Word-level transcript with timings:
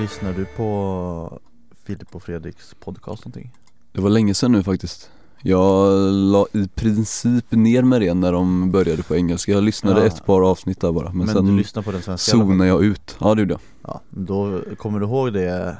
Lyssnar 0.00 0.32
du 0.32 0.44
på 0.44 1.40
Filip 1.84 2.14
och 2.14 2.22
Fredriks 2.22 2.74
podcast 2.80 3.24
någonting? 3.24 3.52
Det 3.92 4.00
var 4.00 4.10
länge 4.10 4.34
sedan 4.34 4.52
nu 4.52 4.62
faktiskt. 4.62 5.10
Jag 5.42 5.92
la 6.12 6.46
i 6.52 6.68
princip 6.68 7.44
ner 7.52 7.82
med 7.82 8.00
det 8.00 8.14
när 8.14 8.32
de 8.32 8.70
började 8.70 9.02
på 9.02 9.16
engelska. 9.16 9.52
Jag 9.52 9.62
lyssnade 9.64 10.00
Ja. 10.00 10.06
ett 10.06 10.26
par 10.26 10.50
avsnitt 10.50 10.80
där 10.80 10.92
bara 10.92 11.08
Men, 11.08 11.16
Men, 11.18 11.26
du 11.26 11.32
sen 11.32 11.56
lyssnar 11.56 11.82
på 11.82 11.92
den 11.92 12.02
svenska 12.02 12.30
zonade 12.30 12.68
jag 12.68 12.84
ut. 12.84 13.16
Ja 13.20 13.34
det 13.34 13.40
gjorde 13.40 13.52
jag. 13.54 13.60
Ja, 13.82 14.00
då 14.10 14.60
kommer 14.76 15.00
du 15.00 15.06
ihåg 15.06 15.32
det 15.32 15.76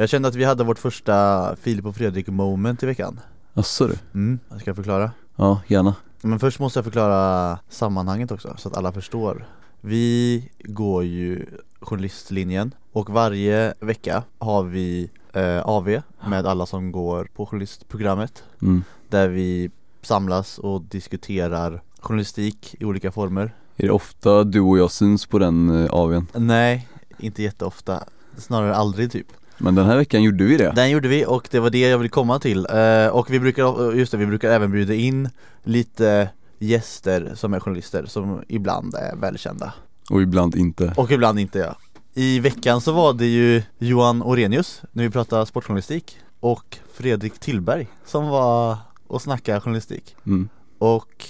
Jag 0.00 0.08
kände 0.08 0.28
att 0.28 0.34
vi 0.34 0.44
hade 0.44 0.64
vårt 0.64 0.78
första 0.78 1.56
Filip 1.56 1.86
och 1.86 1.96
Fredrik 1.96 2.28
moment 2.28 2.82
i 2.82 2.86
veckan. 2.86 3.20
Asså 3.54 3.86
du? 3.86 3.94
Mm, 4.14 4.38
jag 4.48 4.60
ska 4.60 4.74
förklara? 4.74 5.10
Ja, 5.36 5.60
gärna. 5.66 5.94
Men 6.22 6.38
först 6.38 6.58
måste 6.58 6.78
jag 6.78 6.84
förklara 6.84 7.58
sammanhanget 7.68 8.30
också 8.30 8.54
så 8.58 8.68
att 8.68 8.76
alla 8.76 8.92
förstår. 8.92 9.46
Vi 9.80 10.50
går 10.58 11.04
ju 11.04 11.46
journalistlinjen 11.80 12.74
och 12.92 13.10
varje 13.10 13.74
vecka 13.80 14.22
har 14.38 14.64
vi 14.64 15.10
eh, 15.32 15.60
AV 15.68 16.00
med 16.28 16.46
alla 16.46 16.66
som 16.66 16.92
går 16.92 17.28
på 17.34 17.46
journalistprogrammet. 17.46 18.42
Mm. 18.62 18.84
Där 19.08 19.28
vi 19.28 19.70
samlas 20.02 20.58
och 20.58 20.82
diskuterar 20.82 21.82
journalistik 22.00 22.76
i 22.80 22.84
olika 22.84 23.12
former. 23.12 23.54
Är 23.76 23.86
det 23.86 23.92
ofta 23.92 24.44
du 24.44 24.60
och 24.60 24.78
jag 24.78 24.90
syns 24.90 25.26
på 25.26 25.38
den 25.38 25.84
eh, 25.84 25.94
AWn? 25.94 26.26
Nej, 26.34 26.88
inte 27.18 27.42
jätteofta. 27.42 28.04
Snarare 28.36 28.74
aldrig 28.74 29.12
typ 29.12 29.26
Men 29.58 29.74
den 29.74 29.86
här 29.86 29.96
veckan 29.96 30.22
gjorde 30.22 30.44
vi 30.44 30.56
det. 30.56 30.72
Den 30.76 30.90
gjorde 30.90 31.08
vi 31.08 31.26
och 31.26 31.48
det 31.50 31.60
var 31.60 31.70
det 31.70 31.78
jag 31.88 31.98
ville 31.98 32.08
komma 32.08 32.38
till. 32.38 32.66
Eh, 32.70 33.06
Och 33.06 33.30
vi 33.30 33.40
brukar, 33.40 33.92
just 33.92 34.12
det, 34.12 34.18
vi 34.18 34.26
brukar 34.26 34.50
även 34.50 34.70
bjuda 34.72 34.94
in 34.94 35.28
lite 35.64 36.30
gäster 36.58 37.32
som 37.34 37.54
är 37.54 37.60
journalister 37.60 38.06
som 38.06 38.42
ibland 38.48 38.94
är 38.94 39.16
välkända. 39.16 39.72
Och 40.10 40.22
ibland 40.22 40.56
inte. 40.56 40.92
Och 40.96 41.10
ibland 41.10 41.38
inte 41.38 41.58
ja. 41.58 41.76
I 42.14 42.40
veckan 42.40 42.80
så 42.80 42.92
var 42.92 43.12
det 43.12 43.26
ju 43.26 43.62
Johan 43.78 44.22
Orenius 44.22 44.82
när 44.92 45.04
vi 45.04 45.10
pratade 45.10 45.46
sportjournalistik 45.46 46.18
Och 46.40 46.78
Fredrik 46.94 47.38
Tillberg 47.38 47.86
som 48.06 48.28
var 48.28 48.76
och 49.06 49.22
snackade 49.22 49.60
journalistik. 49.60 50.16
Mm. 50.26 50.48
Och 50.78 51.24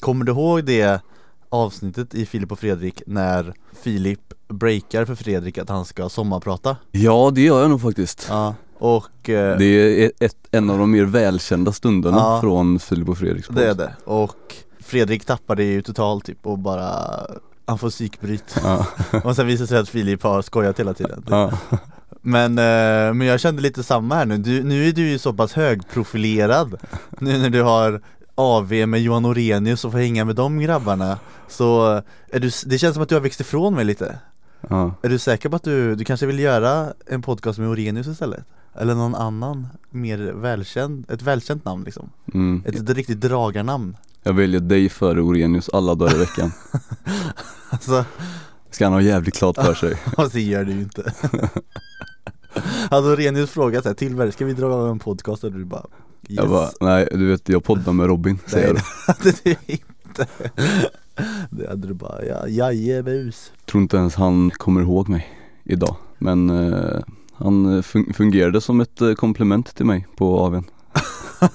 kommer 0.00 0.24
du 0.24 0.32
ihåg 0.32 0.64
det 0.64 1.00
avsnittet 1.52 2.14
i 2.14 2.26
Filip 2.26 2.52
och 2.52 2.58
Fredrik 2.58 3.02
när 3.06 3.54
Filip 3.82 4.20
breakar 4.48 5.04
för 5.04 5.14
Fredrik 5.14 5.58
att 5.58 5.68
han 5.68 5.84
ska 5.84 6.08
sommarprata? 6.08 6.76
Ja 6.90 7.30
det 7.34 7.40
gör 7.42 7.60
jag 7.60 7.70
nog 7.70 7.82
faktiskt 7.82 8.26
Ja 8.28 8.54
Och 8.78 9.28
eh, 9.28 9.58
Det 9.58 9.64
är 10.04 10.12
ett, 10.20 10.36
en 10.50 10.70
av 10.70 10.78
de 10.78 10.90
mer 10.90 11.04
välkända 11.04 11.72
stunderna 11.72 12.16
Ja. 12.16 12.40
från 12.40 12.78
Filip 12.78 13.08
och 13.08 13.18
Fredriks 13.18 13.48
podd. 13.48 13.56
Det 13.56 13.68
är 13.70 13.74
det, 13.74 13.92
och 14.04 14.54
Fredrik 14.80 15.24
tappar 15.24 15.56
det 15.56 15.64
ju 15.64 15.82
totalt 15.82 16.24
typ 16.24 16.46
och 16.46 16.58
bara 16.58 16.90
Han 17.66 17.78
får 17.78 17.90
psykbryt 17.90 18.56
Ja, 18.62 18.86
och 19.24 19.36
sen 19.36 19.46
visar 19.46 19.62
det 19.64 19.68
sig 19.68 19.78
att 19.78 19.88
Filip 19.88 20.22
har 20.22 20.42
skojat 20.42 20.80
hela 20.80 20.94
tiden 20.94 21.24
ja. 21.28 21.52
Men, 22.24 22.58
eh, 22.58 23.14
men 23.14 23.20
jag 23.26 23.40
kände 23.40 23.62
lite 23.62 23.82
samma 23.82 24.14
här 24.14 24.24
nu, 24.26 24.38
du, 24.38 24.62
nu 24.62 24.88
är 24.88 24.92
du 24.92 25.08
ju 25.10 25.18
så 25.18 25.32
pass 25.32 25.52
högprofilerad 25.52 26.74
Nu 27.18 27.38
när 27.38 27.50
du 27.50 27.62
har 27.62 28.02
AV 28.34 28.72
med 28.86 29.00
Johan 29.02 29.24
Orenius 29.24 29.84
och 29.84 29.92
får 29.92 29.98
hänga 29.98 30.24
med 30.24 30.36
de 30.36 30.58
grabbarna 30.60 31.18
Så 31.48 32.02
är 32.30 32.40
du, 32.40 32.50
det 32.66 32.78
känns 32.78 32.94
som 32.94 33.02
att 33.02 33.08
du 33.08 33.14
har 33.14 33.22
växt 33.22 33.40
ifrån 33.40 33.74
mig 33.74 33.84
lite 33.84 34.18
ja. 34.68 34.94
Är 35.02 35.08
du 35.08 35.18
säker 35.18 35.48
på 35.48 35.56
att 35.56 35.62
du, 35.62 35.94
du 35.94 36.04
kanske 36.04 36.26
vill 36.26 36.38
göra 36.38 36.92
en 37.06 37.22
podcast 37.22 37.58
med 37.58 37.68
Orenius 37.68 38.06
istället? 38.06 38.44
Eller 38.74 38.94
någon 38.94 39.14
annan, 39.14 39.66
mer 39.90 40.18
välkänd, 40.18 41.10
ett 41.10 41.22
välkänt 41.22 41.64
namn 41.64 41.84
liksom 41.84 42.10
Mm. 42.34 42.62
Ett, 42.66 42.74
ett 42.74 42.96
riktigt 42.96 43.20
dragarnamn 43.20 43.96
Jag 44.22 44.32
väljer 44.32 44.60
dig 44.60 44.88
före 44.88 45.20
Orenius 45.22 45.68
alla 45.68 45.94
dagar 45.94 46.14
i 46.14 46.18
veckan 46.18 46.52
Alltså 47.70 48.04
Ska 48.70 48.84
han 48.86 48.92
ha 48.92 49.00
jävligt 49.00 49.34
klart 49.34 49.56
för 49.56 49.74
sig 49.74 49.96
Och 50.16 50.30
det 50.30 50.40
gör 50.42 50.64
du 50.64 50.72
ju 50.72 50.80
inte 50.80 51.12
Hade 52.90 53.16
Renius 53.16 53.50
frågat 53.50 53.82
såhär, 53.82 53.94
Tillberg, 53.94 54.32
ska 54.32 54.44
vi 54.44 54.52
dra 54.52 54.90
en 54.90 54.98
podcast? 54.98 55.44
Och 55.44 55.52
du 55.52 55.64
bara 55.64 55.86
yes. 56.28 56.36
Jag 56.38 56.48
bara, 56.48 56.68
nej 56.80 57.08
du 57.12 57.26
vet 57.26 57.48
jag 57.48 57.64
poddar 57.64 57.92
med 57.92 58.06
Robin 58.06 58.38
säger 58.46 58.66
jag 58.66 58.74
Nej 58.74 58.82
det 59.06 59.12
hade 59.12 59.32
du 59.44 59.56
inte. 59.72 60.26
Det 61.50 61.68
hade 61.68 61.88
du 61.88 61.94
bara, 61.94 62.24
ja, 62.24 62.48
jajebus. 62.48 63.52
Tror 63.64 63.82
inte 63.82 63.96
ens 63.96 64.14
han 64.14 64.50
kommer 64.50 64.80
ihåg 64.80 65.08
mig 65.08 65.26
idag 65.64 65.96
Men 66.18 66.50
eh, 66.50 67.00
han 67.34 67.82
fun- 67.82 68.12
fungerade 68.12 68.60
som 68.60 68.80
ett 68.80 69.00
eh, 69.00 69.12
komplement 69.14 69.74
till 69.74 69.86
mig 69.86 70.06
på 70.16 70.44
AWn 70.46 70.64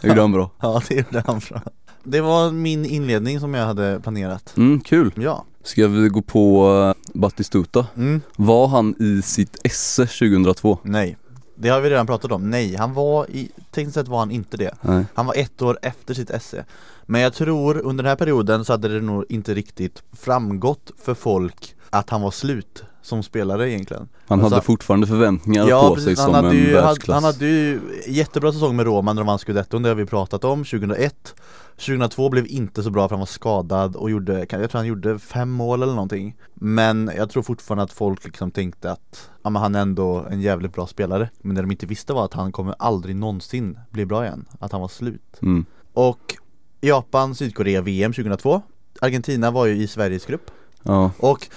Det 0.00 0.08
gjorde 0.08 0.20
han 0.20 0.32
bra. 0.32 0.50
Ja 0.60 0.82
det 0.88 0.94
gjorde 0.94 1.22
han 1.26 1.40
bra. 1.48 1.62
Det 2.02 2.20
var 2.20 2.50
min 2.50 2.84
inledning 2.84 3.40
som 3.40 3.54
jag 3.54 3.66
hade 3.66 4.00
planerat. 4.02 4.54
Mm, 4.56 4.80
kul. 4.80 5.12
Ja, 5.16 5.44
Ska 5.62 5.88
vi 5.88 6.08
gå 6.08 6.22
på 6.22 6.68
eh, 6.96 7.18
Battistuta? 7.20 7.86
mm, 7.96 8.20
Var 8.36 8.68
han 8.68 8.94
i 8.98 9.22
sitt 9.22 9.56
esse 9.64 10.06
2002? 10.06 10.78
nej 10.82 11.16
Det 11.54 11.68
har 11.68 11.80
vi 11.80 11.90
redan 11.90 12.06
pratat 12.06 12.32
om, 12.32 12.50
nej 12.50 12.76
han 12.76 12.94
var 12.94 13.30
i, 13.30 13.50
tekniskt 13.70 13.94
sett 13.94 14.08
var 14.08 14.18
han 14.18 14.30
inte 14.30 14.56
det. 14.56 14.74
Nej. 14.80 15.04
Han 15.14 15.26
var 15.26 15.34
ett 15.34 15.62
år 15.62 15.78
efter 15.82 16.14
sitt 16.14 16.30
esse. 16.30 16.64
Men 17.06 17.20
jag 17.20 17.34
tror 17.34 17.78
under 17.78 18.04
den 18.04 18.08
här 18.08 18.16
perioden 18.16 18.64
så 18.64 18.72
hade 18.72 18.88
det 18.88 19.00
nog 19.00 19.24
inte 19.28 19.54
riktigt 19.54 20.02
framgått 20.12 20.90
för 20.98 21.14
folk 21.14 21.74
att 21.94 22.10
han 22.10 22.20
var 22.22 22.30
slut 22.30 22.84
som 23.02 23.22
spelare 23.22 23.70
egentligen. 23.70 24.08
Han 24.26 24.40
Alltså- 24.40 24.54
hade 24.54 24.66
fortfarande 24.66 25.06
förväntningar 25.06 25.68
Ja 25.68 25.88
på 25.88 25.94
precis, 25.94 26.04
sig 26.18 26.24
som 26.26 26.34
en 26.34 26.52
ju, 26.56 26.72
världsklass. 26.72 27.14
han 27.14 27.24
hade 27.24 27.46
ju 27.46 27.80
jättebra 28.08 28.52
säsong 28.52 28.76
med 28.76 28.86
Roma 28.86 29.12
när 29.12 29.22
de 29.22 29.26
vann 29.26 29.38
scudetton, 29.38 29.82
det 29.82 29.88
har 29.88 29.96
vi 29.96 30.06
pratat 30.06 30.44
om, 30.44 30.64
2001 30.64 31.34
2002 31.76 32.28
blev 32.30 32.46
inte 32.46 32.82
så 32.82 32.90
bra 32.90 33.08
för 33.08 33.14
han 33.14 33.20
var 33.20 33.26
skadad 33.26 33.96
och 33.96 34.10
gjorde, 34.10 34.38
jag 34.38 34.48
tror 34.48 34.72
han 34.72 34.86
gjorde 34.86 35.18
fem 35.18 35.50
mål 35.50 35.82
eller 35.82 35.92
någonting. 35.94 36.36
Men 36.54 37.10
jag 37.16 37.30
tror 37.30 37.42
fortfarande 37.42 37.84
att 37.84 37.92
folk 37.92 38.24
liksom 38.24 38.50
tänkte 38.50 38.92
att 38.92 39.30
ja, 39.42 39.50
men 39.50 39.62
han 39.62 39.74
är 39.74 39.80
ändå 39.80 40.26
en 40.30 40.40
jävligt 40.40 40.72
bra 40.72 40.86
spelare. 40.86 41.30
Men 41.40 41.54
det 41.56 41.62
de 41.62 41.70
inte 41.70 41.86
visste 41.86 42.12
var 42.12 42.24
att 42.24 42.34
han 42.34 42.52
kommer 42.52 42.74
aldrig 42.78 43.16
någonsin 43.16 43.78
bli 43.90 44.06
bra 44.06 44.24
igen, 44.24 44.44
att 44.58 44.72
han 44.72 44.80
var 44.80 44.88
slut. 44.88 45.38
Mm. 45.42 45.64
Och 45.92 46.34
Japan, 46.80 47.34
Sydkorea, 47.34 47.80
VM 47.82 48.12
2002 48.12 48.62
Argentina 49.00 49.50
var 49.50 49.66
ju 49.66 49.76
i 49.76 49.86
Sveriges 49.86 50.26
grupp. 50.26 50.50
Ja, 50.82 51.10
och 51.18 51.48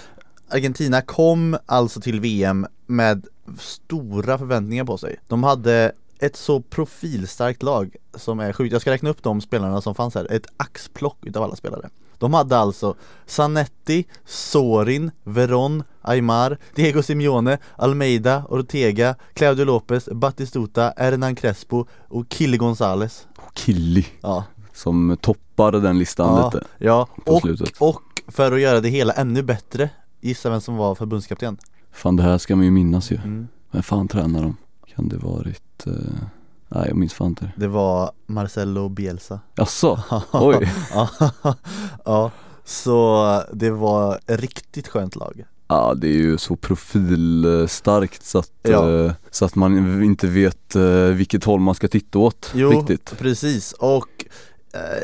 Argentina 0.49 1.01
kom 1.01 1.57
alltså 1.65 2.01
till 2.01 2.19
VM 2.19 2.67
med 2.85 3.27
stora 3.59 4.37
förväntningar 4.37 4.85
på 4.85 4.97
sig. 4.97 5.19
De 5.27 5.43
hade 5.43 5.91
ett 6.19 6.35
så 6.35 6.61
profilstarkt 6.61 7.63
lag 7.63 7.95
som 8.15 8.39
är 8.39 8.53
sjukt, 8.53 8.71
jag 8.71 8.81
ska 8.81 8.91
räkna 8.91 9.09
upp 9.09 9.23
de 9.23 9.41
spelarna 9.41 9.81
som 9.81 9.95
fanns 9.95 10.15
här, 10.15 10.31
ett 10.31 10.45
axplock 10.57 11.25
utav 11.25 11.43
alla 11.43 11.55
spelare. 11.55 11.89
De 12.19 12.33
hade 12.33 12.57
alltså 12.57 12.95
Zanetti, 13.25 14.05
Sorin, 14.25 15.11
Veron, 15.23 15.83
Aymar, 16.01 16.57
Diego 16.75 17.03
Simeone, 17.03 17.57
Almeida, 17.75 18.43
Ortega, 18.49 19.15
Claudio 19.33 19.65
Lopez, 19.65 20.09
Batistuta, 20.11 20.93
Hernan 20.97 21.35
Crespo 21.35 21.85
och 22.07 22.29
Kille 22.29 22.57
Gonzales 22.57 23.27
Killy 23.53 24.05
Ja, 24.21 24.43
som 24.73 25.17
toppade 25.21 25.79
den 25.79 25.99
listan 25.99 26.37
ja, 26.37 26.51
lite 26.53 26.67
ja. 26.77 27.07
på 27.25 27.33
Och, 27.33 27.41
slutet. 27.41 27.77
och 27.79 28.01
för 28.27 28.51
att 28.51 28.61
göra 28.61 28.81
det 28.81 28.89
hela 28.89 29.13
ännu 29.13 29.43
bättre 29.43 29.89
Gissa 30.21 30.49
vem 30.49 30.61
som 30.61 30.75
var 30.75 30.95
förbundskapten? 30.95 31.57
Fan 31.91 32.15
det 32.15 32.23
här 32.23 32.37
ska 32.37 32.55
man 32.55 32.65
ju 32.65 32.71
minnas 32.71 33.11
ju 33.11 33.15
Mm. 33.15 33.47
Vem 33.71 33.83
fan 33.83 34.07
tränar 34.07 34.41
de? 34.41 34.57
Kan 34.95 35.09
det 35.09 35.17
varit, 35.17 35.87
eh... 35.87 35.93
nej 36.69 36.85
jag 36.87 36.95
minns 36.97 37.13
fan 37.13 37.27
inte 37.27 37.51
Det 37.55 37.67
var 37.67 38.11
Marcelo 38.25 38.89
Bielsa 38.89 39.39
Jaså? 39.55 39.99
Oj, 40.31 40.73
ja, 42.05 42.31
så 42.65 43.43
det 43.53 43.71
var 43.71 44.19
ett 44.27 44.39
riktigt 44.39 44.87
skönt 44.87 45.15
lag 45.15 45.45
ja 45.67 45.93
det 45.97 46.07
är 46.07 46.11
ju 46.17 46.37
så 46.37 46.55
profilstarkt 46.55 48.23
så 48.25 48.39
att, 48.39 48.51
Ja. 48.61 48.89
eh, 49.05 49.11
så 49.31 49.45
att 49.45 49.55
man 49.55 50.03
inte 50.03 50.27
vet 50.27 50.75
eh, 50.75 50.83
vilket 50.93 51.43
håll 51.43 51.59
man 51.59 51.75
ska 51.75 51.87
titta 51.87 52.19
åt 52.19 52.51
Jo, 52.55 52.69
riktigt 52.69 53.15
precis 53.17 53.73
och 53.73 54.25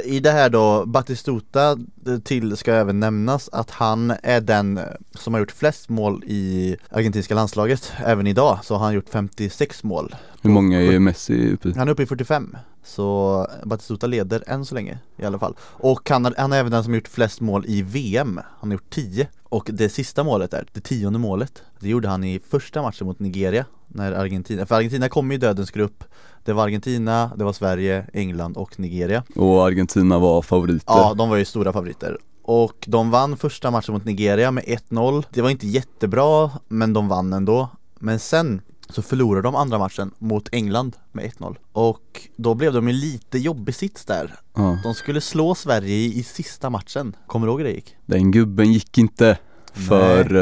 i 0.04 0.20
det 0.20 0.32
här 0.32 0.50
då, 0.50 0.86
Batistuta 0.86 1.78
eh, 2.08 2.18
till 2.24 2.58
ska 2.58 2.74
även 2.74 3.00
nämnas 3.00 3.50
att 3.52 3.72
han 3.72 4.14
är 4.24 4.42
den 4.42 4.78
eh, 4.78 4.84
som 5.12 5.34
har 5.34 5.42
gjort 5.42 5.52
flest 5.52 5.90
mål 5.90 6.24
i 6.28 6.76
argentinska 6.90 7.36
landslaget 7.36 7.94
även 8.06 8.28
idag. 8.28 8.60
Så 8.64 8.76
har 8.76 8.86
han 8.86 8.94
gjort 8.94 9.10
56 9.10 9.84
mål. 9.84 10.16
Hur 10.42 10.50
många 10.50 10.82
är 10.82 11.00
Messi 11.00 11.54
uppe 11.54 11.70
i? 11.70 11.74
Han 11.78 11.88
är 11.88 11.92
uppe 11.92 12.04
i 12.04 12.06
45 12.06 12.58
Så 12.84 13.48
Batistuta 13.64 14.08
leder 14.08 14.44
än 14.48 14.66
så 14.66 14.76
länge 14.76 15.00
i 15.18 15.26
alla 15.26 15.40
fall. 15.40 15.56
Och 15.62 16.10
han, 16.10 16.26
har, 16.26 16.34
han 16.38 16.52
är 16.54 16.58
även 16.58 16.72
den 16.72 16.84
som 16.84 16.94
har 16.94 16.98
gjort 16.98 17.08
flest 17.08 17.42
mål 17.42 17.66
i 17.68 17.82
VM 17.82 18.40
Han 18.60 18.70
har 18.70 18.74
gjort 18.74 18.90
10 18.90 19.28
Och 19.44 19.70
det 19.74 19.90
sista 19.90 20.24
målet 20.24 20.52
där, 20.52 20.68
det 20.74 20.82
tionde 20.82 21.20
målet 21.20 21.64
Det 21.80 21.90
gjorde 21.90 22.08
han 22.08 22.24
i 22.24 22.40
första 22.50 22.82
matchen 22.82 23.08
mot 23.08 23.20
Nigeria 23.20 23.66
När 23.94 24.12
Argentina, 24.12 24.66
för 24.66 24.76
Argentina 24.76 25.10
kom 25.10 25.32
i 25.32 25.38
dödens 25.38 25.72
grupp. 25.72 26.04
Det 26.44 26.54
var 26.54 26.64
Argentina, 26.64 27.32
det 27.36 27.44
var 27.44 27.54
Sverige, 27.54 28.06
England 28.14 28.58
och 28.58 28.80
Nigeria. 28.80 29.24
Och 29.36 29.66
Argentina 29.66 30.20
var 30.20 30.42
favoriter. 30.42 30.84
Ja, 30.88 31.14
de 31.14 31.30
var 31.30 31.38
ju 31.38 31.46
stora 31.46 31.74
favoriter. 31.74 32.18
Och 32.44 32.86
de 32.88 33.12
vann 33.12 33.38
första 33.38 33.72
matchen 33.72 33.94
mot 33.94 34.06
Nigeria 34.06 34.52
med 34.52 34.64
1-0 34.64 35.24
Det 35.30 35.42
var 35.42 35.50
inte 35.50 35.68
jättebra, 35.68 36.52
men 36.68 36.94
de 36.94 37.08
vann 37.08 37.34
ändå. 37.34 37.70
Men 38.00 38.20
sen 38.20 38.62
så 38.90 39.02
förlorade 39.02 39.48
de 39.48 39.56
andra 39.56 39.78
matchen 39.80 40.12
mot 40.20 40.50
England 40.52 40.96
med 41.12 41.26
1-0 41.26 41.56
Och 41.72 42.30
då 42.36 42.54
blev 42.54 42.74
de 42.74 42.88
en 42.88 43.00
lite 43.00 43.38
jobbig 43.38 43.76
sits 43.76 44.06
där. 44.06 44.36
Ja. 44.56 44.80
De 44.84 44.94
skulle 44.94 45.22
slå 45.22 45.56
Sverige 45.56 45.96
i, 45.96 46.20
i 46.20 46.24
sista 46.24 46.70
matchen. 46.70 47.16
Kommer 47.28 47.48
du 47.48 47.52
ihåg 47.52 47.60
hur 47.60 47.68
det 47.68 47.74
gick? 47.74 47.96
Den 48.06 48.32
gubben 48.32 48.74
gick 48.74 48.98
inte 48.98 49.38
för 49.74 50.36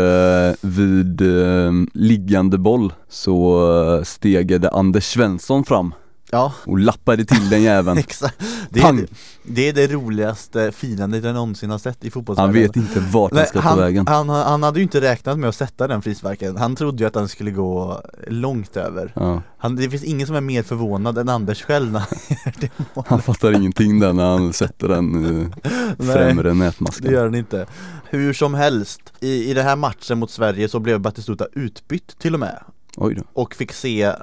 eh, 0.49 0.55
vid 0.61 1.21
eh, 1.21 1.71
liggande 1.93 2.57
boll 2.57 2.93
så 3.09 3.65
eh, 3.97 4.03
stegade 4.03 4.69
Anders 4.69 5.03
Svensson 5.13 5.63
fram. 5.65 5.93
Ja, 6.33 6.53
och 6.65 6.79
lappade 6.79 7.25
till 7.25 7.49
den 7.49 7.63
jäveln. 7.63 7.97
Exakt. 7.99 8.35
Det 8.69 8.79
är 8.79 8.83
Pang! 8.83 8.97
det, 8.97 9.07
det 9.43 9.69
är 9.69 9.73
det 9.73 9.87
roligaste 9.87 10.71
firandet 10.71 11.23
jag 11.23 11.33
någonsin 11.33 11.69
har 11.69 11.77
sett 11.77 11.97
i 12.03 12.07
Han 12.07 12.11
fotbollsvärlden 12.11 12.53
vet 12.53 12.75
inte 12.75 12.99
vart 12.99 13.31
han 13.31 13.37
Nej, 13.37 13.47
ska 13.47 13.61
ta 13.61 13.69
han, 13.69 13.77
vägen. 13.79 14.07
han, 14.07 14.29
han 14.29 14.63
hade 14.63 14.79
ju 14.79 14.83
inte 14.83 15.01
räknat 15.01 15.39
med 15.39 15.49
att 15.49 15.55
sätta 15.55 15.87
den 15.87 16.01
frisparken. 16.01 16.57
Han 16.57 16.75
trodde 16.75 17.03
ju 17.03 17.07
att 17.07 17.13
den 17.13 17.27
skulle 17.27 17.51
gå 17.51 18.01
långt 18.27 18.77
över. 18.77 19.11
Ja. 19.15 19.41
han, 19.57 19.75
Det 19.75 19.89
finns 19.89 20.03
ingen 20.03 20.27
som 20.27 20.35
är 20.35 20.41
mer 20.41 20.63
förvånad 20.63 21.17
än 21.17 21.29
Anders 21.29 21.61
själv 21.63 21.91
när 21.91 21.99
han 21.99 22.07
gör 22.29 22.53
det 22.59 22.69
målet. 22.95 23.09
Han 23.09 23.21
fattar 23.21 23.51
ingenting 23.51 23.99
där 23.99 24.13
när 24.13 24.25
han 24.31 24.53
sätter 24.53 24.87
den 24.87 25.25
i 25.25 25.47
Nej. 25.97 26.13
främre 26.13 26.71
Det 27.01 27.11
gör 27.11 27.25
den 27.25 27.35
inte 27.35 27.65
Hur 28.11 28.33
som 28.33 28.53
helst, 28.53 29.13
i, 29.19 29.49
i 29.51 29.53
den 29.53 29.65
här 29.65 29.75
matchen 29.75 30.19
mot 30.19 30.31
Sverige 30.31 30.69
så 30.69 30.79
blev 30.79 30.99
Batistuta 30.99 31.47
utbytt 31.53 32.19
till 32.19 32.33
och 32.33 32.39
med. 32.39 32.63
Oj 32.97 33.15
då. 33.15 33.23
Och 33.33 33.55
fick 33.55 33.71
se, 33.71 34.13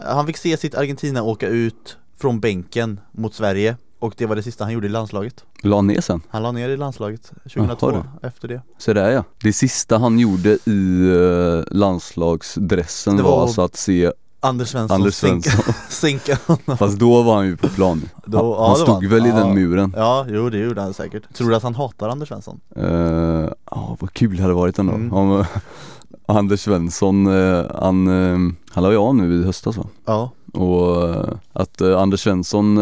han 0.00 0.26
fick 0.26 0.36
se 0.36 0.56
sitt 0.56 0.74
Argentina 0.74 1.22
åka 1.22 1.48
ut 1.48 1.96
från 2.18 2.40
bänken 2.40 3.00
mot 3.12 3.34
Sverige. 3.34 3.76
Och 3.98 4.14
det 4.16 4.26
var 4.26 4.36
det 4.36 4.42
sista 4.42 4.64
han 4.64 4.72
gjorde 4.72 4.86
i 4.86 4.90
landslaget. 4.90 5.44
La 5.62 5.80
ner 5.80 6.00
sen, 6.00 6.20
Han 6.28 6.42
la 6.42 6.52
ner 6.52 6.68
i 6.68 6.76
landslaget 6.76 7.30
2002 7.54 7.90
Jaha, 7.92 8.04
efter 8.22 8.48
det. 8.48 8.62
Så 8.78 8.92
där 8.92 9.10
ja. 9.10 9.24
Det 9.42 9.52
sista 9.52 9.98
han 9.98 10.18
gjorde 10.18 10.58
i 10.66 11.10
eh, 11.10 11.76
landslagsdressen 11.76 13.16
Det 13.16 13.22
var, 13.22 13.30
var- 13.30 13.42
alltså 13.42 13.62
att 13.62 13.76
se 13.76 14.12
Anders 14.44 14.68
Svensson, 14.68 14.94
Anders 14.94 15.14
Svensson 15.14 15.74
sänka 15.88 16.38
honom 16.46 16.78
Fast 16.78 16.98
då 16.98 17.22
var 17.22 17.34
han 17.36 17.46
ju 17.46 17.56
på 17.56 17.68
plan 17.68 18.02
Då- 18.26 18.38
Han, 18.38 18.46
ja, 18.50 18.66
han 18.66 18.76
stod 18.76 18.88
han. 18.94 19.08
väl 19.08 19.26
i 19.26 19.28
Ja. 19.28 19.34
den 19.36 19.54
muren 19.54 19.94
Ja, 19.96 20.26
jo 20.28 20.50
det 20.50 20.58
gjorde 20.58 20.80
han 20.80 20.94
säkert 20.94 21.34
Tror 21.34 21.50
du 21.50 21.56
att 21.56 21.62
han 21.62 21.74
hatar 21.74 22.08
Anders 22.08 22.28
Svensson? 22.28 22.60
Eh, 22.76 23.48
Ja, 23.70 23.96
vad 24.00 24.12
kul 24.12 24.36
det 24.36 24.42
hade 24.42 24.54
varit 24.54 24.78
ändå 24.78 24.92
Mm. 24.92 25.12
om 25.12 25.44
Anders 26.26 26.60
Svensson, 26.60 27.26
eh, 27.26 27.64
han, 27.80 28.06
eh, 28.06 28.38
han 28.70 28.84
la 28.84 28.90
ju 28.90 28.96
av 28.96 29.14
nu 29.14 29.40
i 29.40 29.44
höstas 29.44 29.76
va? 29.76 29.84
Ja, 30.04 30.30
Och 30.52 31.14
att 31.52 31.80
Anders 31.82 32.20
Svensson 32.20 32.78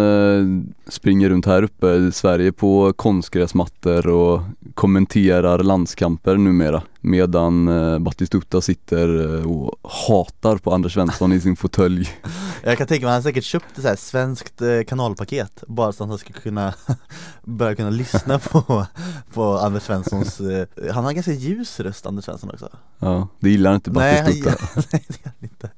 springer 0.88 1.28
runt 1.28 1.46
här 1.46 1.62
uppe 1.62 1.86
i 1.94 2.12
Sverige 2.12 2.52
på 2.52 2.92
konstgräsmattor 2.96 4.06
och 4.06 4.40
kommenterar 4.74 5.58
landskamper 5.62 6.36
numera 6.36 6.82
Medan 7.00 7.68
eh, 7.68 7.98
Batistuta 7.98 8.60
sitter 8.60 9.38
eh, 9.38 9.50
och 9.50 9.90
hatar 9.90 10.56
på 10.56 10.74
Anders 10.74 10.94
Svensson 10.94 11.32
i 11.32 11.40
sin 11.40 11.56
fåtölj. 11.56 12.08
Jag 12.62 12.78
kan 12.78 12.86
tänka 12.86 13.06
mig 13.06 13.12
han 13.12 13.22
säkert 13.22 13.44
köpt 13.44 13.76
ett 13.76 13.82
så 13.82 13.88
här 13.88 13.96
svenskt 13.96 14.62
eh, 14.62 14.82
kanalpaket 14.86 15.64
Bara 15.66 15.92
så 15.92 16.04
att 16.04 16.10
han 16.10 16.18
ska 16.18 16.32
kunna 16.32 16.74
börja 17.44 17.74
kunna 17.74 17.90
lyssna 17.90 18.38
på, 18.38 18.86
på 19.32 19.58
Anders 19.58 19.82
Svenssons 19.82 20.40
eh, 20.40 20.66
Han 20.92 21.04
har 21.04 21.12
ganska 21.12 21.32
ljus 21.32 21.80
röst 21.80 22.06
Anders 22.06 22.24
Svensson 22.24 22.50
också. 22.50 22.68
Ja, 22.98 23.28
det 23.40 23.50
gillar 23.50 23.74
inte 23.74 23.90
Nej, 23.90 24.16
han, 24.16 24.24
Batistuta 24.24 24.50
nej 24.92 25.04
det 25.08 25.16
gör 25.24 25.32
han 25.40 25.50
inte. 25.50 25.70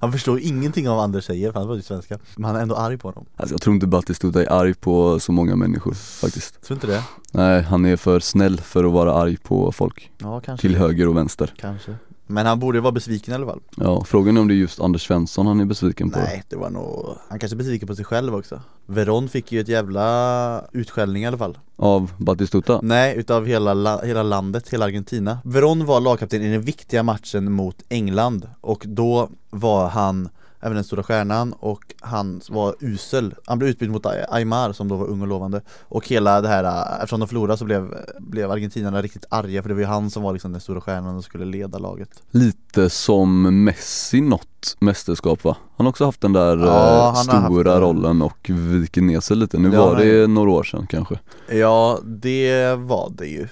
Han 0.00 0.12
förstår 0.12 0.40
ingenting 0.40 0.88
av 0.88 0.96
vad 0.96 1.04
Anders 1.04 1.24
säger 1.24 1.52
för 1.52 1.60
han 1.60 1.76
ju 1.76 1.82
svenska 1.82 2.18
Men 2.36 2.44
han 2.44 2.56
är 2.56 2.60
ändå 2.60 2.74
arg 2.74 2.98
på 2.98 3.08
honom. 3.08 3.26
Alltså 3.36 3.54
jag 3.54 3.62
tror 3.62 3.74
inte 3.74 3.86
Batistuta 3.86 4.42
är 4.42 4.52
arg 4.52 4.74
på 4.74 5.20
så 5.20 5.32
många 5.32 5.56
människor 5.56 5.94
faktiskt. 5.94 6.62
Tror 6.62 6.76
inte 6.76 6.86
det? 6.86 7.02
Nej, 7.32 7.62
han 7.62 7.84
är 7.84 7.96
för 7.96 8.20
snäll 8.20 8.60
för 8.60 8.84
att 8.84 8.92
vara 8.92 9.14
arg 9.14 9.36
på 9.36 9.72
folk. 9.72 10.10
Ja 10.18 10.40
kanske 10.40 10.68
Till 10.70 10.78
höger 10.78 11.08
och 11.08 11.16
vänster. 11.16 11.52
Kanske. 11.56 11.94
Men 12.26 12.46
han 12.46 12.58
borde 12.60 12.80
vara 12.80 12.92
besviken 12.92 13.32
i 13.32 13.34
alla 13.34 13.46
fall. 13.46 13.60
Ja, 13.76 14.04
frågan 14.04 14.36
är 14.36 14.40
om 14.40 14.48
det 14.48 14.54
är 14.54 14.56
just 14.56 14.80
Anders 14.80 15.06
Svensson 15.06 15.46
han 15.46 15.60
är 15.60 15.64
besviken 15.64 16.10
på. 16.10 16.18
Nej, 16.18 16.42
det 16.48 16.56
var 16.56 16.70
nog 16.70 17.06
Han 17.28 17.38
kanske 17.38 17.54
är 17.54 17.58
besviken 17.58 17.88
på 17.88 17.94
sig 17.96 18.04
själv 18.04 18.34
också. 18.34 18.60
Veron 18.86 19.28
fick 19.28 19.52
ju 19.52 19.60
ett 19.60 19.68
jävla 19.68 20.64
utskällning 20.72 21.22
i 21.22 21.26
alla 21.26 21.38
fall. 21.38 21.58
Av 21.76 22.12
Batistuta? 22.18 22.80
Nej, 22.82 23.16
utav 23.16 23.46
hela, 23.46 23.74
la- 23.74 24.02
hela 24.04 24.22
landet, 24.22 24.68
hela 24.68 24.84
Argentina. 24.84 25.38
Veron 25.44 25.86
var 25.86 26.00
lagkapten 26.00 26.42
i 26.42 26.52
den 26.52 26.62
viktiga 26.62 27.02
matchen 27.02 27.52
mot 27.52 27.76
England 27.88 28.48
Och 28.60 28.84
då 28.88 29.28
var 29.50 29.88
han 29.88 30.28
även 30.60 30.74
den 30.74 30.84
stora 30.84 31.02
stjärnan 31.02 31.52
och 31.52 31.80
han 32.00 32.40
var 32.50 32.74
usel 32.80 33.34
Han 33.46 33.58
blev 33.58 33.70
utbytt 33.70 33.90
mot 33.90 34.06
Ay- 34.06 34.24
Aymar 34.28 34.72
som 34.72 34.88
då 34.88 34.96
var 34.96 35.06
ung 35.06 35.20
och 35.22 35.28
lovande 35.28 35.60
Och 35.88 36.08
hela 36.08 36.40
det 36.40 36.48
här, 36.48 36.64
äh, 36.64 36.94
eftersom 37.02 37.20
de 37.20 37.28
förlorade 37.28 37.58
så 37.58 37.64
blev, 37.64 37.94
blev 38.18 38.50
argentinarna 38.50 39.02
riktigt 39.02 39.24
arga 39.30 39.62
för 39.62 39.68
det 39.68 39.74
var 39.74 39.80
ju 39.80 39.86
han 39.86 40.10
som 40.10 40.22
var 40.22 40.32
liksom 40.32 40.52
den 40.52 40.60
stora 40.60 40.80
stjärnan 40.80 41.16
och 41.16 41.24
skulle 41.24 41.44
leda 41.44 41.78
laget 41.78 42.10
Lite 42.30 42.90
som 42.90 43.64
Messi 43.64 44.20
något 44.20 44.46
mästerskap 44.80 45.44
va? 45.44 45.56
Han 45.76 45.86
har 45.86 45.90
också 45.90 46.04
haft 46.04 46.20
den 46.20 46.32
där 46.32 46.56
Ja, 46.56 47.10
haft 47.16 47.24
stora 47.24 47.74
det. 47.74 47.80
rollen 47.80 48.22
och 48.22 48.50
viker 48.50 49.00
ner 49.02 49.20
sig 49.20 49.36
lite. 49.36 49.58
Nu 49.58 49.70
Ja, 49.72 49.86
var 49.86 49.94
nej. 49.96 50.06
det 50.10 50.26
några 50.26 50.50
år 50.50 50.62
sedan 50.62 50.86
kanske 50.86 51.18
Ja, 51.52 51.98
det 52.04 52.74
var 52.74 53.10
det 53.16 53.26
ju 53.26 53.48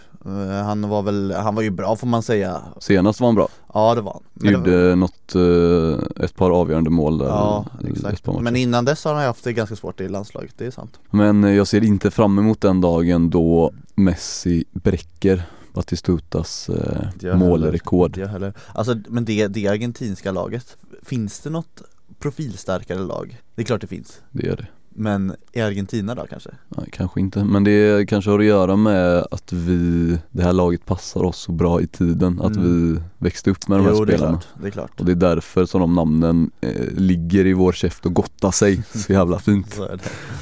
Han 0.64 0.88
var 0.88 1.02
väl, 1.02 1.32
han 1.32 1.54
var 1.54 1.62
ju 1.62 1.70
bra 1.70 1.96
får 1.96 2.06
man 2.06 2.22
säga. 2.22 2.62
Senast 2.80 3.20
var 3.20 3.28
han 3.28 3.34
bra, 3.34 3.48
Ja 3.74 3.94
det 3.94 4.00
var 4.00 4.12
han. 4.12 4.22
Men 4.34 4.52
det 4.52 4.58
var- 4.58 4.66
gjorde 4.78 4.94
något, 4.94 5.34
eh, 5.34 6.24
ett 6.24 6.36
par 6.36 6.50
avgörande 6.50 6.90
mål 6.90 7.18
där 7.18 7.26
Ja, 7.26 7.66
exakt. 7.88 8.26
Men 8.40 8.56
innan 8.56 8.84
dess 8.84 9.04
har 9.04 9.14
han 9.14 9.24
haft 9.24 9.44
det 9.44 9.52
ganska 9.52 9.76
svårt 9.76 10.00
i 10.00 10.08
landslaget, 10.08 10.54
det 10.58 10.66
är 10.66 10.70
sant. 10.70 11.00
Men 11.10 11.44
eh, 11.44 11.50
jag 11.54 11.66
ser 11.66 11.84
inte 11.84 12.10
fram 12.10 12.38
emot 12.38 12.60
den 12.60 12.80
dagen 12.80 13.30
då 13.30 13.72
Messi 13.94 14.64
bräcker 14.72 15.42
Batistutas 15.74 16.68
eh, 16.68 17.36
målrekord. 17.36 18.16
Jag 18.16 18.28
heller. 18.28 18.52
Alltså, 18.74 18.96
men 19.08 19.24
det, 19.24 19.46
det 19.48 19.68
argentinska 19.68 20.32
laget, 20.32 20.76
finns 21.02 21.40
det 21.40 21.50
något 21.50 21.82
profilstarkare 22.18 22.98
lag? 22.98 23.40
Det 23.54 23.62
är 23.62 23.66
klart 23.66 23.80
det 23.80 23.86
finns. 23.86 24.20
Det 24.30 24.46
är 24.48 24.56
det 24.56 24.66
Men 25.00 25.34
i 25.52 25.60
Argentina 25.60 26.14
då 26.14 26.26
kanske? 26.30 26.50
Nej, 26.68 26.88
kanske 26.92 27.20
inte, 27.20 27.44
men 27.44 27.64
det 27.64 28.08
kanske 28.08 28.30
har 28.30 28.38
att 28.38 28.44
göra 28.44 28.76
med 28.76 29.26
att 29.30 29.52
vi, 29.52 30.18
det 30.30 30.42
här 30.42 30.52
laget 30.52 30.86
passar 30.86 31.24
oss 31.24 31.38
så 31.38 31.52
bra 31.52 31.80
i 31.80 31.86
tiden, 31.86 32.40
att 32.40 32.56
Mm. 32.56 32.94
vi 32.94 33.00
växte 33.18 33.50
upp 33.50 33.68
med 33.68 33.78
de 33.78 33.84
här 33.86 33.92
jo 33.98 34.04
det 34.04 34.12
är 34.12 34.16
spelarna 34.16 34.38
klart, 34.40 34.62
det 34.62 34.66
är 34.66 34.70
klart 34.70 35.00
Och 35.00 35.06
det 35.06 35.12
är 35.12 35.16
därför 35.16 35.66
som 35.66 35.80
de 35.80 35.94
namnen 35.94 36.50
eh, 36.60 36.86
ligger 36.96 37.46
i 37.46 37.52
vår 37.52 37.72
käft 37.72 38.06
och 38.06 38.14
gottar 38.14 38.50
sig 38.50 38.82
så 38.94 39.12
jävla 39.12 39.38
fint 39.38 39.72
Så 39.74 39.88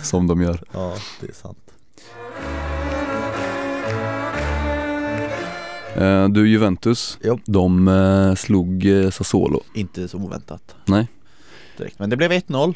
som 0.03 0.27
de 0.27 0.41
gör 0.43 0.63
Ja, 0.73 0.95
det 1.21 1.29
är 1.29 1.33
sant 1.33 1.59
eh, 5.97 6.29
Du 6.29 6.49
Juventus, 6.49 7.19
Jo. 7.25 7.39
de 7.47 7.89
eh, 7.89 8.35
slog 8.35 8.87
eh, 8.87 9.11
Sassuolo 9.11 9.61
Inte 9.75 10.09
så 10.09 10.19
oväntat 10.19 10.75
Nej. 10.85 11.09
Direkt. 11.79 11.99
Men 11.99 12.11
det 12.11 12.17
blev 12.17 12.31
1-0 12.33 12.69
Eh, 12.69 12.75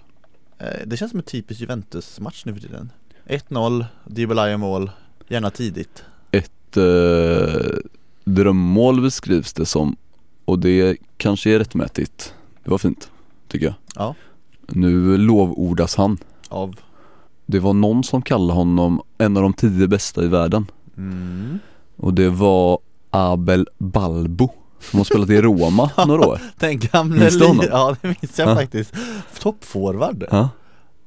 Det 0.86 0.96
känns 0.96 1.10
som 1.10 1.20
en 1.20 1.24
typisk 1.24 1.60
Juventus-match 1.60 2.42
nu 2.44 2.54
för 2.54 2.60
tiden. 2.60 2.92
1-0, 3.26 3.84
Dybala 4.04 4.50
gör 4.50 4.56
mål, 4.56 4.90
gärna 5.28 5.50
tidigt. 5.50 6.04
Ett 6.30 6.76
eh, 6.76 7.78
drömmål 8.24 9.02
beskrivs 9.02 9.52
det 9.52 9.66
som 9.66 9.96
och 10.44 10.58
det 10.58 10.96
kanske 11.16 11.50
är 11.50 11.58
rättmätigt. 11.58 12.34
Det 12.64 12.70
var 12.70 12.78
fint, 12.78 13.10
tycker 13.48 13.66
jag. 13.66 13.74
Ja. 13.94 14.14
Nu 14.68 15.16
lovordas 15.16 15.96
han. 15.96 16.18
Av? 16.48 16.80
Det 17.46 17.58
var 17.58 17.72
någon 17.72 18.04
som 18.04 18.22
kallade 18.22 18.52
honom 18.52 19.02
en 19.18 19.36
av 19.36 19.42
de 19.42 19.52
tio 19.52 19.88
bästa 19.88 20.24
i 20.24 20.28
världen. 20.28 20.66
Mm. 20.96 21.58
Och 21.96 22.14
det 22.14 22.28
var 22.28 22.78
Abel 23.10 23.68
Balbo 23.78 24.50
Som 24.80 24.98
har 25.00 25.04
spelat 25.04 25.30
i 25.30 25.40
Roma 25.42 25.90
några 26.06 26.26
år 26.28 26.40
Den 26.58 26.78
gamle 26.78 27.20
Minns 27.20 27.38
du 27.38 27.46
honom? 27.46 27.64
Ja 27.70 27.96
det 28.02 28.08
minns 28.08 28.38
jag 28.38 28.48
Ja. 28.48 28.54
faktiskt 28.56 28.94
Toppforward 29.40 30.24
ja. 30.30 30.48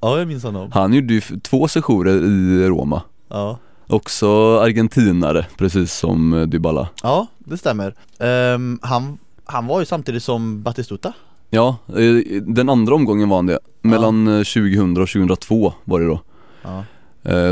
Ja 0.02 0.18
jag 0.20 0.28
minns 0.28 0.44
honom 0.44 0.72
Han 0.74 0.94
gjorde 0.94 1.14
ju 1.14 1.22
två 1.22 1.68
sessioner 1.68 2.12
i 2.12 2.68
Roma 2.68 3.02
Ja 3.30 3.58
Också 3.88 4.60
argentinare, 4.60 5.46
precis 5.58 5.94
som 5.94 6.34
eh, 6.34 6.42
Dybala 6.42 6.88
Ja, 7.04 7.28
det 7.40 7.58
stämmer. 7.58 7.96
Ehm, 8.20 8.80
han, 8.82 9.18
han 9.46 9.68
var 9.68 9.80
ju 9.80 9.86
samtidigt 9.86 10.24
som 10.24 10.64
Batistuta. 10.64 11.14
Ja, 11.50 11.76
eh, 11.88 12.42
den 12.42 12.70
andra 12.70 12.96
omgången 12.96 13.30
var 13.30 13.38
han 13.38 13.46
det 13.46 13.60
Mellan 13.82 14.28
eh, 14.28 14.34
2000 14.44 14.98
och 15.02 15.10
2002 15.10 15.74
var 15.84 16.00
det 16.00 16.06
då 16.08 16.22
Ja. 16.64 16.84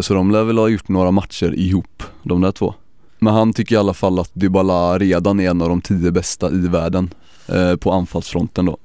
Så 0.01 0.13
de 0.13 0.31
lär 0.31 0.43
väl 0.43 0.57
ha 0.57 0.67
gjort 0.67 0.87
några 0.87 1.11
matcher 1.11 1.53
ihop, 1.59 2.03
de 2.23 2.41
där 2.41 2.51
två 2.51 2.73
Men 3.23 3.33
han 3.33 3.53
tycker 3.53 3.75
i 3.75 3.77
alla 3.77 3.93
fall 3.93 4.19
att 4.19 4.31
Dybala 4.33 4.97
redan 4.97 5.39
är 5.39 5.49
en 5.49 5.61
av 5.61 5.69
de 5.69 5.81
tio 5.81 6.11
bästa 6.11 6.51
i 6.51 6.67
världen 6.67 7.13
eh, 7.47 7.75
På 7.75 7.91
anfallsfronten 7.91 8.65
då. 8.65 8.77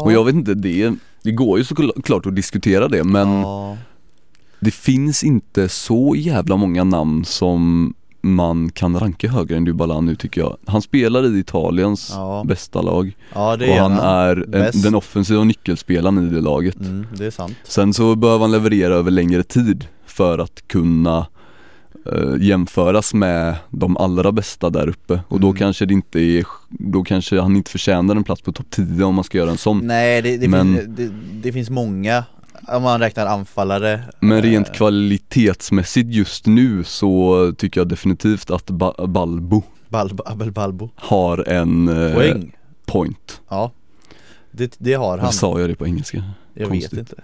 Och 0.00 0.12
jag 0.12 0.24
vet 0.24 0.34
inte, 0.34 0.54
det, 0.54 0.94
det 1.22 1.32
går 1.32 1.58
ju 1.58 1.64
såklart 1.64 2.26
att 2.26 2.36
diskutera 2.36 2.88
det 2.88 3.04
men 3.04 3.28
Ja, 3.28 3.76
det 4.60 4.70
finns 4.70 5.24
inte 5.24 5.68
så 5.68 6.14
jävla 6.16 6.56
många 6.56 6.84
namn 6.84 7.24
som 7.24 7.94
man 8.20 8.70
kan 8.70 9.00
ranka 9.00 9.28
högre 9.28 9.56
än 9.56 9.64
Dybala 9.64 10.00
nu 10.00 10.16
tycker 10.16 10.40
jag. 10.40 10.56
Han 10.66 10.82
spelar 10.82 11.36
i 11.36 11.38
Italiens 11.38 12.10
ja. 12.14 12.44
bästa 12.46 12.82
lag. 12.82 13.16
Ja 13.34 13.56
det 13.56 13.64
och 13.70 13.76
är 13.76 13.80
han. 13.80 13.92
är 13.92 14.36
en, 14.36 14.50
Bäst. 14.50 14.82
den 14.82 14.94
offensiva 14.94 15.44
nyckelspelaren 15.44 16.26
i 16.28 16.34
det 16.34 16.40
laget. 16.40 16.80
Mm, 16.80 17.06
det 17.16 17.26
är 17.26 17.30
sant. 17.30 17.56
Sen 17.64 17.94
så 17.94 18.14
behöver 18.14 18.40
han 18.40 18.50
leverera 18.50 18.94
över 18.94 19.10
längre 19.10 19.42
tid 19.42 19.86
för 20.06 20.38
att 20.38 20.68
kunna 20.68 21.26
eh, 22.12 22.34
jämföras 22.40 23.14
med 23.14 23.56
de 23.70 23.96
allra 23.96 24.32
bästa 24.32 24.70
där 24.70 24.88
uppe 24.88 25.20
och 25.28 25.40
då 25.40 25.46
Mm. 25.48 25.58
kanske 25.58 25.86
det 25.86 25.94
inte 25.94 26.20
är, 26.20 26.46
då 26.68 27.04
kanske 27.04 27.40
han 27.40 27.56
inte 27.56 27.70
förtjänar 27.70 28.16
en 28.16 28.24
plats 28.24 28.42
på 28.42 28.52
topp 28.52 28.66
10 28.70 29.04
om 29.04 29.14
man 29.14 29.24
ska 29.24 29.38
göra 29.38 29.50
en 29.50 29.58
sån. 29.58 29.86
Nej 29.86 30.22
det, 30.22 30.36
det, 30.36 30.48
Men- 30.48 30.74
finns, 30.76 30.96
det, 30.96 31.10
det 31.42 31.52
finns 31.52 31.70
många, 31.70 32.24
om 32.68 32.82
man 32.82 33.00
räknar 33.00 33.26
anfallare 33.26 34.00
Men 34.20 34.42
rent 34.42 34.68
eh, 34.68 34.72
kvalitetsmässigt 34.74 36.10
just 36.10 36.46
nu 36.46 36.84
så 36.84 37.52
tycker 37.58 37.80
jag 37.80 37.88
definitivt 37.88 38.50
att 38.50 38.70
ba- 38.70 39.06
Balbo 39.06 39.62
Bal, 39.88 40.18
Abel 40.26 40.52
Balbo 40.52 40.90
har 40.96 41.48
en 41.48 41.88
eh, 41.88 42.14
Poäng, 42.14 42.56
point. 42.86 43.40
ja 43.48 43.72
det, 44.50 44.76
det 44.78 44.94
har 44.94 45.10
han, 45.10 45.18
Varför 45.18 45.32
sa 45.38 45.60
jag 45.60 45.70
det 45.70 45.74
på 45.74 45.86
engelska? 45.86 46.22
jag 46.54 46.68
konstigt. 46.68 46.92
vet 46.92 46.98
inte 46.98 47.22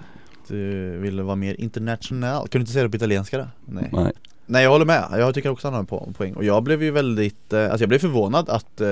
Du 0.48 0.98
ville 0.98 1.22
vara 1.22 1.36
mer 1.36 1.60
international, 1.60 2.48
kan 2.48 2.58
du 2.58 2.60
inte 2.60 2.72
säga 2.72 2.84
det 2.84 2.90
på 2.90 2.96
italienska 2.96 3.38
då? 3.38 3.46
Nej 3.66 3.90
Nej. 3.92 4.12
Nej 4.52 4.62
jag 4.62 4.70
håller 4.70 4.84
med, 4.84 5.08
jag 5.12 5.34
tycker 5.34 5.48
också 5.50 5.66
han 5.66 5.74
har 5.74 5.80
en 5.80 5.86
po- 5.86 6.12
poäng. 6.12 6.34
Och 6.34 6.44
jag 6.44 6.62
blev 6.62 6.82
ju 6.82 6.90
väldigt, 6.90 7.52
eh, 7.52 7.64
alltså 7.64 7.82
jag 7.82 7.88
blev 7.88 7.98
förvånad 7.98 8.48
att 8.48 8.80
eh, 8.80 8.86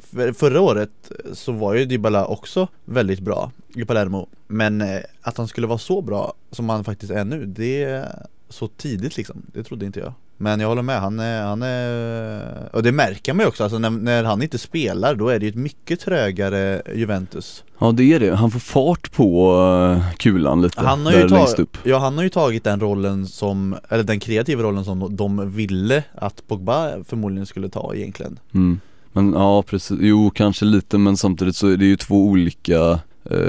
för, 0.00 0.32
förra 0.32 0.60
året 0.60 0.90
så 1.32 1.52
var 1.52 1.74
ju 1.74 1.84
Dybala 1.84 2.26
också 2.26 2.68
väldigt 2.84 3.20
bra 3.20 3.52
i 3.74 3.84
Palermo. 3.84 4.28
Men 4.46 4.80
eh, 4.80 5.00
att 5.22 5.36
han 5.36 5.48
skulle 5.48 5.66
vara 5.66 5.78
så 5.78 6.02
bra 6.02 6.34
som 6.50 6.68
han 6.68 6.84
faktiskt 6.84 7.12
är 7.12 7.24
nu, 7.24 7.46
det 7.46 7.82
är 7.82 8.26
så 8.48 8.68
tidigt 8.68 9.16
liksom, 9.16 9.42
det 9.52 9.62
trodde 9.62 9.86
inte 9.86 10.00
jag. 10.00 10.12
Men 10.42 10.60
jag 10.60 10.68
håller 10.68 10.82
med, 10.82 11.00
han 11.00 11.18
är, 11.20 11.42
han 11.42 11.62
är 11.62 12.68
och 12.72 12.82
det 12.82 12.92
märker 12.92 13.32
man 13.32 13.44
ju 13.44 13.48
också, 13.48 13.62
alltså 13.62 13.78
när, 13.78 13.90
när 13.90 14.24
han 14.24 14.42
inte 14.42 14.58
spelar 14.58 15.14
då 15.14 15.28
är 15.28 15.38
det 15.38 15.44
ju 15.46 15.50
ett 15.50 15.56
mycket 15.56 16.00
trögare 16.00 16.82
Juventus 16.94 17.64
Ja 17.78 17.92
det 17.92 18.12
är 18.12 18.20
det, 18.20 18.34
han 18.36 18.50
får 18.50 18.60
fart 18.60 19.12
på 19.12 19.54
eh, 19.96 20.12
kulan 20.16 20.62
lite 20.62 20.80
Han 20.80 21.06
har 21.06 21.12
där 21.12 21.18
ju 21.20 21.28
längst 21.28 21.56
tagit, 21.56 21.58
upp. 21.60 21.76
ja 21.82 21.98
han 21.98 22.16
har 22.16 22.22
ju 22.22 22.28
tagit 22.28 22.64
den 22.64 22.80
rollen 22.80 23.26
som, 23.26 23.76
eller 23.88 24.04
den 24.04 24.20
kreativa 24.20 24.62
rollen 24.62 24.84
som 24.84 25.16
de 25.16 25.50
ville 25.54 26.04
att 26.14 26.48
Pogba 26.48 27.04
förmodligen 27.08 27.46
skulle 27.46 27.68
ta 27.68 27.94
egentligen 27.94 28.38
Mm. 28.54 28.80
Men 29.12 29.32
ja 29.32 29.62
precis, 29.62 29.98
jo 30.00 30.30
kanske 30.30 30.64
lite 30.64 30.98
men 30.98 31.16
samtidigt 31.16 31.56
så 31.56 31.68
är 31.68 31.76
det 31.76 31.84
ju 31.84 31.96
två 31.96 32.26
olika 32.26 32.98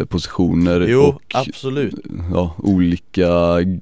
positioner 0.09 0.81
Jo, 0.81 1.01
och 1.01 1.21
absolut 1.33 1.95
ja, 2.31 2.55
olika 2.57 3.29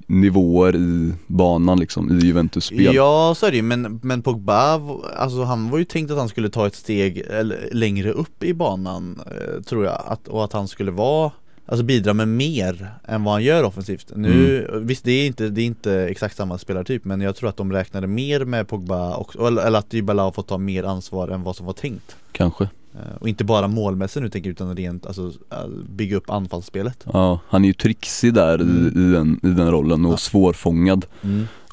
nivåer 0.08 0.75
i 0.75 1.13
banan 1.27 1.79
liksom, 1.79 2.19
i 2.19 2.25
Juventus 2.25 2.65
spel. 2.65 2.96
Ja 2.96 3.34
så 3.38 3.46
är 3.46 3.51
det 3.51 3.58
ju, 3.58 3.63
men, 3.63 4.00
men 4.03 4.22
Pogba, 4.22 4.81
alltså 5.17 5.43
han 5.43 5.69
var 5.69 5.77
ju 5.77 5.86
tänkt 5.86 6.12
att 6.12 6.17
han 6.17 6.29
skulle 6.29 6.50
ta 6.50 6.67
ett 6.67 6.75
steg 6.75 7.24
längre 7.72 8.12
upp 8.12 8.43
i 8.43 8.53
banan 8.53 9.19
eh, 9.25 9.62
tror 9.62 9.86
jag, 9.86 10.01
att, 10.05 10.27
och 10.27 10.43
att 10.43 10.53
han 10.53 10.67
skulle 10.67 10.91
vara 10.91 11.31
Alltså 11.65 11.84
bidra 11.84 12.13
med 12.13 12.27
mer 12.27 12.93
än 13.08 13.24
vad 13.24 13.34
han 13.34 13.43
gör 13.43 13.63
offensivt 13.63 14.12
Nu, 14.15 14.67
visst 14.81 15.05
det 15.05 15.12
är, 15.12 15.27
inte, 15.27 15.50
det 15.50 15.62
är 15.62 15.65
inte 15.65 15.93
exakt 15.93 16.36
samma 16.36 16.58
spelartyp 16.58 17.05
men 17.05 17.22
jag 17.22 17.36
tror 17.36 17.50
att 17.50 17.58
de 17.58 17.72
räknade 17.72 18.08
mer 18.08 18.46
med 18.46 18.67
Pogba 18.67 19.15
också, 19.15 19.48
eller, 19.48 19.65
eller 19.65 19.79
att 19.79 19.89
Dybala 19.89 20.24
har 20.24 20.31
fått 20.31 20.48
ta 20.48 20.58
mer 20.58 20.84
ansvar 20.84 21.27
än 21.27 21.43
vad 21.43 21.55
som 21.55 21.65
var 21.65 21.74
tänkt 21.74 22.15
Kanske. 22.31 22.69
Eh, 22.96 23.15
Och 23.22 23.29
inte 23.29 23.43
bara 23.43 23.67
målmässigt 23.67 24.24
nu 24.24 24.29
tänker 24.29 24.50
jag 24.50 24.53
utan 24.53 24.75
rent, 24.75 25.05
alltså 25.05 25.31
äh, 25.51 25.67
bygga 25.89 26.17
upp 26.17 26.29
anfallsspelet 26.29 27.05
Ja, 27.13 27.39
han 27.48 27.63
är 27.63 27.67
ju 27.67 27.74
trixig 27.74 28.34
där 28.34 28.62
i, 28.62 28.88
i, 29.00 29.12
den, 29.12 29.39
i 29.43 29.48
den 29.48 29.72
rollen 29.72 30.05
och 30.05 30.13
Ja. 30.13 30.17
svårfångad 30.17 31.05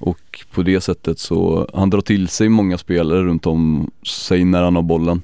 och 0.01 0.45
på 0.53 0.63
det 0.63 0.81
sättet 0.81 1.19
så, 1.19 1.69
han 1.75 1.91
drar 1.91 2.01
till 2.01 2.29
sig 2.29 2.49
många 2.49 2.79
spelare 2.79 3.23
runt 3.23 3.47
om 3.47 3.91
sig 4.07 4.45
när 4.45 4.63
han 4.63 4.75
har 4.77 4.83
bollen 4.83 5.23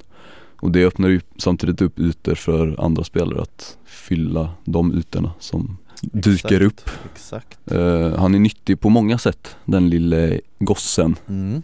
och 0.61 0.71
det 0.71 0.85
öppnar 0.87 1.09
ju 1.09 1.21
samtidigt 1.37 1.81
upp 1.83 1.99
ytor 1.99 2.35
för 2.35 2.85
andra 2.85 3.05
spelare 3.05 3.43
att 3.43 3.77
fylla 3.85 4.51
de 4.65 4.95
ytorna 4.99 5.33
som 5.39 5.77
dyker 6.03 6.31
Exakt, 6.33 6.63
upp. 6.63 6.81
Exakt 7.15 7.59
Eh, 7.73 8.17
han 8.19 8.35
är 8.35 8.39
nyttig 8.39 8.81
på 8.81 8.89
många 8.89 9.19
sätt, 9.19 9.57
den 9.65 9.91
lille 9.91 10.41
gossen. 10.59 11.17
mm. 11.29 11.63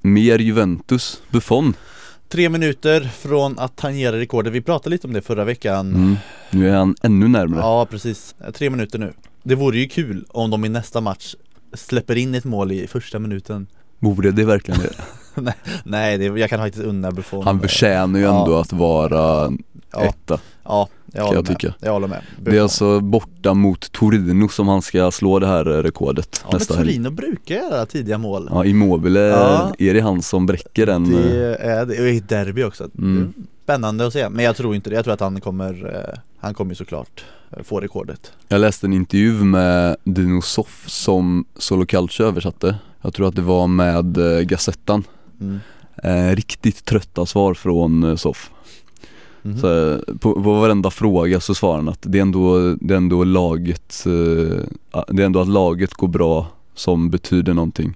Mer 0.00 0.38
Juventus, 0.38 1.22
Buffon. 1.30 1.74
Tre 2.28 2.48
minuter 2.48 3.00
från 3.00 3.58
att 3.58 3.76
tangera 3.76 4.16
rekordet, 4.18 4.52
vi 4.52 4.60
pratade 4.60 4.90
lite 4.90 5.06
om 5.06 5.12
det 5.12 5.22
förra 5.22 5.44
veckan 5.44 5.94
Mm. 5.94 6.16
Nu 6.50 6.68
är 6.70 6.74
han 6.76 6.94
ännu 7.02 7.28
närmare. 7.28 7.60
Ja 7.60 7.86
precis, 7.90 8.34
tre 8.54 8.70
minuter 8.70 8.98
nu 8.98 9.12
Det 9.42 9.54
vore 9.54 9.78
ju 9.78 9.88
kul 9.88 10.24
om 10.28 10.50
de 10.50 10.64
i 10.64 10.68
nästa 10.68 11.00
match 11.00 11.34
släpper 11.74 12.16
in 12.16 12.34
ett 12.34 12.44
mål 12.44 12.72
i 12.72 12.86
första 12.86 13.18
minuten 13.18 13.66
Vore 13.98 14.30
det 14.30 14.44
verkligen 14.44 14.80
det? 14.80 14.92
Nej, 15.84 16.18
det, 16.18 16.24
jag 16.24 16.50
kan 16.50 16.58
faktiskt 16.58 16.84
unna 16.84 17.10
Buffon 17.12 17.44
Han 17.44 17.60
förtjänar 17.60 18.18
ju 18.18 18.24
Ja. 18.24 18.40
ändå 18.40 18.56
att 18.58 18.72
vara 18.72 19.52
ja, 19.92 20.04
etta. 20.04 20.40
ja, 20.64 20.88
jag 21.12 21.22
håller 21.22 21.36
jag 21.38 21.48
med 21.48 21.58
tycka. 21.58 21.74
Jag 21.80 21.92
håller 21.92 22.08
med 22.08 22.22
Det 22.42 22.56
är 22.56 22.62
alltså 22.62 23.00
borta 23.00 23.54
mot 23.54 23.92
Torino 23.92 24.48
som 24.48 24.68
han 24.68 24.82
ska 24.82 25.10
slå 25.10 25.38
det 25.38 25.46
här 25.46 25.78
eh, 25.78 25.82
rekordet 25.82 26.40
Ja 26.42 26.48
men 26.50 26.58
nästa 26.58 26.74
helg. 26.76 26.88
Torino 26.88 27.10
brukar 27.10 27.54
göra 27.54 27.86
tidiga 27.86 28.18
mål 28.18 28.48
Ja, 28.52 28.64
Immobile, 28.64 29.20
Ja. 29.20 29.72
är 29.78 29.94
det 29.94 30.00
han 30.00 30.22
som 30.22 30.46
bräcker 30.46 30.86
den? 30.86 31.04
eh, 31.14 31.20
Det 31.20 31.56
är 31.56 31.86
det, 31.86 32.00
och 32.00 32.08
i 32.08 32.20
derby 32.20 32.62
också 32.64 32.88
Mm. 32.98 33.32
Spännande 33.64 34.06
att 34.06 34.12
se, 34.12 34.28
men 34.28 34.44
jag 34.44 34.56
tror 34.56 34.74
inte 34.74 34.90
det, 34.90 34.96
jag 34.96 35.04
tror 35.04 35.14
att 35.14 35.20
han 35.20 35.40
kommer 35.40 35.94
eh, 36.14 36.18
Han 36.40 36.54
kommer 36.54 36.74
såklart 36.74 37.24
eh, 37.56 37.62
få 37.62 37.80
rekordet 37.80 38.32
Jag 38.48 38.60
läste 38.60 38.86
en 38.86 38.92
intervju 38.92 39.32
med 39.44 39.96
Dino 40.04 40.42
Soff 40.42 40.84
som 40.86 41.44
Solo 41.58 41.86
Calcio 41.86 42.26
översatte. 42.26 42.76
Jag 43.02 43.14
tror 43.14 43.28
att 43.28 43.34
det 43.36 43.42
var 43.42 43.66
med 43.66 44.18
eh, 44.18 44.40
Gazettan. 44.40 45.04
mm. 45.40 45.58
Eh, 46.02 46.36
riktigt 46.36 46.84
trötta 46.84 47.26
svar 47.26 47.54
från 47.54 48.02
eh, 48.04 48.16
Soff. 48.16 48.50
Mhm. 49.48 49.58
Så, 49.58 49.98
på, 50.18 50.42
på 50.42 50.52
varenda 50.52 50.90
fråga 50.90 51.40
så 51.40 51.54
svarar 51.54 51.76
han 51.76 51.88
att 51.88 52.02
det 52.02 52.18
är 52.18 52.22
ändå, 52.22 52.74
det 52.80 52.94
är 52.94 52.98
ändå 52.98 53.24
laget, 53.24 54.04
eh, 54.06 55.02
det 55.08 55.22
är 55.22 55.26
ändå 55.26 55.40
att 55.40 55.48
laget 55.48 55.94
går 55.94 56.08
bra 56.08 56.46
som 56.74 57.10
betyder 57.10 57.54
någonting. 57.54 57.94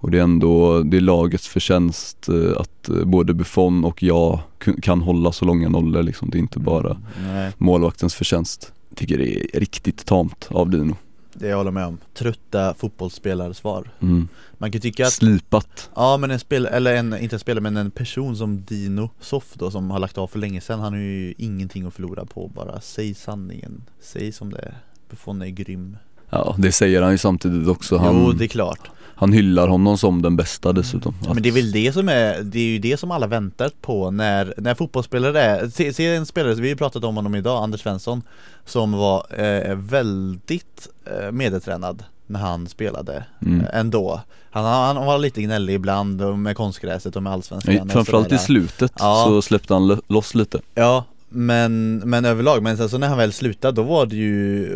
Och 0.00 0.10
det 0.10 0.18
är 0.18 0.22
ändå, 0.22 0.82
det 0.82 0.96
är 0.96 1.00
lagets 1.00 1.48
förtjänst 1.48 2.28
eh, 2.28 2.60
att 2.60 2.88
eh, 2.88 3.04
både 3.04 3.34
Buffon 3.34 3.84
och 3.84 4.02
jag 4.02 4.38
kan 4.82 5.00
hålla 5.00 5.32
så 5.32 5.44
långa 5.44 5.68
nollor 5.68 6.02
liksom. 6.02 6.30
Det 6.30 6.38
är 6.38 6.40
inte 6.40 6.58
bara 6.58 6.96
Nej, 7.22 7.52
målvaktens 7.58 8.14
förtjänst. 8.14 8.72
Jag 8.88 8.98
tycker 8.98 9.18
det 9.18 9.56
är 9.56 9.60
riktigt 9.60 10.06
tamt 10.06 10.48
av 10.50 10.70
Dino. 10.70 10.96
Det 11.34 11.48
jag 11.48 11.56
håller 11.56 11.70
med 11.70 11.86
om 11.86 11.98
Trötta 12.14 12.74
fotbollsspelar-svar 12.74 13.90
Mm. 14.00 14.28
Man 14.52 14.72
kan 14.72 14.80
tycka 14.80 15.06
att 15.06 15.12
Slipat. 15.12 15.90
Ja 15.94 16.16
men 16.16 16.30
en 16.30 16.38
spel, 16.38 16.66
eller 16.66 16.94
en, 16.96 17.18
inte 17.18 17.36
en 17.36 17.40
spelare 17.40 17.62
men 17.62 17.76
en 17.76 17.90
person 17.90 18.36
som 18.36 18.64
Dino 18.64 19.10
Soff 19.20 19.54
då 19.54 19.70
som 19.70 19.90
har 19.90 19.98
lagt 19.98 20.18
av 20.18 20.26
för 20.26 20.38
länge 20.38 20.60
sedan 20.60 20.80
Han 20.80 20.92
har 20.92 21.00
ju 21.00 21.34
ingenting 21.38 21.86
att 21.86 21.94
förlora 21.94 22.24
på 22.24 22.48
bara 22.48 22.80
Säg 22.80 23.14
sanningen, 23.14 23.82
säg 24.00 24.32
som 24.32 24.52
det 24.52 24.58
är 24.58 24.74
Buffon 25.10 25.42
är 25.42 25.46
grym 25.48 25.96
Ja 26.30 26.54
det 26.58 26.72
säger 26.72 27.02
han 27.02 27.12
ju 27.12 27.18
samtidigt 27.18 27.68
också. 27.68 27.96
Han, 27.96 28.16
Jo 28.16 28.32
det 28.32 28.44
är 28.44 28.48
klart 28.48 28.90
han 29.16 29.32
hyllar 29.32 29.68
honom 29.68 29.98
som 29.98 30.22
den 30.22 30.36
bästa 30.36 30.72
dessutom. 30.72 31.14
Men 31.34 31.42
det 31.42 31.48
är 31.48 31.52
väl 31.52 31.72
det 31.72 31.92
som 31.92 32.08
är, 32.08 32.42
det 32.42 32.58
är 32.58 32.64
ju 32.66 32.78
det 32.78 32.96
som 32.96 33.10
alla 33.10 33.26
väntat 33.26 33.72
på 33.82 34.10
när, 34.10 34.54
när 34.56 34.74
fotbollsspelare 34.74 35.40
är, 35.42 35.68
se, 35.68 35.92
se 35.92 36.06
en 36.14 36.26
spelare, 36.26 36.54
vi 36.54 36.68
har 36.68 36.76
pratat 36.76 37.04
om 37.04 37.16
honom 37.16 37.34
idag, 37.34 37.62
Anders 37.62 37.80
Svensson 37.80 38.22
Som 38.66 38.92
var 38.92 39.26
eh, 39.44 39.74
väldigt 39.76 40.88
eh, 41.06 41.32
medietränad 41.32 42.02
när 42.26 42.40
han 42.40 42.66
spelade 42.68 43.24
Mm. 43.46 43.60
eh, 43.60 43.66
ändå 43.80 44.20
han, 44.50 44.64
han 44.96 45.06
var 45.06 45.18
lite 45.18 45.42
gnällig 45.42 45.74
ibland 45.74 46.38
med 46.38 46.56
konstgräset 46.56 47.16
och 47.16 47.22
med 47.22 47.32
allsvenskan 47.32 47.80
och 47.80 47.90
Framförallt 47.90 48.32
i 48.32 48.38
slutet 48.38 48.92
Ja. 48.98 49.24
så 49.28 49.42
släppte 49.42 49.74
han 49.74 49.86
lo- 49.86 50.00
loss 50.06 50.34
lite. 50.34 50.60
Ja, 50.74 51.04
men, 51.28 51.96
men 51.96 52.24
överlag, 52.24 52.62
men 52.62 52.76
sen 52.76 52.88
så 52.88 52.98
när 52.98 53.08
han 53.08 53.18
väl 53.18 53.32
slutade 53.32 53.76
då 53.76 53.82
var 53.82 54.06
det 54.06 54.16
ju 54.16 54.68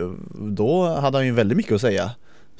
Då 0.50 0.86
hade 1.00 1.18
han 1.18 1.26
ju 1.26 1.32
väldigt 1.32 1.56
mycket 1.56 1.72
att 1.72 1.80
säga 1.80 2.10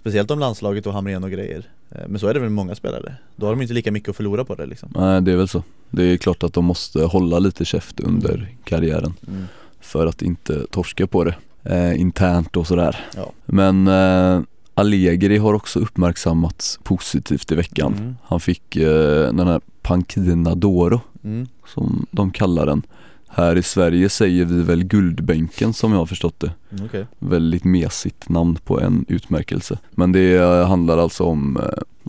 Speciellt 0.08 0.30
om 0.30 0.38
landslaget 0.38 0.86
och 0.86 0.92
Hamrén 0.92 1.24
och 1.24 1.30
grejer 1.30 1.66
Eh, 1.90 2.08
Men 2.08 2.20
så 2.20 2.26
är 2.26 2.34
det 2.34 2.40
väl 2.40 2.48
med 2.48 2.56
många 2.56 2.74
spelare 2.74 3.14
Då 3.36 3.46
har 3.46 3.52
de 3.52 3.62
inte 3.62 3.74
lika 3.74 3.92
mycket 3.92 4.08
att 4.08 4.16
förlora 4.16 4.44
på 4.44 4.54
det 4.54 4.66
liksom 4.66 4.88
Nej 4.94 5.22
det 5.22 5.32
är 5.32 5.36
väl 5.36 5.48
så. 5.48 5.62
Det 5.90 6.04
är 6.04 6.16
klart 6.16 6.42
att 6.42 6.52
de 6.52 6.64
måste 6.64 7.02
hålla 7.02 7.38
lite 7.38 7.64
käft 7.64 8.00
under 8.00 8.48
karriären 8.64 9.14
mm. 9.28 9.44
för 9.80 10.06
att 10.06 10.22
inte 10.22 10.66
torska 10.70 11.06
på 11.06 11.24
det 11.24 11.34
eh, 11.64 12.00
internt 12.00 12.56
och 12.56 12.66
sådär. 12.66 13.04
Ja. 13.16 13.32
Men 13.46 13.88
eh, 13.88 14.40
Allegri 14.74 15.38
har 15.38 15.54
också 15.54 15.80
uppmärksammats 15.80 16.78
positivt 16.82 17.52
i 17.52 17.54
veckan. 17.54 17.94
Mm. 17.98 18.16
Han 18.24 18.40
fick 18.40 18.76
eh, 18.76 19.32
den 19.34 19.46
här 19.46 19.60
Pankina 19.82 20.54
d'Oro 20.54 21.00
Mm. 21.24 21.46
som 21.66 22.06
de 22.10 22.30
kallar 22.30 22.66
den. 22.66 22.82
Här 23.28 23.56
i 23.56 23.62
Sverige 23.62 24.08
säger 24.08 24.44
vi 24.44 24.62
väl 24.62 24.84
Guldbänken 24.84 25.72
som 25.72 25.92
jag 25.92 25.98
har 25.98 26.06
förstått 26.06 26.40
det. 26.40 26.52
Mm, 26.70 26.84
Okej 26.84 27.06
Väldigt 27.18 27.64
mesigt 27.64 28.28
namn 28.28 28.58
på 28.64 28.80
en 28.80 29.04
utmärkelse. 29.08 29.78
Men 29.90 30.12
det 30.12 30.36
eh, 30.36 30.68
handlar 30.68 30.98
alltså 30.98 31.24
om 31.24 31.56
eh, 31.56 31.62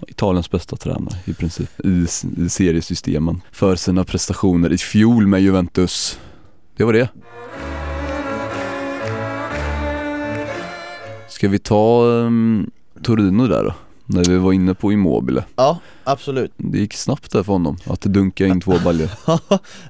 Italiens 0.08 0.52
bästa 0.52 0.76
tränare 0.76 1.16
i 1.26 1.34
princip 1.34 1.70
i, 1.86 2.06
i 2.38 2.50
seriesystemen 2.50 3.42
för 3.52 3.76
sina 3.76 4.04
prestationer 4.04 4.72
i 4.72 4.78
fjol 4.78 5.28
med 5.28 5.42
Juventus. 5.42 6.20
Det 6.78 6.84
var 6.84 6.94
det. 6.94 7.10
Ska 11.28 11.48
vi 11.48 11.60
ta 11.60 12.04
um, 12.04 12.72
Torino 13.04 13.48
där 13.48 13.64
då? 13.64 13.74
När 14.12 14.24
vi 14.24 14.38
var 14.38 14.54
inne 14.54 14.74
på 14.74 14.92
Immobile. 14.92 15.44
Ja, 15.56 15.80
absolut 16.04 16.51
Det 16.58 16.78
gick 16.78 16.94
snabbt 16.94 17.32
där 17.32 17.44
för 17.44 17.54
honom 17.54 17.78
att 17.86 18.01
dunka 18.01 18.48
in 18.48 18.62
två 18.62 18.74
baljor. 18.84 19.10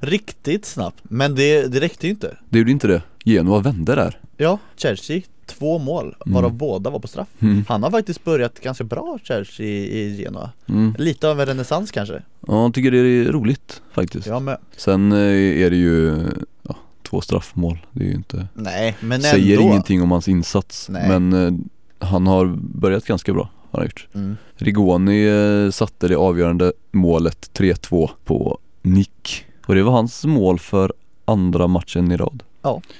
Riktigt 0.06 0.66
snabbt, 0.66 0.98
men 1.02 1.34
det, 1.34 1.66
det 1.66 1.80
räckte 1.80 2.06
ju 2.06 2.10
inte 2.10 2.36
Det 2.48 2.58
gjorde 2.58 2.70
inte 2.70 2.86
det. 2.88 3.02
Genoa 3.24 3.60
vände 3.60 3.94
där. 3.94 4.20
Ja, 4.36 4.58
Chelsea 4.76 5.20
två 5.46 5.78
mål, 5.78 6.16
Mm. 6.26 6.34
varav 6.34 6.52
båda 6.52 6.90
var 6.90 6.98
på 6.98 7.08
straff 7.08 7.28
Mm. 7.40 7.64
Han 7.68 7.82
har 7.82 7.90
faktiskt 7.90 8.24
börjat 8.24 8.60
ganska 8.60 8.84
bra 8.84 9.18
Chelsea 9.24 9.66
i, 9.66 10.16
Genoa 10.22 10.50
Mm. 10.68 10.94
Lite 10.98 11.28
av 11.28 11.40
en 11.40 11.46
renässans 11.46 11.90
kanske 11.90 12.22
Ja, 12.46 12.62
jag 12.62 12.74
tycker 12.74 12.90
det 12.90 12.98
är 12.98 13.24
roligt 13.32 13.82
faktiskt. 13.92 14.26
Jag 14.26 14.42
med 14.42 14.58
Sen 14.76 15.12
eh, 15.12 15.18
är 15.62 15.70
det 15.70 15.76
ju 15.76 16.26
ja, 16.62 16.76
två 17.02 17.20
straffmål. 17.20 17.78
Det 17.92 18.04
är 18.04 18.08
ju 18.08 18.14
inte, 18.14 18.48
Nej 18.54 18.96
men 19.00 19.20
säger 19.22 19.56
ändå 19.56 19.68
ingenting 19.68 20.02
om 20.02 20.10
hans 20.10 20.28
insats. 20.28 20.88
Nej. 20.88 21.08
Men 21.08 21.32
eh, 21.32 22.06
han 22.08 22.26
har 22.26 22.46
börjat 22.60 23.04
ganska 23.06 23.32
bra, 23.32 23.48
har 23.70 23.78
han 23.78 23.86
gjort. 23.86 24.08
mm. 24.14 24.36
Rigoni 24.56 25.26
eh, 25.66 25.70
satte 25.70 26.08
det 26.08 26.16
avgörande 26.16 26.72
målet 26.92 27.50
3-2 27.54 28.10
på 28.24 28.58
nick. 28.82 29.44
Och 29.66 29.74
det 29.74 29.82
var 29.82 29.92
hans 29.92 30.24
mål 30.24 30.58
för 30.58 30.92
andra 31.24 31.66
matchen 31.66 32.12
i 32.12 32.16
rad. 32.16 32.42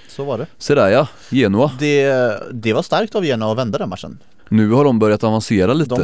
Så 0.08 0.24
var 0.24 0.38
det 0.38 0.46
Så 0.58 0.74
där 0.74 0.88
ja, 0.88 1.08
Genoa. 1.30 1.72
Det, 1.78 2.12
det 2.52 2.72
var 2.72 2.82
starkt 2.82 3.14
av 3.14 3.24
Genoa 3.24 3.52
att 3.52 3.58
vända 3.58 3.78
den 3.78 3.88
matchen 3.88 4.18
Nu 4.48 4.70
har 4.70 4.84
de 4.84 4.98
börjat 4.98 5.24
avancera 5.24 5.72
lite. 5.74 5.94
De 5.94 6.00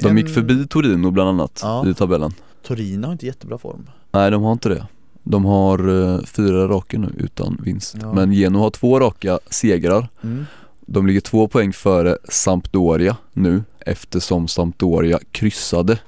De, 0.00 0.08
har 0.08 0.16
gick 0.16 0.28
förbi 0.28 0.66
Torino 0.66 1.10
bland 1.10 1.28
annat 1.28 1.60
Ja. 1.62 1.88
i 1.88 1.94
tabellen. 1.94 2.32
Torino 2.66 3.06
har 3.06 3.12
inte 3.12 3.26
jättebra 3.26 3.58
form 3.58 3.90
Nej 4.12 4.30
de 4.30 4.42
har 4.42 4.52
inte 4.52 4.68
det. 4.68 4.86
De 5.22 5.44
har 5.44 5.78
eh, 6.14 6.20
fyra 6.24 6.68
raka 6.68 6.98
nu 6.98 7.12
utan 7.18 7.58
vinst. 7.64 7.96
Ja. 8.02 8.12
Men 8.12 8.32
Genoa 8.32 8.62
har 8.62 8.70
två 8.70 9.00
raka 9.00 9.38
segrar. 9.50 10.08
mm. 10.22 10.46
De 10.86 11.06
ligger 11.06 11.20
två 11.20 11.48
poäng 11.48 11.72
före 11.72 12.18
Sampdoria 12.28 13.16
nu 13.32 13.62
eftersom 13.86 14.48
Sampdoria 14.48 15.18
kryssade 15.32 15.98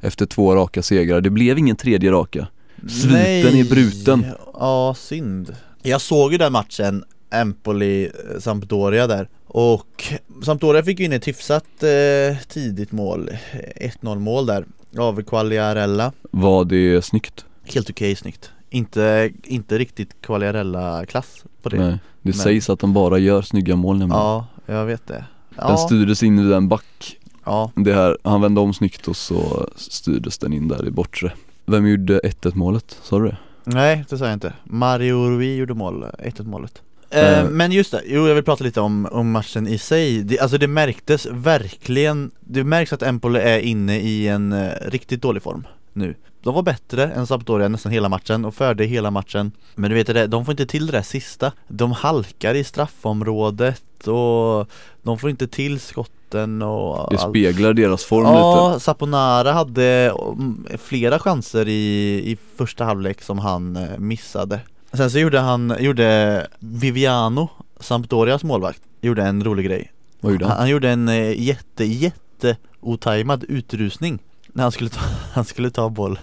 efter 0.00 0.26
två 0.26 0.54
raka 0.56 0.82
segrar. 0.82 1.20
Det 1.20 1.30
blev 1.30 1.58
ingen 1.58 1.76
tredje 1.76 2.10
raka. 2.12 2.46
Sviten 2.88 3.54
är 3.60 3.70
bruten. 3.70 4.26
Ja, 4.54 4.94
synd 4.98 5.56
Jag 5.82 6.00
såg 6.00 6.32
ju 6.32 6.38
den 6.38 6.52
matchen 6.52 7.04
Empoli-Sampdoria 7.30 9.06
där 9.06 9.28
Och 9.46 10.04
Sampdoria 10.44 10.82
fick 10.82 10.98
ju 10.98 11.04
in 11.04 11.12
ett 11.12 11.28
hyfsat 11.28 11.82
eh, 11.82 12.36
tidigt 12.48 12.92
mål 12.92 13.30
1-0 13.76 14.18
mål 14.18 14.46
där 14.46 14.64
av 14.98 15.22
Quagliarella 15.22 16.12
Var 16.30 16.64
det 16.64 17.04
snyggt? 17.04 17.44
Helt 17.64 17.90
okej 17.90 18.16
snyggt 18.16 18.50
inte, 18.70 19.30
inte 19.44 19.78
riktigt 19.78 20.22
Quagliarella-klass 20.22 21.44
på 21.62 21.68
det 21.68 21.76
Nej. 21.78 21.90
Det 21.90 21.98
Men- 22.22 22.34
sägs 22.34 22.70
att 22.70 22.78
de 22.78 22.92
bara 22.92 23.18
gör 23.18 23.42
snygga 23.42 23.76
mål 23.76 23.98
nämligen. 23.98 24.22
Ja, 24.22 24.46
jag 24.66 24.84
vet 24.84 25.06
det 25.06 25.14
Den 25.14 25.24
Ja, 25.68 25.76
styrdes 25.76 26.22
in 26.22 26.44
vid 26.44 26.52
en 26.52 26.68
back. 26.68 27.16
Ja. 27.46 27.70
Det 27.74 27.94
här, 27.94 28.18
han 28.24 28.40
vände 28.40 28.60
om 28.60 28.74
snyggt 28.74 29.08
och 29.08 29.16
så 29.16 29.68
styrdes 29.76 30.38
den 30.38 30.52
in 30.52 30.68
där 30.68 30.86
i 30.86 30.90
bortre. 30.90 31.32
Vem 31.66 31.86
gjorde 31.86 32.18
1-1 32.20 32.54
målet? 32.54 32.98
Sa 33.02 33.18
du 33.18 33.24
det? 33.28 33.36
Nej, 33.64 34.04
det 34.08 34.18
sa 34.18 34.24
jag 34.24 34.32
inte. 34.34 34.52
Mario 34.64 35.30
Rui 35.30 35.56
gjorde 35.56 35.74
mål, 35.74 36.04
1-1 36.18 36.44
målet. 36.46 36.82
Eh, 37.10 37.38
Eh. 37.38 37.48
men 37.50 37.72
just 37.72 37.90
det, 37.90 38.02
jo 38.06 38.26
jag 38.28 38.34
vill 38.34 38.44
prata 38.44 38.64
lite 38.64 38.80
om, 38.80 39.08
om 39.12 39.30
matchen 39.30 39.68
i 39.68 39.78
sig. 39.78 40.22
Det, 40.22 40.38
alltså 40.38 40.58
det 40.58 40.68
märktes 40.68 41.26
verkligen, 41.26 42.30
det 42.40 42.64
märks 42.64 42.92
att 42.92 43.02
Empoli 43.02 43.38
är 43.40 43.58
inne 43.58 43.98
i 44.00 44.28
en 44.28 44.52
eh, 44.52 44.70
riktigt 44.86 45.22
dålig 45.22 45.42
form 45.42 45.66
nu. 45.92 46.14
De 46.42 46.54
var 46.54 46.62
bättre 46.62 47.04
än 47.12 47.26
Sampdoria 47.26 47.68
nästan 47.68 47.92
hela 47.92 48.08
matchen 48.08 48.44
och 48.44 48.54
förde 48.54 48.84
hela 48.84 49.10
matchen. 49.10 49.52
Men 49.74 49.90
du 49.90 49.94
vet 49.96 50.06
det, 50.06 50.26
de 50.26 50.44
får 50.44 50.52
inte 50.52 50.66
till 50.66 50.86
det 50.86 50.92
där 50.92 51.02
sista. 51.02 51.52
De 51.68 51.92
halkar 51.92 52.54
i 52.54 52.64
straffområdet 52.64 54.06
och 54.08 54.70
de 55.02 55.18
får 55.18 55.30
inte 55.30 55.48
till 55.48 55.80
skotten 56.26 56.62
och 56.62 57.10
Det 57.10 57.18
allt. 57.18 57.30
speglar 57.30 57.72
deras 57.74 58.04
form 58.04 58.24
lite. 58.26 58.36
Ja, 58.38 58.78
Saponara 58.80 59.52
hade 59.52 60.12
mm, 60.32 60.66
flera 60.78 61.18
chanser 61.18 61.68
i, 61.68 62.14
i 62.32 62.36
första 62.56 62.84
halvlek 62.84 63.22
som 63.22 63.38
han 63.38 63.76
eh, 63.76 63.98
missade 63.98 64.60
Sen 64.92 65.10
så 65.10 65.18
gjorde 65.18 65.40
han, 65.40 65.74
gjorde 65.80 66.46
Viviano, 66.58 67.48
Sampdorias 67.80 68.44
målvakt, 68.44 68.80
gjorde 69.00 69.22
en 69.22 69.44
rolig 69.44 69.66
grej 69.66 69.92
Vad 70.20 70.32
gjorde 70.32 70.44
han, 70.44 70.50
han? 70.52 70.60
han 70.60 70.68
gjorde 70.70 70.90
en 70.90 71.08
eh, 71.08 71.42
jätte, 71.42 71.84
jätte 71.84 72.56
otajmad 72.80 73.44
utrusning 73.48 74.18
när 74.52 74.62
han 74.62 74.72
skulle 74.72 74.90
ta, 74.90 75.00
han 75.32 75.44
skulle 75.44 75.70
ta 75.70 75.88
bollen 75.88 76.18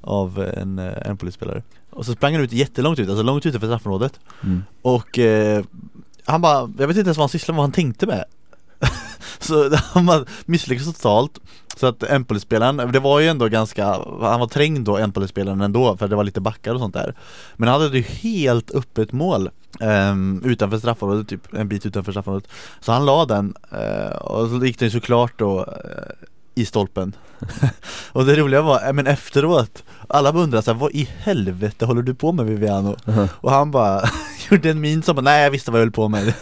av 0.00 0.42
en, 0.56 0.78
eh, 0.78 1.08
en 1.10 1.16
polisspelare 1.16 1.62
Och 1.90 2.06
så 2.06 2.12
sprang 2.12 2.34
han 2.34 2.42
ut 2.44 2.52
jättelångt 2.52 2.98
ut, 2.98 3.08
alltså 3.08 3.22
långt 3.22 3.46
utanför 3.46 3.66
straffområdet 3.66 4.20
Mm. 4.44 4.62
och 4.82 5.18
eh, 5.18 5.64
han 6.26 6.40
bara, 6.40 6.70
jag 6.78 6.86
vet 6.88 6.96
inte 6.96 7.00
ens 7.08 7.16
vad 7.18 7.22
han 7.22 7.28
sysslade 7.28 7.52
med, 7.54 7.58
vad 7.58 7.64
han 7.64 7.72
tänkte 7.72 8.06
med 8.06 8.24
Så 9.38 9.70
han 9.92 10.26
misslyckades 10.46 10.96
totalt. 10.96 11.40
Så 11.76 11.86
att 11.86 12.02
Empoli-spelaren, 12.02 12.92
det 12.92 13.00
var 13.00 13.20
ju 13.20 13.28
ändå 13.28 13.48
ganska, 13.48 13.86
han 14.20 14.40
var 14.40 14.46
trängd 14.46 14.86
då 14.86 14.98
Empoli-spelaren 14.98 15.60
ändå 15.60 15.96
för 15.96 16.08
det 16.08 16.16
var 16.16 16.24
lite 16.24 16.40
backar 16.40 16.74
och 16.74 16.80
sånt 16.80 16.94
där. 16.94 17.14
Men 17.56 17.68
han 17.68 17.80
hade 17.80 17.98
ju 17.98 18.02
helt 18.02 18.70
öppet 18.70 19.12
mål 19.12 19.50
Um, 19.80 20.42
utanför 20.44 20.78
straffområdet, 20.78 21.28
typ 21.28 21.54
en 21.54 21.68
bit 21.68 21.86
utanför 21.86 22.12
straffområdet. 22.12 22.50
Så 22.80 22.92
han 22.92 23.06
la 23.06 23.24
den 23.24 23.54
uh, 23.72 24.16
och 24.16 24.48
så 24.48 24.66
gick 24.66 24.78
den 24.78 24.86
ju 24.88 24.90
såklart 25.00 25.38
då 25.38 25.60
uh, 25.60 25.66
i 26.54 26.66
stolpen 26.66 27.16
Och 28.12 28.24
det 28.26 28.34
roliga 28.36 28.62
var, 28.62 28.86
eh, 28.86 28.92
men 28.92 29.06
efteråt 29.06 29.82
Alla 30.08 30.32
undrade 30.32 30.62
såhär, 30.62 30.78
vad 30.78 30.92
i 30.92 31.08
helvete 31.18 31.86
håller 31.86 32.02
du 32.02 32.14
på 32.14 32.32
med 32.32 32.46
Viviano? 32.46 32.96
Och 33.40 33.50
han 33.50 33.70
bara 33.70 34.08
gjorde 34.50 34.70
en 34.70 34.80
min 34.80 35.02
som 35.02 35.16
bara, 35.16 35.22
nej 35.22 35.42
jag 35.42 35.50
visste 35.50 35.70
vad 35.70 35.80
jag 35.80 35.84
höll 35.84 35.92
på 35.92 36.08
med 36.08 36.32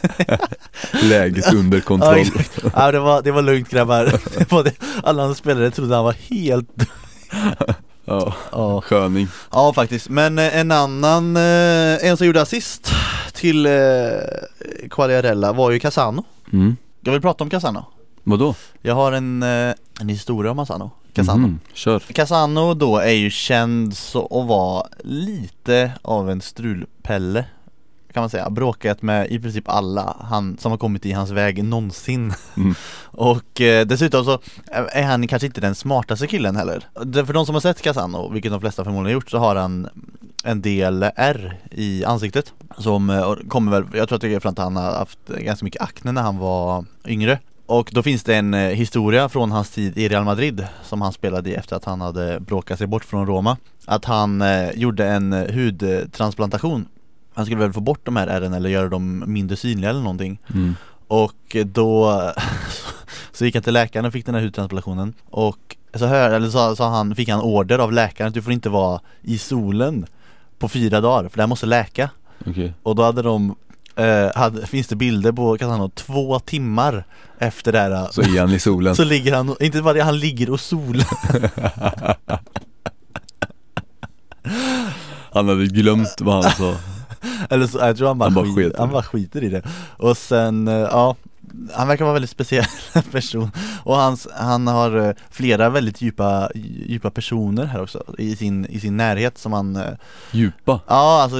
Läget 1.03 1.53
under 1.55 1.79
Ja, 1.79 1.85
kontroll. 1.85 2.19
exakt. 2.19 2.59
ja, 2.75 2.93
det, 2.93 2.99
var, 3.01 3.23
det 3.23 3.33
var 3.33 3.43
lugnt 3.43 3.69
grabbar 3.69 4.13
var. 4.51 4.71
Alla 5.03 5.23
andra 5.23 5.35
spelare 5.35 5.71
trodde 5.71 5.95
han 5.95 6.05
var 6.05 6.17
helt 6.31 6.69
Ja, 8.05 8.35
Ja, 8.53 8.81
sköning. 8.81 9.29
ja 9.53 9.73
faktiskt, 9.73 10.09
men 10.09 10.39
eh, 10.39 10.57
en 10.57 10.71
annan, 10.71 11.37
eh, 11.37 12.05
en 12.07 12.17
som 12.17 12.27
gjorde 12.27 12.43
assist 12.43 12.93
till 13.33 13.69
Quagliarella 14.91 15.53
var 15.53 15.71
ju 15.71 15.79
Casano 15.81 16.25
Mm. 16.53 16.77
Jag 17.01 17.13
vill 17.13 17.23
prata 17.23 17.45
om 17.45 17.51
Casano 17.51 17.85
Vadå? 18.25 18.55
Jag 18.83 18.95
har 18.95 19.13
en, 19.13 19.43
eh, 19.43 19.75
en 20.01 20.09
historia 20.09 20.51
om 20.51 20.57
Casano 20.57 20.91
Casano 21.13 21.39
Mhm, 21.39 21.61
Kör. 21.73 21.99
Casano 21.99 22.75
då 22.75 22.99
är 22.99 23.13
ju 23.13 23.31
känd 23.31 23.97
så 23.97 24.25
att 24.25 24.49
vara 24.49 24.87
lite 25.05 25.93
av 26.03 26.31
en 26.31 26.41
strulpelle 26.41 27.45
kan 28.13 28.23
man 28.23 28.31
säga, 28.31 28.51
bråkat 28.51 29.03
med 29.03 29.31
i 29.31 29.39
princip 29.39 29.69
alla 29.69 30.17
han, 30.21 30.57
som 30.59 30.71
har 30.71 30.79
kommit 30.79 31.07
i 31.07 31.13
hans 31.13 31.31
väg 31.31 31.65
någonsin. 31.65 32.35
Mm. 32.57 32.75
Och 33.05 33.61
eh, 33.61 33.87
dessutom 33.87 34.25
så 34.25 34.39
är 34.71 35.03
han 35.03 35.29
kanske 35.29 35.47
inte 35.47 35.61
den 35.61 35.75
smartaste 35.75 36.27
killen 36.27 36.57
heller. 36.57 36.85
För 37.25 37.33
de 37.33 37.47
som 37.47 37.55
har 37.55 37.61
sett 37.61 37.83
Casano, 37.83 38.31
vilket 38.33 38.53
de 38.53 38.61
flesta 38.61 38.85
förmodligen 38.85 39.07
har 39.07 39.13
gjort, 39.13 39.31
så 39.31 39.39
har 39.39 39.57
han 39.57 39.89
en 40.45 40.63
del 40.63 41.03
R 41.17 41.57
i 41.71 42.05
ansiktet. 42.05 42.53
Som 42.79 43.11
eh, 43.11 43.35
kommer 43.49 43.73
väl, 43.73 43.85
jag 43.95 44.09
tror 44.09 44.17
att 44.17 44.23
det 44.23 44.35
är 44.35 44.41
för 44.41 44.49
att 44.49 44.59
han 44.59 44.77
har 44.77 44.83
haft 44.83 45.29
ganska 45.29 45.65
mycket 45.65 45.83
akne 45.83 46.13
när 46.13 46.23
han 46.23 46.39
var 46.39 46.85
yngre 47.07 47.39
och 47.73 47.91
då 47.93 48.03
finns 48.03 48.25
det 48.25 48.35
en 48.35 48.55
eh, 48.55 48.61
historia 48.61 49.29
från 49.29 49.53
hans 49.53 49.71
tid 49.71 49.99
i 49.99 50.09
Real 50.09 50.25
Madrid 50.25 50.67
som 50.83 51.01
han 51.01 51.13
spelade 51.13 51.51
i 51.51 51.55
efter 51.55 51.77
att 51.77 51.85
han 51.85 52.01
hade 52.01 52.41
bråkat 52.41 52.79
sig 52.79 52.87
bort 52.87 53.05
från 53.05 53.27
Roma. 53.27 53.57
Att 53.85 54.05
han 54.05 54.43
eh, 54.43 54.71
gjorde 54.71 55.09
en 55.09 55.33
eh, 55.33 55.55
hudtransplantation. 55.55 56.89
Han 57.35 57.47
skulle 57.47 57.61
väl 57.61 57.73
få 57.73 57.81
bort 57.81 58.01
de 58.05 58.17
här 58.17 58.27
ärren 58.27 58.53
eller 58.53 58.71
göra 58.71 58.89
dem 58.89 59.25
mindre 59.27 59.57
synliga 59.57 59.91
eller 59.91 60.01
någonting. 60.01 60.39
Mm. 60.55 60.75
Och 61.09 61.57
då 61.67 62.23
så 63.33 63.45
gick 63.45 63.55
han 63.55 63.63
till 63.63 63.73
läkaren 63.73 64.05
och 64.07 64.13
fick 64.13 64.27
den 64.27 64.35
här 64.35 64.43
hudtransplantationen. 64.43 65.15
Och 65.31 65.77
så, 65.95 66.07
hör, 66.07 66.31
eller 66.31 66.49
så, 66.49 66.77
så 66.77 66.85
han, 66.85 67.15
fick 67.15 67.29
han 67.29 67.41
order 67.41 67.79
av 67.79 67.93
läkaren 67.93 68.29
att 68.29 68.35
du 68.35 68.43
får 68.43 68.53
inte 68.53 68.69
vara 68.69 69.01
i 69.23 69.39
solen 69.39 70.07
på 70.59 70.69
fyra 70.69 71.01
dagar 71.01 71.29
för 71.29 71.37
det 71.37 71.43
här 71.43 71.49
måste 71.49 71.67
läka. 71.67 72.11
Okej. 72.47 72.75
och 72.83 72.97
då 72.97 73.03
hade 73.03 73.23
de 73.23 73.55
eh, 73.97 74.31
hade, 74.35 74.67
finns 74.67 74.87
det 74.87 74.97
bilder 74.97 75.33
på 75.33 75.59
Casano 75.59 75.89
två 75.89 76.39
timmar 76.39 77.05
efter 77.39 77.73
det 77.73 77.79
här 77.79 78.09
Så 78.13 78.23
är 78.23 78.41
han 78.41 78.51
i 78.51 78.61
solen. 78.61 78.97
så 78.97 79.05
ligger 79.05 79.35
han, 79.35 79.57
inte 79.61 79.83
bara 79.83 79.95
det, 79.95 80.03
han 80.03 80.19
ligger 80.19 80.51
och 80.51 80.61
solar 80.61 81.07
Han 85.33 85.49
hade 85.49 85.67
glömt 85.67 86.21
vad 86.21 86.45
han 86.45 86.53
sa. 86.53 86.77
Eller 87.51 87.67
så, 87.67 87.79
jag 87.79 87.97
tror 87.97 88.09
han 88.09 88.19
bara, 88.19 88.25
Han 88.25 88.35
bara 88.35 88.45
skit, 88.45 88.55
sket 88.55 88.73
i 88.73 88.77
han 88.79 88.91
bara 88.91 89.03
skiter 89.03 89.45
i 89.45 89.49
det 89.49 89.63
Och 89.97 90.17
sen, 90.17 90.69
eh, 90.69 90.75
ja 90.75 91.17
Han 91.75 91.89
verkar 91.89 92.05
vara 92.05 92.11
en 92.11 92.15
väldigt 92.15 92.31
speciell 92.31 92.65
person. 93.13 93.51
Och 93.85 93.97
hans, 93.97 94.29
han 94.35 94.67
har 94.67 94.97
eh, 94.97 95.15
flera 95.31 95.71
väldigt 95.71 96.03
djupa, 96.03 96.51
djupa 96.87 97.11
personer 97.11 97.65
här 97.65 97.83
också 97.83 98.05
i 98.19 98.37
sin, 98.37 98.67
i 98.67 98.81
sin 98.81 98.97
närhet 98.97 99.39
som 99.39 99.53
han 99.53 99.77
eh, 99.77 99.93
Djupa. 100.31 100.81
Ja, 100.87 101.23
alltså 101.23 101.39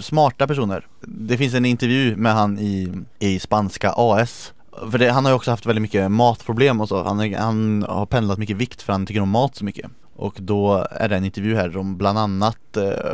smarta 0.00 0.46
personer. 0.46 0.86
Det 1.00 1.36
finns 1.36 1.54
en 1.54 1.64
intervju 1.64 2.16
med 2.16 2.34
han 2.34 2.58
i, 2.58 2.92
i 3.18 3.38
spanska 3.38 3.92
AS 3.96 4.52
För 4.90 4.98
det, 4.98 5.10
han 5.10 5.24
har 5.24 5.32
ju 5.32 5.36
också 5.36 5.50
haft 5.50 5.66
väldigt 5.66 5.82
mycket 5.82 6.10
matproblem 6.10 6.80
och 6.80 6.88
så. 6.88 7.02
Han, 7.02 7.34
han 7.34 7.82
har 7.88 8.06
pendlat 8.06 8.38
mycket 8.38 8.56
vikt 8.56 8.82
för 8.82 8.92
han 8.92 9.06
tycker 9.06 9.20
om 9.20 9.30
mat 9.30 9.56
så 9.56 9.64
mycket. 9.64 9.90
Och 10.16 10.36
då 10.38 10.86
är 10.90 11.08
det 11.08 11.16
en 11.16 11.24
intervju 11.24 11.56
här 11.56 11.70
som 11.70 11.96
bland 11.96 12.18
annat 12.18 12.76
eh, 12.76 13.12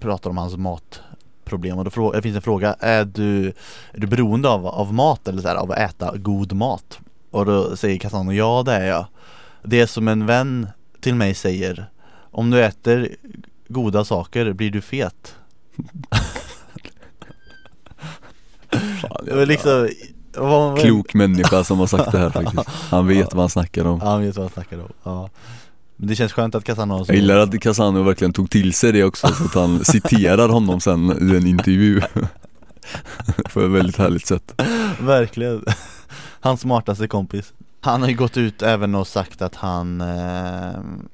pratar 0.00 0.30
om 0.30 0.38
hans 0.38 0.56
matproblem 1.52 1.78
och 1.78 1.84
då 1.84 2.22
finns 2.22 2.36
en 2.36 2.42
fråga 2.42 2.76
Är 2.80 3.04
du, 3.04 3.46
är 3.92 4.00
du 4.00 4.06
beroende 4.06 4.48
av, 4.48 4.66
av 4.66 4.94
mat 4.94 5.28
eller 5.28 5.42
så 5.42 5.48
här, 5.48 5.56
av 5.56 5.72
att 5.72 5.78
äta 5.78 6.16
god 6.16 6.52
mat? 6.52 6.98
Och 7.30 7.46
då 7.46 7.76
säger 7.76 7.98
Casano 7.98 8.32
ja 8.32 8.62
det 8.66 8.72
är 8.72 8.86
jag 8.86 9.06
Det 9.62 9.80
är 9.80 9.86
som 9.86 10.08
en 10.08 10.26
vän 10.26 10.68
till 11.00 11.14
mig 11.14 11.34
säger 11.34 11.90
Om 12.32 12.50
du 12.50 12.64
äter 12.64 13.08
goda 13.68 14.04
saker 14.04 14.52
blir 14.52 14.70
du 14.70 14.80
fet 14.80 15.34
Fan, 19.00 19.24
Det 19.24 19.34
var 19.34 19.46
liksom 19.46 19.88
Klok 20.80 21.14
människa 21.14 21.64
som 21.64 21.78
har 21.78 21.86
sagt 21.86 22.12
det 22.12 22.18
här 22.18 22.30
faktiskt 22.30 22.68
Han 22.68 23.06
vet 23.06 23.34
vad 23.34 23.42
han 23.42 23.50
snackar 23.50 23.84
om 23.84 24.00
Ja, 24.02 24.10
han 24.10 24.22
vet 24.22 24.36
vad 24.36 24.44
han 24.44 24.52
snackar 24.52 24.78
om. 24.78 24.92
Ja. 25.02 25.28
Men 26.02 26.08
det 26.08 26.16
känns 26.16 26.32
skönt 26.32 26.54
att 26.54 26.64
Casano 26.64 27.04
så 27.04 27.12
Jag 27.12 27.16
gillar 27.16 27.36
att 27.36 27.60
Casano 27.60 28.02
verkligen 28.02 28.32
tog 28.32 28.50
till 28.50 28.72
sig 28.72 28.92
det 28.92 29.04
också 29.04 29.28
så 29.28 29.44
att 29.44 29.54
han 29.54 29.84
citerar 29.84 30.48
honom 30.48 30.80
sen 30.80 31.30
i 31.30 31.36
en 31.36 31.46
intervju. 31.46 32.00
På 33.52 33.60
ett 33.60 33.70
väldigt 33.70 33.96
härligt 33.96 34.26
sätt. 34.26 34.62
Verkligen. 35.00 35.64
Hans 36.40 36.60
smartaste 36.60 37.08
kompis. 37.08 37.52
Han 37.80 38.02
har 38.02 38.08
ju 38.08 38.14
gått 38.16 38.36
ut 38.36 38.62
även 38.62 38.94
och 38.94 39.06
sagt 39.06 39.42
att 39.42 39.54
han 39.54 40.00
eh, 40.00 40.06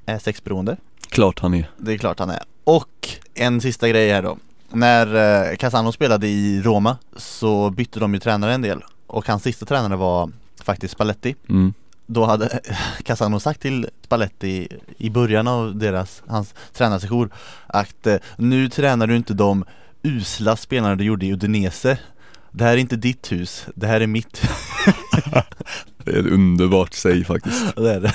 är 0.07 0.19
sexberoende. 0.19 0.77
Klart 1.09 1.41
han 1.41 1.55
är. 1.55 1.71
Det 1.77 1.93
är 1.93 1.99
klart 1.99 2.19
han 2.19 2.31
är. 2.31 2.43
Och 2.65 3.09
en 3.35 3.61
sista 3.61 3.89
grej 3.89 4.11
här 4.13 4.23
då. 4.23 4.37
När 4.71 5.15
eh, 5.51 5.57
Casano 5.57 5.93
spelade 5.93 6.29
i 6.29 6.63
Roma 6.63 6.97
så 7.17 7.71
bytte 7.71 8.01
de 8.01 8.15
ju 8.15 8.21
tränare 8.21 8.55
en 8.55 8.63
del. 8.63 8.85
Och 9.07 9.29
hans 9.29 9.43
sista 9.43 9.67
tränare 9.67 9.97
var 9.97 10.31
faktiskt 10.63 10.95
Spalletti. 10.95 11.35
Mm. 11.49 11.75
Då 12.11 12.25
hade 12.25 12.61
Casano 13.03 13.41
sagt 13.41 13.61
till 13.61 13.89
Spalletti 14.05 14.69
i 14.99 15.11
början 15.11 15.49
av 15.49 15.77
deras, 15.77 16.23
hans 16.27 16.55
tränarsession 16.73 17.31
att 17.67 18.07
eh, 18.07 18.17
nu 18.37 18.69
tränar 18.69 19.07
du 19.07 19.17
inte 19.17 19.35
de 19.35 19.65
usla 20.03 20.57
spelarna 20.57 20.95
du 20.95 21.05
gjorde 21.05 21.27
i 21.27 21.33
Udinese. 21.33 21.99
Det 22.51 22.65
här 22.65 22.73
är 22.73 22.77
inte 22.77 22.97
ditt 22.97 23.33
hus, 23.33 23.67
det 23.75 23.87
här 23.87 24.01
är 24.01 24.07
mitt. 24.07 24.43
Det 26.05 26.17
är 26.17 26.21
ett 26.21 26.33
underbart 26.33 26.95
säg 26.95 27.25
faktiskt. 27.25 27.77
Det 27.77 27.95
är 27.95 28.01
det. 28.01 28.15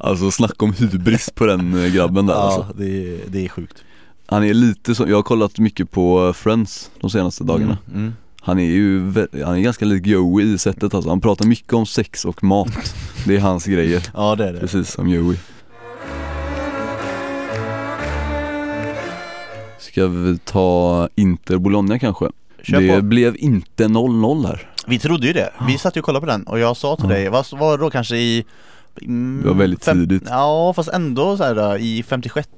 Alltså 0.00 0.30
snacka 0.30 0.64
om 0.64 0.72
hybris 0.72 1.30
på 1.34 1.46
den 1.46 1.84
eh, 1.84 1.92
grabben 1.92 2.26
där 2.26 2.34
Ja, 2.34 2.40
alltså. 2.40 2.74
det, 2.78 2.84
är, 2.84 3.20
det 3.26 3.44
är 3.44 3.48
sjukt. 3.48 3.84
Han 4.26 4.44
är 4.44 4.54
lite 4.54 4.94
så, 4.94 5.08
jag 5.08 5.16
har 5.16 5.22
kollat 5.22 5.58
mycket 5.58 5.90
på 5.90 6.32
Friends 6.32 6.90
de 7.00 7.10
senaste 7.10 7.44
dagarna. 7.44 7.78
Mm, 7.88 8.00
mm. 8.00 8.14
Han 8.44 8.58
är 8.58 8.62
ju, 8.64 9.12
han 9.44 9.54
är 9.56 9.60
ganska 9.60 9.84
lik 9.84 10.06
Joey 10.06 10.54
i 10.54 10.58
sättet 10.58 10.94
alltså, 10.94 11.10
han 11.10 11.20
pratar 11.20 11.46
mycket 11.46 11.72
om 11.72 11.86
sex 11.86 12.24
och 12.24 12.44
mat 12.44 12.94
Det 13.26 13.36
är 13.36 13.40
hans 13.40 13.66
grejer, 13.66 14.02
Ja 14.14 14.36
det 14.36 14.48
är 14.48 14.52
det 14.52 14.60
precis 14.60 14.90
som 14.90 15.08
Joey 15.08 15.36
Ska 19.78 20.06
vi 20.06 20.38
ta 20.38 21.08
Inter 21.14 21.58
Bologna 21.58 21.98
kanske? 21.98 22.26
Kör 22.62 22.80
det 22.80 22.96
på. 22.96 23.02
blev 23.02 23.36
inte 23.38 23.84
0-0 23.84 24.46
här 24.46 24.70
Vi 24.86 24.98
trodde 24.98 25.26
ju 25.26 25.32
det, 25.32 25.50
vi 25.66 25.78
satt 25.78 25.96
ju 25.96 26.00
och 26.00 26.04
kollade 26.04 26.26
på 26.26 26.32
den 26.32 26.42
och 26.42 26.58
jag 26.58 26.76
sa 26.76 26.96
till 26.96 27.04
Ja. 27.08 27.14
dig, 27.14 27.28
vad 27.28 27.46
var 27.52 27.78
då 27.78 27.90
kanske 27.90 28.16
i 28.16 28.44
mm, 29.02 29.42
Det 29.42 29.48
var 29.48 29.54
väldigt 29.56 29.80
tidigt. 29.80 30.22
Ja 30.26 30.72
fast 30.76 30.88
ändå 30.88 31.36
så 31.36 31.44
här 31.44 31.78
i 31.78 32.02
56 32.02 32.48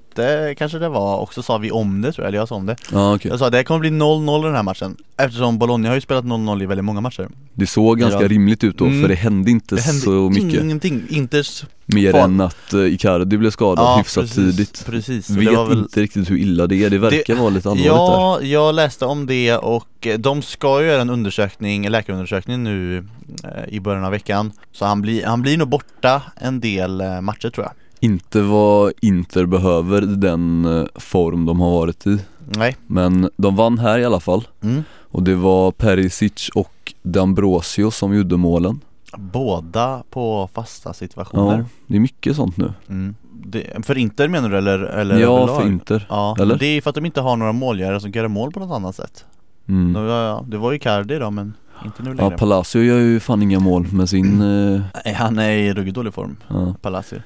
kanske 0.58 0.78
det 0.78 0.88
var 0.88 1.16
och 1.18 1.34
så 1.34 1.42
sa 1.42 1.58
vi 1.58 1.70
om 1.70 2.00
det 2.00 2.12
tror 2.12 2.24
jag, 2.24 2.28
eller 2.28 2.38
jag 2.38 2.48
sa 2.48 2.54
om 2.54 2.66
det. 2.66 2.76
Ja 2.92 3.14
okej, 3.14 3.30
Jag 3.30 3.38
sa 3.38 3.50
det 3.50 3.64
kommer 3.64 3.80
bli 3.80 3.90
0-0 3.90 4.40
i 4.40 4.46
den 4.46 4.54
här 4.54 4.62
matchen. 4.62 4.96
Eftersom 5.16 5.58
Bologna 5.58 5.88
har 5.88 5.94
ju 5.94 6.00
spelat 6.00 6.24
0-0 6.24 6.62
i 6.62 6.66
väldigt 6.66 6.84
många 6.84 7.00
matcher. 7.00 7.28
Det 7.54 7.66
såg 7.66 7.98
ganska 7.98 8.22
Ja. 8.22 8.28
rimligt 8.28 8.64
ut 8.64 8.78
då 8.78 8.84
Mm. 8.84 9.00
för 9.02 9.08
det 9.08 9.14
hände 9.14 9.50
inte 9.50 9.74
Det 9.74 9.80
hände 9.82 10.00
så 10.00 10.30
mycket. 10.30 10.62
ingenting, 10.62 11.02
Inters 11.08 11.64
Mer 11.86 12.12
Fan. 12.12 12.34
än 12.34 12.40
att 12.40 12.74
uh, 12.74 12.92
Icardi 12.94 13.36
blev 13.36 13.50
skadad 13.50 13.98
hyfsat 13.98 14.22
precis, 14.24 14.36
tidigt. 14.56 14.84
Precis, 14.86 15.30
Vet 15.30 15.46
det 15.50 15.64
väl 15.68 15.78
inte 15.78 16.00
riktigt 16.02 16.30
hur 16.30 16.36
illa 16.36 16.66
det 16.66 16.84
är, 16.84 16.90
det 16.90 16.98
verkar 16.98 17.34
vara 17.34 17.48
lite 17.50 17.68
allvarligt 17.68 17.84
där. 17.84 17.94
Ja, 17.94 18.40
jag 18.42 18.74
läste 18.74 19.04
om 19.06 19.26
det 19.26 19.56
och 19.56 20.06
eh, 20.06 20.18
de 20.18 20.42
ska 20.42 20.80
ju 20.82 20.86
göra 20.86 21.02
en 21.02 21.10
undersökning, 21.10 21.86
en 21.86 21.92
läkarundersökning 21.92 22.62
nu 22.64 22.98
eh, 23.44 23.74
i 23.74 23.80
början 23.80 24.04
av 24.04 24.10
veckan. 24.10 24.52
Så 24.72 24.84
han 24.84 25.02
blir, 25.02 25.26
han 25.26 25.42
blir 25.42 25.58
nog 25.58 25.68
borta 25.68 26.22
en 26.36 26.60
del 26.60 27.00
eh, 27.00 27.20
matcher 27.20 27.50
tror 27.50 27.66
jag 27.66 27.72
Inte 28.04 28.42
vad 28.42 28.92
Inter 29.02 29.46
behöver 29.46 30.00
den 30.00 30.64
eh, 30.64 30.86
form 30.94 31.46
de 31.46 31.60
har 31.60 31.70
varit 31.70 32.06
i 32.06 32.18
Nej 32.46 32.76
Men 32.86 33.30
de 33.36 33.56
vann 33.56 33.78
här 33.78 33.98
i 33.98 34.04
alla 34.04 34.20
fall 34.20 34.48
mm. 34.62 34.82
Och 35.10 35.22
det 35.22 35.34
var 35.34 35.70
Perisic 35.70 36.48
och 36.54 36.92
D'Ambrosio 37.02 37.90
som 37.90 38.14
gjorde 38.14 38.36
målen 38.36 38.80
Båda 39.16 40.02
på 40.10 40.48
fasta 40.54 40.92
situationer 40.92 41.58
Ja, 41.58 41.64
det 41.86 41.96
är 41.96 42.00
mycket 42.00 42.36
sånt 42.36 42.56
nu 42.56 42.72
mm. 42.88 43.14
det, 43.32 43.86
För 43.86 43.98
Inter 43.98 44.28
menar 44.28 44.48
du 44.48 44.58
eller? 44.58 44.78
eller 44.78 45.18
Ja, 45.18 45.36
överlag? 45.38 45.60
för 45.60 45.66
Inter 45.66 46.06
Ja, 46.08 46.36
Eller? 46.40 46.58
det 46.58 46.66
är 46.66 46.80
för 46.80 46.90
att 46.90 46.94
de 46.94 47.06
inte 47.06 47.20
har 47.20 47.36
några 47.36 47.52
målgörare 47.52 48.00
som 48.00 48.12
kan 48.12 48.20
göra 48.20 48.28
mål 48.28 48.52
på 48.52 48.60
något 48.60 48.76
annat 48.76 48.96
sätt 48.96 49.24
mm. 49.68 49.92
det, 49.92 50.00
var, 50.00 50.22
ja, 50.22 50.44
det 50.48 50.58
var 50.58 50.72
ju 50.72 50.78
Cardi 50.78 51.18
då 51.18 51.30
men 51.30 51.54
inte 51.84 52.02
nu 52.02 52.10
Ja, 52.10 52.14
längre 52.14 52.38
Palacio 52.38 52.82
gör 52.82 52.98
ju 52.98 53.20
fan 53.20 53.42
inga 53.42 53.60
mål 53.60 53.86
med 53.92 54.08
sin, 54.08 54.40
eh, 54.40 54.80
Nej, 55.04 55.14
Han 55.14 55.38
är 55.38 55.50
i 55.50 55.74
ruggigt 55.74 55.94
dålig 55.94 56.14
form, 56.14 56.36
ja, 56.48 56.74
Palacio 56.82 57.18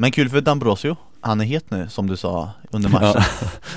Men 0.00 0.10
kul 0.10 0.28
för 0.28 0.40
D'Ambrosio 0.40 0.96
Han 1.20 1.40
är 1.40 1.44
het 1.44 1.70
nu 1.70 1.86
som 1.88 2.06
du 2.06 2.16
sa 2.16 2.50
under 2.70 2.88
matchen. 2.88 3.22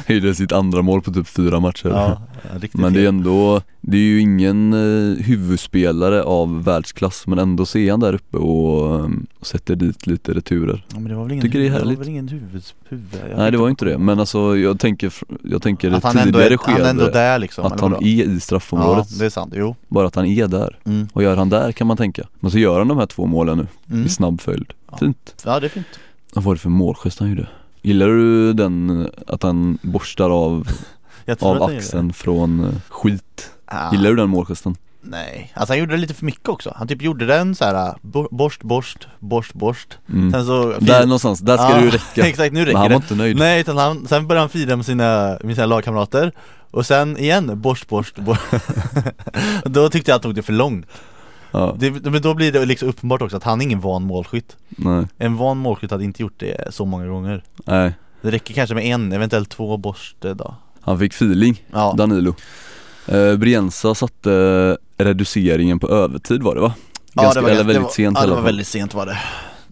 Ja, 0.08 0.14
gjorde 0.14 0.36
sitt 0.36 0.52
andra 0.52 0.82
mål 0.82 1.02
på 1.02 1.14
typ 1.14 1.28
fyra 1.28 1.60
matcher. 1.60 1.90
Ja, 1.90 2.22
ja 2.62 2.68
Men 2.72 2.94
det 2.94 3.02
är 3.04 3.08
ändå, 3.08 3.62
det 3.82 3.98
är 3.98 4.02
ju 4.02 4.20
ingen 4.20 4.74
eh, 4.74 5.24
huvudspelare 5.26 6.24
av 6.24 6.64
världsklass 6.64 7.28
men 7.28 7.40
ändå 7.40 7.66
så 7.66 7.78
är 7.78 7.92
han 7.92 8.00
där 8.00 8.14
uppe 8.14 8.38
och, 8.38 8.96
eh, 9.00 9.10
och 9.40 9.48
sätter 9.48 9.76
dit 9.76 10.08
lite 10.08 10.34
returer. 10.34 10.86
Ja, 10.94 11.00
men 11.00 11.10
det 11.12 11.16
var 11.16 11.24
väl 11.24 11.32
ingen, 11.32 11.42
Tycker 11.44 11.60
det 11.60 11.68
är 11.68 11.72
härligt. 11.72 11.98
var 11.98 12.06
väl 12.06 12.10
ingen 12.10 12.28
huvud, 12.28 12.64
huvud 12.90 13.08
Nej 13.38 13.52
det 13.52 13.58
var 13.58 13.70
inte. 13.70 13.86
det, 13.86 13.98
men 13.98 14.20
alltså 14.20 14.58
jag 14.58 14.80
tänker, 14.80 15.14
jag 15.44 15.62
tänker 15.62 15.92
Att 15.92 16.02
det 16.02 16.08
han 16.08 16.18
ändå 16.18 16.40
tidigare 16.40 16.54
är, 16.54 16.58
han 16.72 16.82
är 16.82 16.90
ändå 16.90 17.04
skede 17.04 17.14
där 17.20 17.40
liksom 17.40 17.66
Att 17.66 17.80
han 17.82 17.94
är 17.96 18.04
i 18.06 18.34
Ja, 18.34 18.40
straffområdet, 18.40 19.20
det 19.20 19.26
är 19.26 19.30
sant, 19.30 19.54
jo. 19.58 19.76
Bara 19.88 20.08
att 20.08 20.16
han 20.16 20.26
är 20.26 20.48
där. 20.48 20.80
Mm. 20.86 21.08
Vad 21.14 21.24
gör 21.24 21.38
han 21.38 21.50
där 21.50 21.72
kan 21.72 21.88
man 21.88 21.98
tänka? 21.98 22.28
Men 22.40 22.52
så 22.52 22.58
gör 22.58 22.78
han 22.80 22.88
de 22.88 22.98
här 22.98 23.06
två 23.06 23.26
målen 23.26 23.58
nu 23.58 23.68
Mm. 23.92 24.06
i 24.06 24.10
snabb 24.10 24.42
följd. 24.42 24.74
Ja. 24.92 24.98
Fint. 24.98 25.36
Ja 25.46 25.60
det 25.60 25.68
är 25.68 25.70
fint 25.70 25.88
Vad 26.34 26.44
var 26.44 26.54
det 26.54 26.60
för 26.60 26.70
målgest 26.70 27.20
han 27.20 27.30
gjorde? 27.30 27.48
Gillar 27.82 28.08
du 28.08 28.54
den, 28.54 29.10
att 29.28 29.44
han 29.44 29.78
borstar 29.82 30.30
av, 30.30 30.68
jag 31.26 31.40
tror 31.40 31.56
av 31.56 31.64
axeln 31.64 32.14
från 32.14 32.60
eh, 32.66 32.72
skit? 32.90 33.52
Ja. 33.72 33.90
Gillar 33.92 34.10
du 34.10 34.16
den 34.16 34.30
målgesten? 34.30 34.76
Nej, 35.04 35.52
alltså 35.56 35.74
han 35.74 35.80
gjorde 35.80 35.92
det 35.94 35.98
lite 35.98 36.14
för 36.14 36.26
mycket 36.26 36.50
också. 36.50 36.74
Han 36.76 36.88
typ 36.88 37.02
gjorde 37.02 37.26
den 37.26 37.56
så 37.56 37.66
här 37.66 37.96
bo- 38.02 38.28
borst, 38.32 38.64
borst, 38.64 39.08
borst, 39.20 39.54
borst. 39.54 39.98
Mm. 40.10 40.32
Sen 40.32 40.46
så 40.46 40.74
Där 40.80 41.02
någonstans, 41.06 41.40
där 41.40 41.58
ska 41.58 41.70
Ja, 41.70 41.76
det 41.78 41.84
ju 41.84 41.90
räcka. 41.92 42.28
Exakt, 42.28 42.54
nu 42.54 42.60
Men 42.60 42.66
räcker 42.66 42.78
han 42.80 42.88
det. 42.90 42.96
var 42.96 43.02
inte 43.02 43.16
nöjd. 43.16 43.38
Nej, 43.38 43.62
utan 43.62 43.78
han, 43.78 44.08
sen 44.08 44.28
började 44.28 44.42
han 44.44 44.50
fira 44.50 44.76
med 44.76 44.86
sina, 44.86 45.38
med 45.44 45.56
sina 45.56 45.66
lagkamrater. 45.68 46.32
Och 46.72 46.86
sen 46.86 47.18
igen, 47.18 47.62
borst, 47.62 47.88
borst, 47.90 48.16
borst. 48.20 48.42
Då 49.66 49.90
tyckte 49.90 50.12
jag 50.12 50.16
att 50.16 50.24
han 50.24 50.30
tog 50.30 50.36
det 50.36 50.42
för 50.42 50.54
långt 50.54 50.86
ja, 51.52 51.76
det, 51.80 51.92
Men 52.12 52.22
då 52.22 52.34
blir 52.34 52.52
det 52.52 52.66
liksom 52.66 52.90
uppenbart 52.90 53.22
också 53.22 53.38
att 53.38 53.44
han 53.44 53.62
är 53.62 53.66
ingen 53.66 53.80
van 53.80 54.04
målskytt. 54.04 54.58
Nej, 54.70 55.06
En 55.18 55.38
van 55.38 55.58
målskytt 55.58 55.92
hade 55.92 56.04
inte 56.04 56.22
gjort 56.22 56.40
det 56.40 56.74
så 56.74 56.86
många 56.86 57.08
gånger. 57.08 57.44
Nej. 57.66 57.94
Det 58.22 58.32
räcker 58.32 58.54
kanske 58.54 58.76
med 58.76 58.86
en, 58.86 59.12
eventuellt 59.12 59.50
två 59.50 59.78
borst 59.78 60.16
då. 60.22 60.56
Han 60.82 61.00
fick 61.00 61.14
feeling, 61.14 61.64
Ja, 61.72 61.94
Danilo. 61.98 62.34
Eh, 63.08 63.36
Brienza 63.36 63.96
satte 63.96 64.78
reduceringen 64.98 65.80
på 65.80 65.90
övertid 65.90 66.44
var 66.44 66.56
det 66.56 66.62
va? 66.62 66.74
ja 67.14 67.34
det 67.34 67.42
var, 67.42 67.50
eller 67.50 67.64
ganska- 67.64 67.64
väldigt 67.68 67.84
var, 67.84 67.90
sent 67.90 68.18
ja, 68.22 68.26
det 68.28 68.34
var 68.34 68.42
väldigt 68.42 68.68
sent 68.68 68.94
var 68.94 69.06
det. 69.06 69.18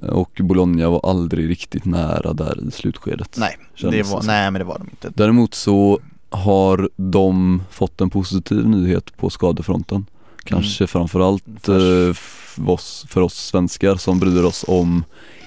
Och 0.07 0.39
Bologna 0.43 0.89
var 0.89 1.09
aldrig 1.09 1.49
riktigt 1.49 1.85
nära 1.85 2.33
där 2.33 2.67
i 2.67 2.71
slutskedet 2.71 3.35
Nej, 3.37 3.57
det 3.81 4.03
var, 4.03 4.23
nej 4.23 4.51
men 4.51 4.59
det 4.59 4.65
var 4.65 4.77
de 4.77 4.87
inte. 4.89 5.11
Däremot 5.15 5.53
så 5.53 5.99
har 6.29 6.89
de 6.95 7.63
fått 7.71 8.01
en 8.01 8.09
positiv 8.09 8.67
nyhet 8.69 9.17
på 9.17 9.29
skadefronten 9.29 10.05
Kanske 10.43 10.88
framförallt 10.88 11.43
För- 11.62 12.08
eh, 12.08 12.13
för, 12.13 12.69
oss, 12.69 13.06
för 13.10 13.21
oss 13.21 13.34
svenskar 13.47 13.95
som 13.95 14.19
bryr 14.19 14.43
oss 14.43 14.65
om 14.67 15.04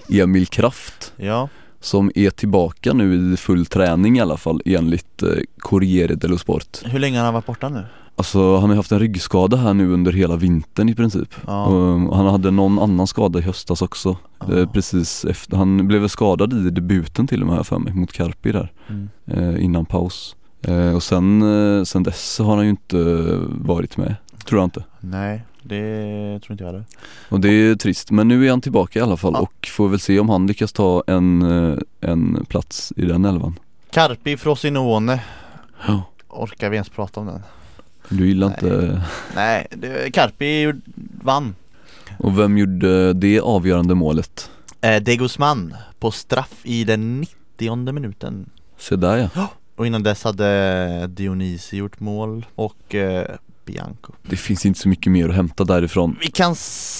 Emil 0.09 0.47
Kraft 0.47 1.13
Ja, 1.17 1.49
Som 1.81 2.11
är 2.15 2.31
tillbaka 2.31 2.93
nu 2.93 3.33
i 3.33 3.37
full 3.37 3.67
träning 3.67 4.17
i 4.19 4.21
alla 4.21 4.37
fall 4.37 4.63
enligt 4.65 5.23
eh, 5.23 5.29
Corriere 5.59 6.15
dello 6.15 6.39
Sport. 6.39 6.81
Hur 6.85 6.99
länge 6.99 7.19
har 7.19 7.25
han 7.25 7.35
varit 7.35 7.47
borta 7.47 7.69
nu? 7.69 7.85
Alltså 8.17 8.57
han 8.57 8.69
har 8.71 8.77
haft 8.77 8.93
en 8.93 8.99
ryggskada 8.99 9.57
här 9.57 9.75
nu 9.75 9.93
under 9.93 10.13
hela 10.13 10.37
vintern 10.37 10.89
i 10.89 10.95
princip. 10.95 11.35
Ja, 11.47 11.65
och 11.67 12.17
han 12.17 12.27
hade 12.27 12.51
någon 12.51 12.79
annan 12.79 13.07
skada 13.07 13.39
i 13.39 13.43
höstas 13.43 13.83
också. 13.83 14.17
Ja. 14.41 14.59
eh, 14.59 14.71
Precis 14.73 15.25
efter, 15.25 15.57
han 15.57 15.87
blev 15.89 16.09
skadad 16.09 16.53
i 16.67 16.71
debuten 16.71 17.27
till 17.27 17.41
och 17.41 17.47
med 17.47 17.57
här 17.57 17.63
för 17.63 17.79
mig 17.79 17.95
mot 17.95 18.13
Carpi 18.13 18.53
där 18.53 18.73
mm. 18.89 19.09
eh, 19.27 19.65
innan 19.65 19.85
paus. 19.87 20.37
Eh, 20.63 20.95
Och 20.95 21.03
sen, 21.03 21.43
eh, 21.79 21.85
sen 21.85 22.03
dess 22.03 22.39
har 22.39 22.57
han 22.57 22.65
ju 22.65 22.71
inte 22.71 22.99
eh, 22.99 23.39
varit 23.49 23.97
med, 23.97 24.15
tror 24.45 24.61
jag 24.61 24.67
inte 24.67 24.85
Nej, 25.01 25.43
det 25.63 25.81
tror 26.43 26.53
inte 26.53 26.65
jag 26.65 26.73
heller 26.73 26.85
Och 27.29 27.41
det 27.41 27.49
är 27.49 27.75
trist, 27.75 28.11
men 28.11 28.29
nu 28.29 28.47
är 28.47 28.51
han 28.51 28.61
tillbaka 28.61 28.99
i 28.99 29.03
alla 29.03 29.17
fall 29.17 29.33
Ja. 29.35 29.41
och 29.41 29.69
får 29.73 29.89
väl 29.89 30.01
se 30.01 30.19
om 30.21 30.29
han 30.29 30.47
lyckas 30.47 30.73
ta 30.73 31.03
en, 31.07 31.43
eh, 31.73 31.79
en 32.01 32.45
plats 32.49 32.93
i 32.97 33.05
den 33.05 33.25
elvan 33.25 33.59
Carpi 33.91 34.37
Frosinone, 34.37 35.21
Ja. 35.87 36.03
orkar 36.29 36.71
vi 36.71 36.77
ens 36.77 36.89
prata 36.89 37.21
om 37.21 37.27
den? 37.27 37.43
Du 38.09 38.27
gillar 38.29 38.49
Nej. 38.49 38.57
inte, 38.63 39.03
Nej, 39.35 39.67
det, 39.71 40.11
Carpi 40.15 40.73
vann 41.23 41.55
och 42.19 42.39
vem 42.39 42.59
gjorde 42.59 43.13
det 43.13 43.41
avgörande 43.41 43.95
målet? 43.95 44.51
eh, 44.81 45.03
De 45.03 45.17
Guzman 45.17 45.75
på 45.99 46.11
straff 46.11 46.61
i 46.63 46.85
den 46.85 47.21
90 47.21 47.93
minuten 47.93 48.51
Se 48.79 48.97
där 48.97 49.31
ja, 49.35 49.49
Och 49.77 49.87
innan 49.87 50.03
dess 50.03 50.25
hade 50.25 51.07
Dionisi 51.07 51.77
gjort 51.77 52.01
mål 52.01 52.47
och 52.55 52.95
eh, 52.95 53.27
Bianco 53.65 54.13
det 54.23 54.37
finns 54.37 54.67
inte 54.67 54.81
så 54.81 54.89
mycket 54.89 55.13
mer 55.13 55.29
att 55.29 55.35
hämta 55.35 55.65
därifrån 55.65 56.19
Vi 56.21 56.31
kan, 56.31 56.57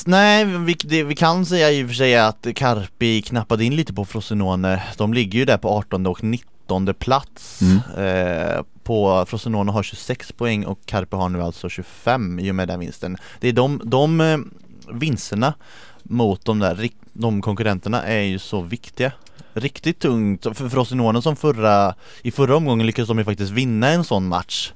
nej 0.07 0.45
vi, 0.45 0.77
det, 0.85 1.03
vi 1.03 1.15
kan 1.15 1.47
säga 1.47 1.71
i 1.71 1.85
och 1.85 1.89
för 1.89 1.95
sig 1.95 2.17
att 2.19 2.47
Carpi 2.55 3.23
knappade 3.23 3.65
in 3.65 3.77
lite 3.77 3.93
på 3.93 4.05
Frosinone 4.05 4.83
De 4.97 5.15
ligger 5.15 5.39
ju 5.39 5.45
där 5.45 5.59
på 5.59 5.69
18 5.69 6.07
och 6.07 6.25
19 6.25 6.95
plats 6.99 7.61
Mm. 7.63 7.79
eh, 7.97 8.63
på 8.85 9.27
Frosinone 9.29 9.73
har 9.73 9.83
26 9.83 10.33
poäng 10.33 10.65
och 10.65 10.79
Carpe 10.87 11.17
har 11.17 11.29
nu 11.29 11.43
alltså 11.43 11.69
25 11.69 12.39
i 12.39 12.51
och 12.51 12.55
med 12.55 12.69
den 12.69 12.81
vinsten. 12.81 13.17
Det 13.41 13.49
är 13.49 13.53
de, 13.53 13.81
de 13.85 14.21
eh, 14.21 14.39
vinsterna 14.93 15.55
mot 16.03 16.45
de 16.45 16.59
där 16.59 16.91
de 17.13 17.43
konkurrenterna 17.43 18.03
är 18.03 18.23
ju 18.23 18.39
så 18.39 18.61
viktiga. 18.61 19.13
Riktigt 19.55 19.99
tungt 19.99 20.43
för 20.43 20.69
Frosinone 20.69 21.23
som 21.23 21.37
förra, 21.37 21.95
i 22.23 22.31
förra 22.31 22.57
omgången 22.57 22.87
lyckades 22.87 23.09
de 23.09 23.19
ju 23.19 23.25
faktiskt 23.25 23.53
vinna 23.53 23.89
en 23.89 24.05
sån 24.05 24.29
match. 24.29 24.73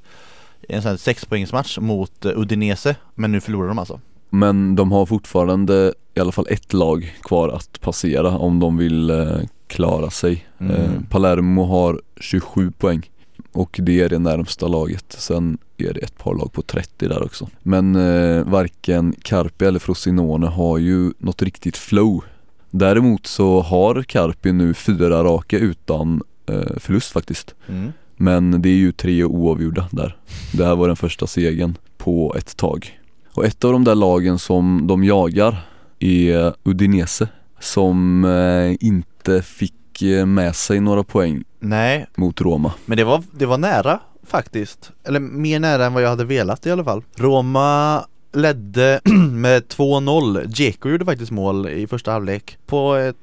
En 0.68 0.82
sån 0.82 0.90
här 0.90 0.96
sexpoängsmatch 0.96 1.78
mot 1.78 2.24
eh, 2.24 2.38
Udinese, 2.38 2.96
men 3.14 3.32
nu 3.32 3.40
förlorar 3.40 3.68
de 3.68 3.78
alltså. 3.78 4.00
Men 4.30 4.76
de 4.76 4.92
har 4.92 5.06
fortfarande 5.06 5.94
i 6.14 6.20
alla 6.20 6.32
fall 6.32 6.46
ett 6.50 6.72
lag 6.72 7.16
kvar 7.22 7.48
att 7.48 7.80
passera 7.80 8.38
om 8.38 8.60
de 8.60 8.76
vill 8.76 9.10
eh, 9.10 9.38
klara 9.66 10.10
sig. 10.10 10.46
Mm. 10.58 10.76
Eh, 10.76 10.90
Palermo 11.10 11.64
har 11.64 12.00
27 12.20 12.70
poäng 12.70 13.10
och 13.52 13.80
det 13.82 14.00
är 14.00 14.08
det 14.08 14.18
närmsta 14.18 14.68
laget. 14.68 15.16
Sen 15.18 15.58
är 15.76 15.92
det 15.92 16.00
ett 16.00 16.18
par 16.18 16.34
lag 16.34 16.52
på 16.52 16.62
30 16.62 17.08
där 17.08 17.22
också. 17.22 17.48
Men 17.62 17.96
eh, 17.96 18.44
varken 18.44 19.14
Carpi 19.22 19.64
eller 19.64 19.78
Frosinone 19.78 20.46
har 20.46 20.78
ju 20.78 21.12
något 21.18 21.42
riktigt 21.42 21.76
flow. 21.76 22.24
Däremot 22.70 23.26
så 23.26 23.60
har 23.60 24.02
Carpi 24.02 24.52
nu 24.52 24.74
fyra 24.74 25.24
raka 25.24 25.58
utan 25.58 26.22
eh, 26.46 26.76
förlust 26.76 27.12
faktiskt. 27.12 27.54
Mm. 27.68 27.92
Men 28.16 28.62
det 28.62 28.68
är 28.68 28.74
ju 28.74 28.92
tre 28.92 29.24
oavgjorda 29.24 29.88
där. 29.90 30.16
Det 30.52 30.64
här 30.64 30.76
var 30.76 30.86
den 30.86 30.96
första 30.96 31.26
segern 31.26 31.74
på 31.98 32.34
ett 32.38 32.56
tag. 32.56 32.98
Och 33.32 33.44
ett 33.44 33.64
av 33.64 33.72
de 33.72 33.84
där 33.84 33.94
lagen 33.94 34.38
som 34.38 34.86
de 34.86 35.04
jagar 35.04 35.66
är 35.98 36.54
Udinese 36.64 37.28
som 37.60 38.24
eh, 38.24 38.86
inte 38.86 39.42
fick 39.42 40.02
eh, 40.02 40.26
med 40.26 40.56
sig 40.56 40.80
några 40.80 41.04
poäng 41.04 41.44
Nej, 41.60 42.06
mot 42.16 42.40
Roma. 42.40 42.72
men 42.86 42.98
det 42.98 43.04
var, 43.04 43.22
det 43.32 43.46
var 43.46 43.58
nära 43.58 44.00
faktiskt. 44.26 44.92
Eller 45.04 45.20
mer 45.20 45.60
nära 45.60 45.86
än 45.86 45.92
vad 45.92 46.02
jag 46.02 46.08
hade 46.08 46.24
velat 46.24 46.66
i 46.66 46.70
alla 46.70 46.84
fall. 46.84 47.02
Roma 47.16 48.04
ledde 48.32 49.00
med 49.30 49.62
2-0. 49.62 50.46
Dzeko 50.46 50.88
gjorde 50.88 51.04
faktiskt 51.04 51.30
mål 51.30 51.68
i 51.68 51.86
första 51.86 52.12
halvlek 52.12 52.58
på 52.66 52.94
ett 52.94 53.16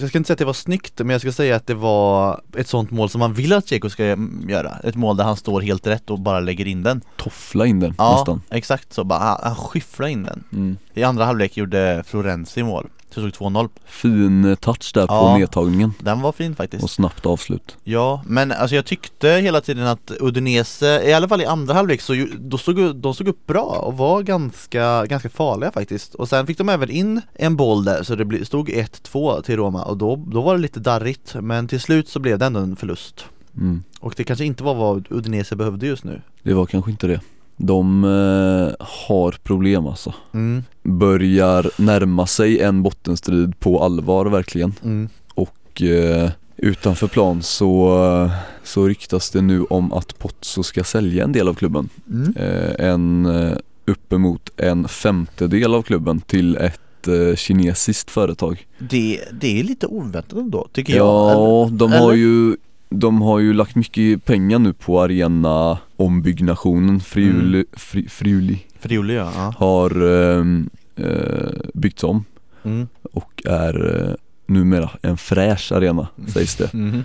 jag 0.00 0.08
ska 0.08 0.18
inte 0.18 0.26
säga 0.26 0.34
att 0.34 0.38
det 0.38 0.44
var 0.44 0.52
snyggt 0.52 0.98
men 0.98 1.10
jag 1.10 1.20
ska 1.20 1.32
säga 1.32 1.56
att 1.56 1.66
det 1.66 1.74
var 1.74 2.40
ett 2.56 2.68
sånt 2.68 2.90
mål 2.90 3.08
som 3.08 3.18
man 3.18 3.34
vill 3.34 3.52
att 3.52 3.64
Dzeko 3.66 3.90
ska 3.90 4.04
göra. 4.48 4.76
Ett 4.84 4.94
mål 4.96 5.16
där 5.16 5.24
han 5.24 5.36
står 5.36 5.60
helt 5.60 5.86
rätt 5.86 6.10
och 6.10 6.18
bara 6.20 6.40
lägger 6.40 6.66
in 6.66 6.82
den. 6.82 7.00
Toffla 7.16 7.66
in 7.66 7.80
den 7.80 7.94
Ja, 7.98 8.16
nästan. 8.16 8.42
exakt 8.50 8.92
så. 8.92 9.04
Bara, 9.04 9.18
han, 9.18 9.38
han 9.42 9.54
skyfflar 9.56 10.08
in 10.08 10.22
den. 10.22 10.44
Mm. 10.52 10.76
I 10.94 11.02
andra 11.02 11.24
halvlek 11.24 11.56
gjorde 11.56 12.04
Florenzi 12.06 12.62
mål. 12.62 12.86
Så 13.14 13.20
det 13.20 13.34
stod 13.34 13.52
2-0. 13.52 13.68
Fin 13.84 14.56
touch 14.60 14.90
där 14.94 15.06
på 15.06 15.14
Ja. 15.14 15.36
nedtagningen 15.38 15.92
Den 15.98 16.20
var 16.20 16.32
fin 16.32 16.56
faktiskt. 16.56 16.84
och 16.84 16.90
snabbt 16.90 17.26
avslut. 17.26 17.76
Ja, 17.84 18.22
men 18.26 18.52
alltså 18.52 18.76
jag 18.76 18.84
tyckte 18.86 19.28
hela 19.28 19.60
tiden 19.60 19.86
att 19.86 20.12
Udinese, 20.20 21.02
i 21.08 21.12
alla 21.12 21.28
fall 21.28 21.40
i 21.40 21.44
andra 21.44 21.74
halvlek 21.74 22.00
så 22.00 22.26
då 22.38 22.58
stod, 22.58 22.96
de 22.96 23.14
stod 23.14 23.28
upp 23.28 23.46
bra 23.46 23.62
och 23.62 23.96
var 23.96 24.22
ganska, 24.22 25.06
ganska 25.06 25.28
farliga 25.28 25.72
faktiskt. 25.72 26.14
Och 26.14 26.28
sen 26.28 26.46
fick 26.46 26.58
de 26.58 26.68
även 26.68 26.90
in 26.90 27.20
en 27.34 27.56
boll 27.56 27.84
där 27.84 28.02
så 28.02 28.14
det 28.14 28.44
stod 28.44 28.68
1-2 28.68 29.42
till 29.42 29.56
Roma 29.56 29.82
och 29.84 29.96
då, 29.96 30.16
då 30.16 30.40
var 30.40 30.54
det 30.54 30.60
lite 30.60 30.80
darrigt. 30.80 31.34
Men 31.40 31.68
till 31.68 31.80
slut 31.80 32.08
så 32.08 32.18
blev 32.18 32.38
det 32.38 32.46
ändå 32.46 32.60
en 32.60 32.76
förlust. 32.76 33.24
Mm. 33.56 33.82
Och 34.00 34.14
det 34.16 34.24
kanske 34.24 34.44
inte 34.44 34.62
var 34.64 34.74
vad 34.74 35.06
Udinese 35.10 35.56
behövde 35.56 35.86
just 35.86 36.04
nu. 36.04 36.22
Det 36.42 36.54
var 36.54 36.66
kanske 36.66 36.90
inte 36.90 37.06
det. 37.06 37.20
De 37.62 38.04
eh, 38.04 38.86
har 38.86 39.32
problem 39.42 39.86
alltså. 39.86 40.14
Mm, 40.34 40.62
Börjar 40.82 41.70
närma 41.76 42.26
sig 42.26 42.60
en 42.60 42.82
bottenstrid 42.82 43.60
på 43.60 43.84
allvar 43.84 44.26
verkligen. 44.26 44.74
mm. 44.82 45.08
Och 45.34 45.82
eh, 45.82 46.30
utanför 46.56 47.06
plan 47.06 47.42
så, 47.42 48.30
så 48.62 48.88
ryktas 48.88 49.30
det 49.30 49.40
nu 49.42 49.64
om 49.64 49.92
att 49.92 50.18
Pozzo 50.18 50.62
ska 50.62 50.84
sälja 50.84 51.24
en 51.24 51.32
del 51.32 51.48
av 51.48 51.54
klubben. 51.54 51.88
Mm. 52.10 52.34
Eh, 52.36 52.86
en 52.88 53.26
eh, 53.26 53.56
uppemot 53.86 54.50
en 54.56 54.88
femtedel 54.88 55.74
av 55.74 55.82
klubben 55.82 56.20
till 56.20 56.56
ett 56.56 57.08
eh, 57.08 57.36
kinesiskt 57.36 58.10
företag. 58.10 58.66
Det, 58.78 59.20
det 59.32 59.60
är 59.60 59.64
lite 59.64 59.86
oväntat 59.86 60.38
ändå, 60.38 60.68
tycker 60.72 60.96
jag. 60.96 61.06
Ja, 61.06 61.68
de 61.72 61.92
har 61.92 61.98
eller? 62.12 62.14
ju 62.22 62.56
de 62.90 63.22
har 63.22 63.38
ju 63.38 63.52
lagt 63.52 63.74
mycket 63.76 64.24
pengar 64.24 64.58
nu 64.58 64.72
på 64.72 65.00
arena 65.02 65.78
ombyggnationen. 65.96 67.00
Friuli, 67.00 67.58
Mm. 67.58 67.66
fri, 67.72 68.08
Friuli 68.08 68.58
Friuli 68.78 69.14
ja. 69.14 69.32
ja. 69.34 69.54
har 69.58 69.90
ehm, 70.12 70.70
eh, 70.96 71.50
byggts 71.74 72.04
om 72.04 72.24
Mm. 72.62 72.88
och 73.12 73.42
är 73.46 74.06
eh, 74.08 74.14
numera 74.46 74.90
en 75.02 75.16
fräsch 75.16 75.72
arena 75.72 76.08
sägs 76.26 76.56
det. 76.56 76.74
Mhm. 76.74 77.04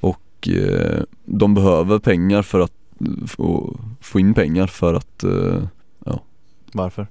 Och 0.00 0.48
eh, 0.48 1.02
de 1.24 1.54
behöver 1.54 1.98
pengar 1.98 2.42
för 2.42 2.60
att 2.60 2.72
få, 3.26 3.76
få 4.00 4.20
in 4.20 4.34
pengar 4.34 4.66
för 4.66 4.94
att 4.94 5.24
eh, 5.24 5.62
Varför? 6.72 7.06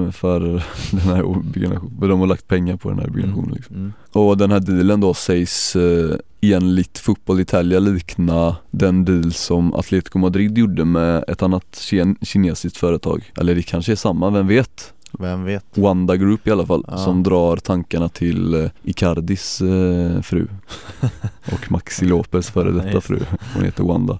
Nej 0.00 0.12
för 0.12 0.40
den 0.90 1.00
här 1.00 1.42
byggnationen, 1.52 1.96
för 2.00 2.08
de 2.08 2.20
har 2.20 2.26
lagt 2.26 2.48
pengar 2.48 2.76
på 2.76 2.88
den 2.90 2.98
här 2.98 3.08
byggnationen 3.08 3.54
liksom. 3.54 3.76
Mm. 3.76 3.92
Och 4.12 4.38
den 4.38 4.50
här 4.50 4.60
dealen 4.60 5.00
då 5.00 5.14
sägs 5.14 5.76
eh, 5.76 6.16
enligt 6.40 6.98
Fotboll 6.98 7.40
Italia 7.40 7.78
likna 7.80 8.56
den 8.70 9.04
deal 9.04 9.32
som 9.32 9.74
Atletico 9.74 10.18
Madrid 10.18 10.58
gjorde 10.58 10.84
med 10.84 11.24
ett 11.28 11.42
annat 11.42 11.64
kin- 11.72 12.16
kinesiskt 12.24 12.76
företag. 12.78 13.32
Eller 13.36 13.54
det 13.54 13.62
kanske 13.62 13.92
är 13.92 13.96
samma, 13.96 14.30
vem 14.30 14.46
vet? 14.46 14.92
Vem 15.18 15.44
vet? 15.44 15.64
Wanda 15.74 16.16
Group 16.16 16.46
i 16.48 16.50
alla 16.50 16.66
fall, 16.66 16.84
Ja. 16.88 16.96
som 16.98 17.22
drar 17.22 17.56
tankarna 17.56 18.08
till 18.08 18.54
eh, 18.54 18.70
Icardis 18.84 19.60
eh, 19.60 20.20
fru 20.22 20.46
och 21.52 21.70
Maxi 21.72 22.04
Lopez 22.04 22.50
före 22.50 22.70
detta 22.70 23.00
fru, 23.00 23.18
hon 23.54 23.64
heter 23.64 23.84
Wanda. 23.84 24.18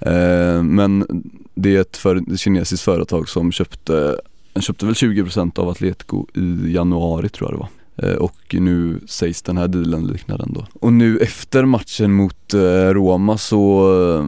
eh, 0.00 0.62
men 0.62 1.22
det 1.54 1.76
är 1.76 1.80
ett, 1.80 1.96
för, 1.96 2.32
ett 2.32 2.40
kinesiskt 2.40 2.84
företag 2.84 3.28
som 3.28 3.52
köpte, 3.52 4.20
den 4.54 4.62
köpte 4.62 4.86
väl 4.86 4.94
20% 4.94 5.58
av 5.58 5.68
Atletico 5.68 6.26
i 6.34 6.72
januari 6.74 7.28
tror 7.28 7.50
jag 7.50 7.58
det 7.58 7.62
var. 7.62 7.68
Eh, 8.12 8.16
Och 8.16 8.54
nu 8.60 9.00
sägs 9.06 9.42
den 9.42 9.56
här 9.56 9.68
dealen 9.68 10.06
likna 10.06 10.36
den 10.36 10.52
då. 10.52 10.66
Och 10.80 10.92
nu 10.92 11.18
efter 11.18 11.64
matchen 11.64 12.12
mot 12.12 12.54
eh, 12.54 12.60
Roma 12.90 13.38
så 13.38 13.90
eh, 14.18 14.26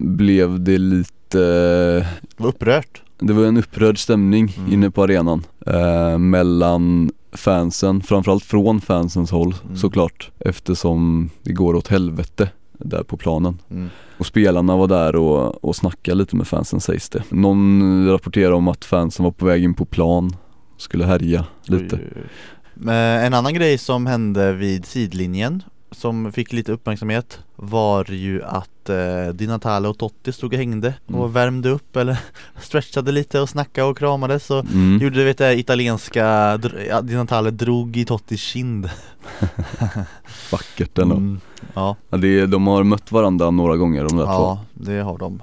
blev 0.00 0.60
det 0.60 0.78
lite 0.78 2.06
Var 2.36 2.48
upprört. 2.48 3.02
det 3.18 3.32
var 3.32 3.44
en 3.44 3.56
upprörd 3.56 3.98
stämning 4.02 4.54
Mm. 4.58 4.72
inne 4.72 4.90
på 4.90 5.02
arenan 5.02 5.46
eh, 5.66 6.18
mellan 6.18 7.10
fansen, 7.32 8.00
framförallt 8.02 8.44
från 8.44 8.80
fansens 8.80 9.30
håll 9.30 9.54
Mm. 9.64 9.76
såklart 9.76 10.30
eftersom 10.38 11.30
det 11.42 11.52
går 11.52 11.74
åt 11.74 11.88
helvete 11.88 12.48
där 12.84 13.02
på 13.02 13.16
planen. 13.16 13.58
Mm. 13.70 13.88
Och 14.18 14.26
spelarna 14.26 14.76
var 14.76 14.88
där 14.88 15.16
och, 15.16 15.64
och 15.64 15.76
snackade 15.76 16.18
lite 16.18 16.36
med 16.36 16.48
fansen 16.48 16.80
sägs 16.80 17.08
det. 17.08 17.22
Någon 17.28 18.08
rapporterar 18.10 18.52
om 18.52 18.68
att 18.68 18.84
fansen 18.84 19.24
var 19.24 19.32
på 19.32 19.46
väg 19.46 19.64
in 19.64 19.74
på 19.74 19.84
plan, 19.84 20.30
skulle 20.76 21.04
härja 21.04 21.44
lite. 21.64 21.96
Oj, 21.96 22.02
oj, 22.02 22.12
oj. 22.16 22.28
Men 22.74 23.24
En 23.24 23.34
annan 23.34 23.54
grej 23.54 23.78
som 23.78 24.06
hände 24.06 24.52
vid 24.52 24.86
sidlinjen 24.86 25.62
som 25.92 26.32
fick 26.32 26.52
lite 26.52 26.72
uppmärksamhet 26.72 27.38
var 27.56 28.10
ju 28.10 28.42
att 28.44 28.88
eh, 28.88 29.28
Di 29.34 29.46
Natale 29.46 29.88
och 29.88 29.98
Totti 29.98 30.32
stod 30.32 30.52
och 30.52 30.58
hängde 30.58 30.94
och 31.06 31.14
Mm. 31.14 31.32
värmde 31.32 31.68
upp 31.70 31.96
eller 31.96 32.18
stretchade 32.60 33.12
lite 33.12 33.40
och 33.40 33.48
snackade 33.48 33.86
och 33.88 33.98
kramades 33.98 34.50
och 34.50 34.64
Mm. 34.64 34.98
gjorde 35.02 35.24
vet 35.24 35.38
det 35.38 35.58
italienska, 35.58 36.24
ja, 36.88 37.00
Di 37.02 37.14
Natale 37.14 37.50
drog 37.50 37.96
i 37.96 38.04
Tottis 38.04 38.40
kind 38.40 38.90
Vackert 40.52 40.98
ändå. 40.98 41.16
Mm. 41.16 41.40
Ja, 41.74 41.96
Ja, 42.10 42.18
det, 42.18 42.46
de 42.46 42.66
har 42.66 42.82
mött 42.84 43.12
varandra 43.12 43.50
några 43.50 43.76
gånger 43.76 44.04
de 44.04 44.16
där 44.16 44.24
två. 44.24 44.32
ja 44.32 44.64
det 44.74 45.00
har 45.00 45.18
de 45.18 45.42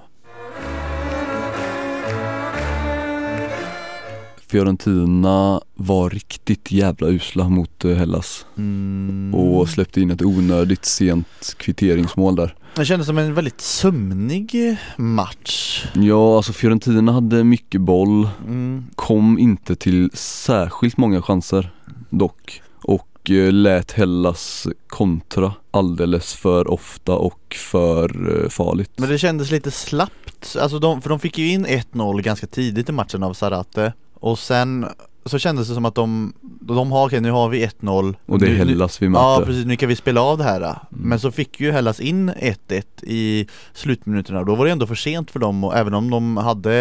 Fiorentina 4.47 5.61
var 5.75 6.09
riktigt 6.09 6.71
jävla 6.71 7.07
usla 7.07 7.49
mot 7.49 7.85
eh, 7.85 7.95
Hellas 7.95 8.45
mm. 8.57 9.35
och 9.35 9.69
släppte 9.69 10.01
in 10.01 10.11
ett 10.11 10.21
onödigt 10.21 10.85
sent 10.85 11.55
kvitteringsmål 11.57 12.35
där. 12.35 12.55
Det 12.75 12.85
kändes 12.85 13.07
som 13.07 13.17
en 13.17 13.33
väldigt 13.33 13.61
sömnig 13.61 14.77
match 14.97 15.85
Ja, 15.93 16.35
alltså 16.35 16.53
Fiorentina 16.53 17.11
hade 17.11 17.43
mycket 17.43 17.81
boll, 17.81 18.29
mm. 18.45 18.85
kom 18.95 19.39
inte 19.39 19.75
till 19.75 20.09
särskilt 20.13 20.97
många 20.97 21.21
chanser 21.21 21.71
dock 22.09 22.61
och 22.81 23.31
eh, 23.31 23.51
lät 23.51 23.91
Hellas 23.91 24.67
kontra 24.87 25.53
alldeles 25.71 26.33
för 26.33 26.71
ofta 26.71 27.15
och 27.15 27.55
för 27.71 28.41
eh, 28.43 28.49
farligt. 28.49 28.91
Men 28.95 29.09
det 29.09 29.17
kändes 29.17 29.51
lite 29.51 29.71
slappt, 29.71 30.55
alltså 30.61 30.79
de, 30.79 31.01
för 31.01 31.09
de 31.09 31.19
fick 31.19 31.37
ju 31.37 31.47
in 31.51 31.65
1-0 31.65 32.21
ganska 32.21 32.47
tidigt 32.47 32.89
i 32.89 32.91
matchen 32.91 33.23
av 33.23 33.33
Zarate 33.33 33.93
Och 34.19 34.39
sen 34.39 34.85
så 35.25 35.39
kändes 35.39 35.67
det 35.67 35.73
som 35.73 35.85
att 35.85 35.95
de, 35.95 36.33
de 36.61 36.91
har, 36.91 37.05
okej 37.07 37.21
nu 37.21 37.31
har 37.31 37.49
vi 37.49 37.65
1-0 37.67 38.15
Och 38.25 38.39
det 38.39 38.45
är 38.47 38.55
Hellas 38.55 39.01
vi 39.01 39.05
Ja 39.05 39.11
möter. 39.11 39.45
precis, 39.45 39.65
nu 39.65 39.75
kan 39.75 39.89
vi 39.89 39.95
spela 39.95 40.21
av 40.21 40.37
det 40.37 40.43
här 40.43 40.57
Mm. 40.57 40.75
Men 40.89 41.19
så 41.19 41.31
fick 41.31 41.59
ju 41.59 41.71
Hellas 41.71 41.99
in 41.99 42.31
1-1 42.31 42.81
i 43.03 43.47
slutminuterna 43.73 44.43
Då 44.43 44.55
var 44.55 44.65
det 44.65 44.71
ändå 44.71 44.87
för 44.87 44.95
sent 44.95 45.31
för 45.31 45.39
dem 45.39 45.63
och 45.63 45.75
även 45.77 45.93
om 45.93 46.09
de 46.09 46.37
hade 46.37 46.73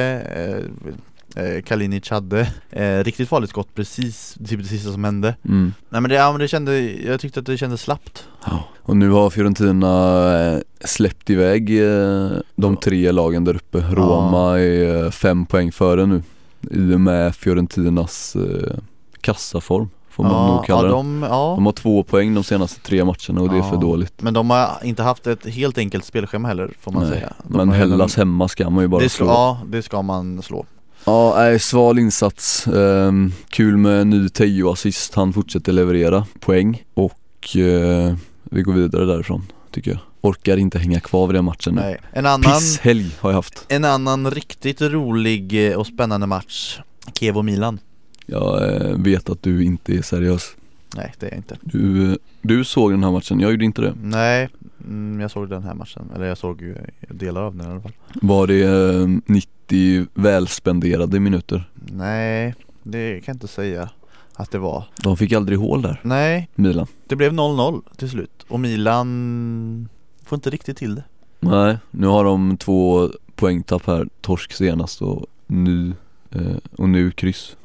eh, 1.36 1.44
eh, 1.44 1.62
Kalinic 1.62 2.10
hade 2.10 2.40
eh, 2.70 3.04
riktigt 3.04 3.28
farligt 3.28 3.50
skott 3.50 3.74
precis, 3.74 4.34
typ 4.48 4.60
det 4.60 4.68
sista 4.68 4.92
som 4.92 5.04
hände 5.04 5.34
Mm. 5.48 5.72
Nej 5.88 6.00
men 6.00 6.08
det, 6.08 6.14
ja, 6.14 6.32
men 6.32 6.40
det 6.40 6.48
kände, 6.48 6.80
jag 6.80 7.20
tyckte 7.20 7.40
att 7.40 7.46
det 7.46 7.58
kändes 7.58 7.80
slappt 7.82 8.26
Ja. 8.46 8.64
Och 8.82 8.96
nu 8.96 9.10
har 9.10 9.30
Fiorentina 9.30 10.52
eh, 10.52 10.58
släppt 10.84 11.30
iväg 11.30 11.82
eh, 11.82 12.30
de 12.56 12.76
tre 12.76 13.12
lagen 13.12 13.44
där 13.44 13.56
uppe. 13.56 13.78
Roma 13.78 14.58
är 14.60 15.04
eh, 15.04 15.10
fem 15.10 15.46
poäng 15.46 15.72
före 15.72 16.06
nu 16.06 16.22
i 16.70 16.94
och 16.94 17.00
med 17.00 17.34
Fiorentinas 17.34 18.36
eh, 18.36 18.78
kassaform 19.20 19.88
får 20.10 20.22
man 20.24 20.32
ja, 20.32 20.56
nog 20.56 20.64
kalla 20.64 20.82
ja, 20.82 20.84
det. 20.84 20.90
de, 20.90 21.22
ja. 21.22 21.52
De 21.56 21.66
har 21.66 21.72
två 21.72 22.02
poäng 22.02 22.34
de 22.34 22.44
senaste 22.44 22.80
tre 22.80 23.04
matcherna 23.04 23.40
och 23.40 23.48
det 23.48 23.58
är 23.58 23.62
för 23.62 23.76
dåligt. 23.76 24.22
Men 24.22 24.34
de 24.34 24.50
har 24.50 24.68
inte 24.82 25.02
haft 25.02 25.26
ett 25.26 25.46
helt 25.46 25.78
enkelt 25.78 26.04
spelschema 26.04 26.48
heller 26.48 26.70
får 26.80 26.92
man 26.92 27.02
Nej, 27.02 27.12
säga 27.12 27.32
de 27.42 27.56
Men 27.56 27.68
Hellas 27.68 28.16
hemma 28.16 28.48
ska 28.48 28.70
man 28.70 28.84
ju 28.84 28.88
bara 28.88 29.02
det 29.02 29.08
ska, 29.08 29.24
slå. 29.24 29.26
Ja, 29.26 29.60
det 29.66 29.82
ska 29.82 30.02
man 30.02 30.42
slå 30.42 30.66
Ja, 31.04 31.34
nej, 31.36 31.58
sval 31.58 31.98
insats. 31.98 32.66
Ehm, 32.66 33.32
kul 33.48 33.76
med 33.76 34.00
en 34.00 34.10
ny 34.10 34.28
Teo-assist. 34.28 35.14
Han 35.14 35.32
fortsätter 35.32 35.72
leverera 35.72 36.26
poäng 36.40 36.82
och 36.94 37.56
eh, 37.56 38.14
vi 38.42 38.62
går 38.62 38.72
vidare 38.72 39.04
därifrån 39.04 39.46
tycker 39.76 39.90
jag. 39.90 40.00
Orkar 40.20 40.56
inte 40.56 40.78
hänga 40.78 41.00
kvar 41.00 41.26
vid 41.26 41.34
den 41.34 41.44
matchen 41.44 41.74
nu. 41.74 41.80
Nej. 41.80 41.96
En 42.12 42.26
annan, 42.26 42.42
Pisshelg 42.42 43.10
har 43.20 43.30
jag 43.30 43.34
haft. 43.34 43.66
en 43.68 43.84
annan 43.84 44.30
riktigt 44.30 44.80
rolig 44.80 45.70
eh, 45.70 45.78
och 45.78 45.86
spännande 45.86 46.26
match 46.26 46.80
Kiev 47.18 47.36
och 47.38 47.44
Milan 47.44 47.78
Jag 48.26 48.74
eh, 48.74 48.96
vet 48.96 49.30
att 49.30 49.42
du 49.42 49.64
inte 49.64 49.94
är 49.94 50.02
seriös. 50.02 50.56
Nej 50.96 51.14
det 51.18 51.26
är 51.26 51.30
jag 51.30 51.38
inte 51.38 51.56
Du, 51.62 52.10
eh, 52.10 52.16
du 52.42 52.64
såg 52.64 52.90
den 52.90 53.04
här 53.04 53.10
matchen, 53.10 53.40
jag 53.40 53.50
gjorde 53.50 53.64
inte 53.64 53.82
det. 53.82 53.94
Nej, 54.02 54.48
mm, 54.84 55.20
jag 55.20 55.30
såg 55.30 55.48
den 55.48 55.62
här 55.62 55.74
matchen, 55.74 56.10
eller 56.14 56.26
jag 56.26 56.38
såg 56.38 56.74
delar 57.08 57.42
av 57.42 57.56
den 57.56 57.66
i 57.66 57.70
alla 57.70 57.80
fall 57.80 57.92
Var 58.14 58.46
det 58.46 58.62
eh, 58.62 59.08
90 59.26 60.06
välspenderade 60.14 61.20
minuter? 61.20 61.70
Nej, 61.74 62.54
det 62.82 63.20
kan 63.24 63.32
jag 63.32 63.34
inte 63.34 63.48
säga 63.48 63.90
att 64.36 64.50
det 64.50 64.58
var 64.58 64.84
De 65.02 65.16
fick 65.16 65.32
aldrig 65.32 65.58
hål 65.58 65.82
där, 65.82 66.00
Nej, 66.04 66.48
Milan. 66.54 66.86
det 67.06 67.16
blev 67.16 67.32
0-0 67.32 67.82
till 67.96 68.10
slut 68.10 68.44
och 68.48 68.60
Milan 68.60 69.88
får 70.24 70.36
inte 70.36 70.50
riktigt 70.50 70.76
till 70.76 70.94
det 70.94 71.04
Nej, 71.40 71.76
nu 71.90 72.06
har 72.06 72.24
de 72.24 72.56
två 72.56 73.08
poängtapp 73.34 73.86
här, 73.86 74.08
torsk 74.20 74.52
senast 74.52 75.02
och 75.02 75.26
nu, 75.46 75.92
eh, 76.30 76.56
och 76.78 76.88
nu 76.88 77.10
kryss. 77.10 77.56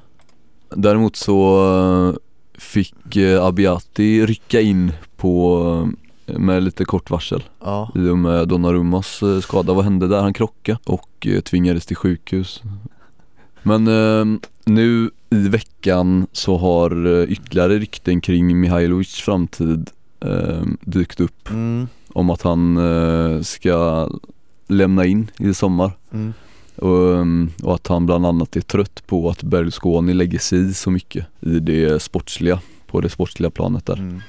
Däremot 0.75 1.15
så 1.15 1.67
eh, 2.10 2.15
fick 2.60 3.15
eh, 3.15 3.45
Abiati 3.45 4.25
rycka 4.25 4.62
in 4.62 4.91
på, 5.17 5.63
eh, 6.25 6.38
med 6.39 6.63
lite 6.63 6.86
kort 6.86 7.10
varsel 7.10 7.43
Ja, 7.60 7.91
i 7.95 8.07
och 8.10 8.17
med 8.17 8.47
Donnarummas 8.47 9.21
skada. 9.41 9.73
Vad 9.73 9.84
hände 9.84 10.07
där? 10.07 10.21
Han 10.21 10.34
krockade 10.34 10.79
och 10.86 11.27
tvingades 11.45 11.86
till 11.86 11.95
sjukhus. 11.97 12.62
Men 13.63 13.88
eh, 13.88 14.39
nu 14.65 15.12
i 15.32 15.48
veckan 15.48 16.28
så 16.32 16.58
har 16.58 17.06
eh, 17.06 17.24
ytterligare 17.24 17.80
rykten 17.80 18.22
kring 18.22 18.60
Mihailovics 18.60 19.22
framtid 19.22 19.89
eh, 20.20 20.63
dykt 20.82 21.20
upp 21.20 21.50
mm, 21.50 21.88
om 22.13 22.30
att 22.30 22.41
han 22.41 22.78
eh, 22.78 23.41
ska 23.41 24.10
lämna 24.67 25.06
in 25.06 25.32
i 25.39 25.54
sommar 25.54 25.91
mm. 26.13 26.34
och, 26.76 26.98
um, 26.98 27.52
och 27.63 27.76
att 27.76 27.88
han 27.88 28.06
bland 28.06 28.26
annat 28.26 28.56
är 28.56 28.62
trött 28.62 29.08
på 29.08 29.30
att 29.30 29.44
Berlusconi 29.44 30.13
lägger 30.13 30.39
sig 30.39 30.70
i 30.70 30.74
så 30.74 30.91
mycket 30.91 31.26
i 31.39 31.60
det 31.60 32.02
sportsliga, 32.02 32.60
på 32.88 33.02
det 33.02 33.10
sportsliga 33.10 33.50
planet 33.50 33.86
där. 33.86 33.98
Mm. 33.98 34.22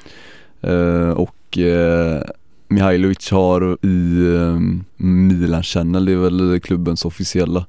Eh, 0.60 1.10
och 1.10 1.58
eh, 1.58 2.22
Mihailovic 2.68 3.30
har 3.30 3.78
i 3.82 4.26
um, 4.26 4.84
Milan 4.96 5.62
Channel, 5.62 6.04
det 6.04 6.12
är 6.12 6.16
väl 6.16 6.60
klubbens 6.60 7.04
officiella, 7.04 7.66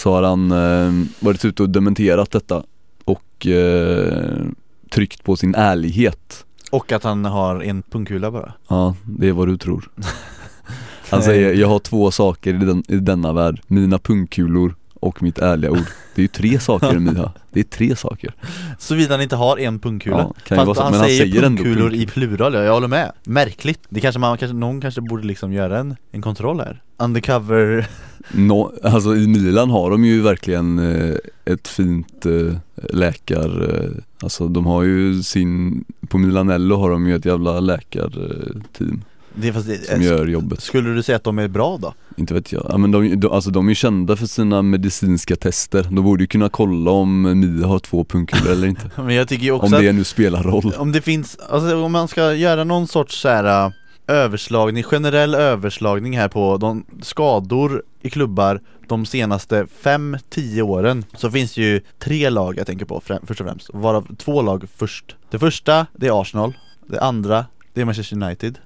så 0.00 0.12
har 0.12 0.22
han 0.22 0.52
eh, 0.52 1.06
varit 1.20 1.44
ute 1.44 1.62
och 1.62 1.70
dementerat 1.70 2.30
detta 2.30 2.62
och 3.04 3.46
eh, 3.46 4.46
tryckt 4.90 5.24
på 5.24 5.36
sin 5.36 5.54
ärlighet. 5.54 6.44
Och 6.70 6.92
att 6.92 7.04
han 7.04 7.24
har 7.24 7.62
en 7.62 7.82
pungkula 7.82 8.30
bara? 8.30 8.52
Ja, 8.68 8.94
det 9.04 9.28
är 9.28 9.32
vad 9.32 9.48
du 9.48 9.56
tror. 9.56 9.90
Han 11.10 11.22
säger, 11.22 11.54
jag 11.54 11.68
har 11.68 11.78
två 11.78 12.10
saker 12.10 12.54
i, 12.54 12.58
den, 12.66 12.82
i 12.88 12.96
denna 12.96 13.32
värld. 13.32 13.60
Mina 13.66 13.98
pungkulor 13.98 14.74
och 15.00 15.22
mitt 15.22 15.38
ärliga 15.38 15.70
ord. 15.70 15.86
Det 16.14 16.20
är 16.20 16.22
ju 16.22 16.28
tre 16.28 16.60
saker 16.60 16.98
Miha 16.98 17.32
Det 17.50 17.60
är 17.60 17.64
tre 17.64 17.96
saker. 17.96 18.34
Såvida 18.78 19.14
han 19.14 19.22
inte 19.22 19.36
har 19.36 19.58
en 19.58 19.78
pungkula. 19.78 20.18
Ja, 20.18 20.34
kan 20.44 20.66
Fast 20.66 20.78
så, 20.78 20.82
han, 20.82 20.92
men 20.92 21.00
han 21.00 21.08
säger, 21.08 21.26
säger 21.26 21.42
ändå 21.42 21.62
pungkulor 21.62 21.94
i 21.94 22.06
plural, 22.06 22.54
ja, 22.54 22.62
jag 22.62 22.72
håller 22.72 22.88
med. 22.88 23.12
Märkligt, 23.24 23.80
det 23.88 24.00
kanske 24.00 24.18
man, 24.18 24.38
kanske, 24.38 24.56
någon 24.56 24.80
kanske 24.80 25.00
borde 25.00 25.26
liksom 25.26 25.52
göra 25.52 25.78
en, 25.78 25.96
en 26.10 26.22
kontroll 26.22 26.60
här. 26.60 26.82
Undercover. 26.96 27.88
Nå, 28.32 28.72
Alltså 28.82 29.16
i 29.16 29.26
Milan 29.26 29.70
har 29.70 29.90
de 29.90 30.04
ju 30.04 30.22
verkligen 30.22 30.78
eh, 30.78 31.14
ett 31.44 31.68
fint 31.68 32.26
eh, 32.26 32.54
läkar 32.92 33.74
eh, 33.74 33.90
Alltså 34.22 34.48
de 34.48 34.66
har 34.66 34.82
ju 34.82 35.22
sin 35.22 35.84
På 36.08 36.18
Milanello 36.18 36.76
har 36.76 36.90
de 36.90 37.08
ju 37.08 37.16
ett 37.16 37.24
jävla 37.24 37.60
läkarteam 37.60 39.04
det, 39.34 39.52
fast 39.52 39.66
det, 39.66 39.86
Som 39.86 40.02
gör 40.02 40.26
jobbet. 40.26 40.62
Skulle 40.62 40.94
du 40.94 41.02
säga 41.02 41.16
att 41.16 41.24
de 41.24 41.38
är 41.38 41.48
bra 41.48 41.76
då? 41.76 41.94
Inte 42.16 42.34
vet 42.34 42.52
jag, 42.52 42.66
ja, 42.68 42.78
men 42.78 42.90
de, 42.90 43.20
de, 43.20 43.32
alltså 43.32 43.50
de 43.50 43.68
är 43.68 43.74
kända 43.74 44.16
för 44.16 44.26
sina 44.26 44.62
medicinska 44.62 45.36
tester. 45.36 45.82
De 45.90 46.04
borde 46.04 46.22
ju 46.22 46.26
kunna 46.26 46.48
kolla 46.48 46.90
om 46.90 47.40
Mia 47.40 47.66
har 47.66 47.78
två 47.78 48.04
pungkulor 48.04 48.52
eller 48.52 48.66
inte. 48.66 48.90
Men 49.02 49.14
jag 49.14 49.28
tycker 49.28 49.44
ju 49.44 49.52
också 49.52 49.66
Om 49.66 49.74
att 49.74 49.80
det 49.80 49.92
nu 49.92 50.04
spelar 50.04 50.42
roll. 50.42 50.74
Om 50.78 50.92
det 50.92 51.00
finns, 51.00 51.38
alltså 51.50 51.82
om 51.84 51.92
man 51.92 52.08
ska 52.08 52.34
göra 52.34 52.64
någon 52.64 52.88
sorts 52.88 53.20
så 53.20 53.28
här 53.28 53.66
äh, 53.66 53.72
överslagning, 54.06 54.82
generell 54.82 55.34
överslagning 55.34 56.18
här 56.18 56.28
på 56.28 56.56
de 56.56 56.84
skador 57.02 57.82
i 58.02 58.10
klubbar 58.10 58.60
de 58.88 59.06
senaste 59.06 59.66
5-10 59.82 60.60
åren 60.62 61.04
så 61.16 61.30
finns 61.30 61.54
det 61.54 61.62
ju 61.62 61.80
tre 61.98 62.30
lag 62.30 62.58
jag 62.58 62.66
tänker 62.66 62.84
på 62.86 63.00
främ- 63.06 63.26
först 63.26 63.40
och 63.40 63.46
främst, 63.46 63.70
varav 63.74 64.16
två 64.16 64.42
lag 64.42 64.64
först. 64.76 65.16
Det 65.30 65.38
första, 65.38 65.86
det 65.96 66.06
är 66.06 66.20
Arsenal, 66.22 66.52
det 66.86 67.00
andra, 67.00 67.46
det 67.74 67.80
är 67.80 67.84
Manchester 67.84 68.22
United 68.22 68.58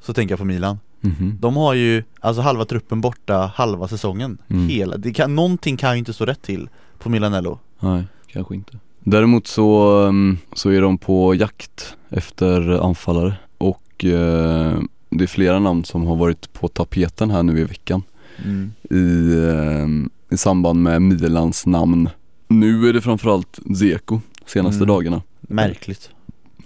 så 0.00 0.12
tänker 0.12 0.32
jag 0.32 0.38
på 0.38 0.44
Milan. 0.44 0.78
Mhm. 1.00 1.36
De 1.40 1.56
har 1.56 1.74
ju 1.74 2.02
alltså 2.20 2.42
halva 2.42 2.64
truppen 2.64 3.00
borta 3.00 3.52
halva 3.54 3.88
säsongen, 3.88 4.38
Mm. 4.48 4.68
hela, 4.68 4.96
det 4.96 5.12
kan, 5.12 5.34
någonting 5.34 5.76
kan 5.76 5.92
ju 5.92 5.98
inte 5.98 6.12
stå 6.12 6.24
rätt 6.26 6.42
till 6.42 6.68
på 6.98 7.08
Milanello. 7.10 7.58
Nej, 7.80 8.04
kanske 8.26 8.54
inte 8.54 8.78
Däremot 9.00 9.46
så, 9.46 9.90
um, 10.02 10.38
så 10.52 10.70
är 10.70 10.80
de 10.80 10.98
på 10.98 11.34
jakt 11.34 11.96
efter 12.08 12.70
anfallare 12.88 13.34
och 13.58 14.04
eh, 14.04 14.78
det 15.10 15.24
är 15.24 15.26
flera 15.26 15.58
namn 15.58 15.84
som 15.84 16.06
har 16.06 16.16
varit 16.16 16.52
på 16.52 16.68
tapeten 16.68 17.30
här 17.30 17.42
nu 17.42 17.60
i 17.60 17.64
veckan 17.64 18.02
Mm. 18.44 18.72
i, 18.90 19.32
eh, 19.48 20.34
i 20.34 20.36
samband 20.36 20.82
med 20.82 21.02
Milans 21.02 21.66
namn 21.66 22.08
Nu 22.48 22.88
är 22.88 22.92
det 22.92 23.00
framförallt 23.00 23.58
Zeko 23.78 24.20
senaste 24.46 24.76
Mm. 24.84 24.88
dagarna 24.88 25.22
Märkligt. 25.40 26.10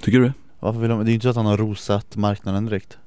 Tycker 0.03 0.19
du 0.19 0.25
det? 0.25 0.33
Varför 0.61 0.81
vill 0.81 0.91
de, 0.91 0.99
det 0.99 1.05
är 1.05 1.09
ju 1.11 1.15
inte 1.15 1.23
så 1.25 1.29
att 1.31 1.37
han 1.37 1.47
har 1.47 1.57
rosat 1.57 2.17
marknaden 2.17 2.67
direkt. 2.67 2.99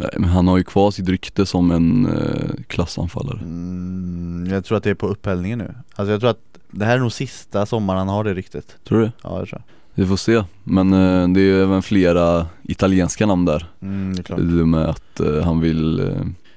Nej 0.00 0.10
men 0.18 0.28
han 0.28 0.48
har 0.48 0.56
ju 0.56 0.64
kvar 0.64 0.90
sitt 0.90 1.08
rykte 1.08 1.46
som 1.46 1.70
en 1.70 2.06
eh, 2.06 2.64
klassanfallare. 2.66 3.38
Mm, 3.42 4.48
jag 4.50 4.64
tror 4.64 4.78
att 4.78 4.84
det 4.84 4.90
är 4.90 4.94
på 4.94 5.08
upphällningen 5.08 5.58
nu. 5.58 5.74
Alltså 5.94 6.10
jag 6.10 6.20
tror 6.20 6.30
att 6.30 6.58
det 6.70 6.84
här 6.84 6.94
är 6.94 6.98
nog 6.98 7.12
sista 7.12 7.66
sommaren 7.66 7.98
han 7.98 8.08
har 8.08 8.24
det 8.24 8.34
riktigt 8.34 8.76
Tror 8.84 9.00
du? 9.00 9.10
Ja 9.22 9.38
det 9.40 9.46
tror. 9.46 9.62
Vi 9.94 10.06
får 10.06 10.16
se, 10.16 10.44
men 10.64 10.92
eh, 10.92 11.28
det 11.28 11.40
är 11.40 11.62
även 11.62 11.82
flera 11.82 12.46
italienska 12.62 13.26
namn 13.26 13.44
där. 13.44 13.66
Jag 13.78 13.88
mm, 13.88 14.14
det 14.14 14.20
är 14.20 14.22
klart. 14.22 14.40
I 14.40 14.60
och 14.60 14.68
med 14.68 14.84
att 14.88 15.20
eh, 15.20 15.42
han 15.42 15.60
vill 15.60 16.00
eh, 16.00 16.06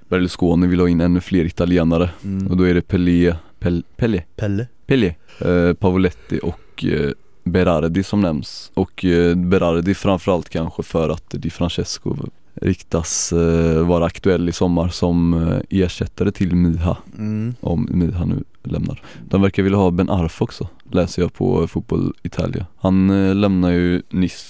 Berlusconi 0.08 0.67
vill 0.67 0.79
ha 0.79 0.89
in 0.89 1.01
ännu 1.01 1.21
fler 1.21 1.45
italienare. 1.45 2.10
Mm. 2.23 2.47
och 2.47 2.58
då 2.58 2.63
är 2.63 2.73
det 2.73 2.82
Pelé, 2.82 3.36
Pel, 3.60 3.84
Pelé, 3.95 4.23
Pelle. 4.36 4.67
Pelé, 4.86 5.15
eh, 5.39 5.73
Pavoletti 5.73 6.39
och 6.43 6.86
eh, 6.86 7.12
Berardi 7.43 8.03
som 8.03 8.21
nämns. 8.21 8.71
Och 8.73 9.06
eh, 9.06 9.36
Berardi 9.36 9.93
framförallt 9.93 10.49
kanske 10.49 10.84
för 10.84 11.10
att 11.10 11.29
Di 11.29 11.49
Francesco 11.49 12.15
riktas 12.56 13.34
eh, 13.34 13.86
vara 13.88 14.06
aktuell 14.06 14.50
i 14.50 14.52
sommar 14.52 14.89
som 14.89 15.34
eh, 15.34 15.60
ersättare 15.70 16.32
till 16.32 16.56
Miha 16.56 16.98
mm. 17.18 17.56
om 17.62 17.88
Miha 17.92 18.26
nu 18.26 18.44
lämnar. 18.63 19.02
De 19.30 19.42
verkar 19.42 19.63
vilja 19.63 19.78
ha 19.78 19.92
Ben 19.92 20.10
Arf 20.10 20.42
också, 20.42 20.68
läser 20.92 21.22
jag 21.22 21.34
på 21.34 21.68
Fotboll 21.68 22.13
Italia. 22.24 22.66
Han 22.78 23.10
eh, 23.10 23.36
lämnar 23.36 23.70
ju 23.70 24.02
Nice, 24.10 24.46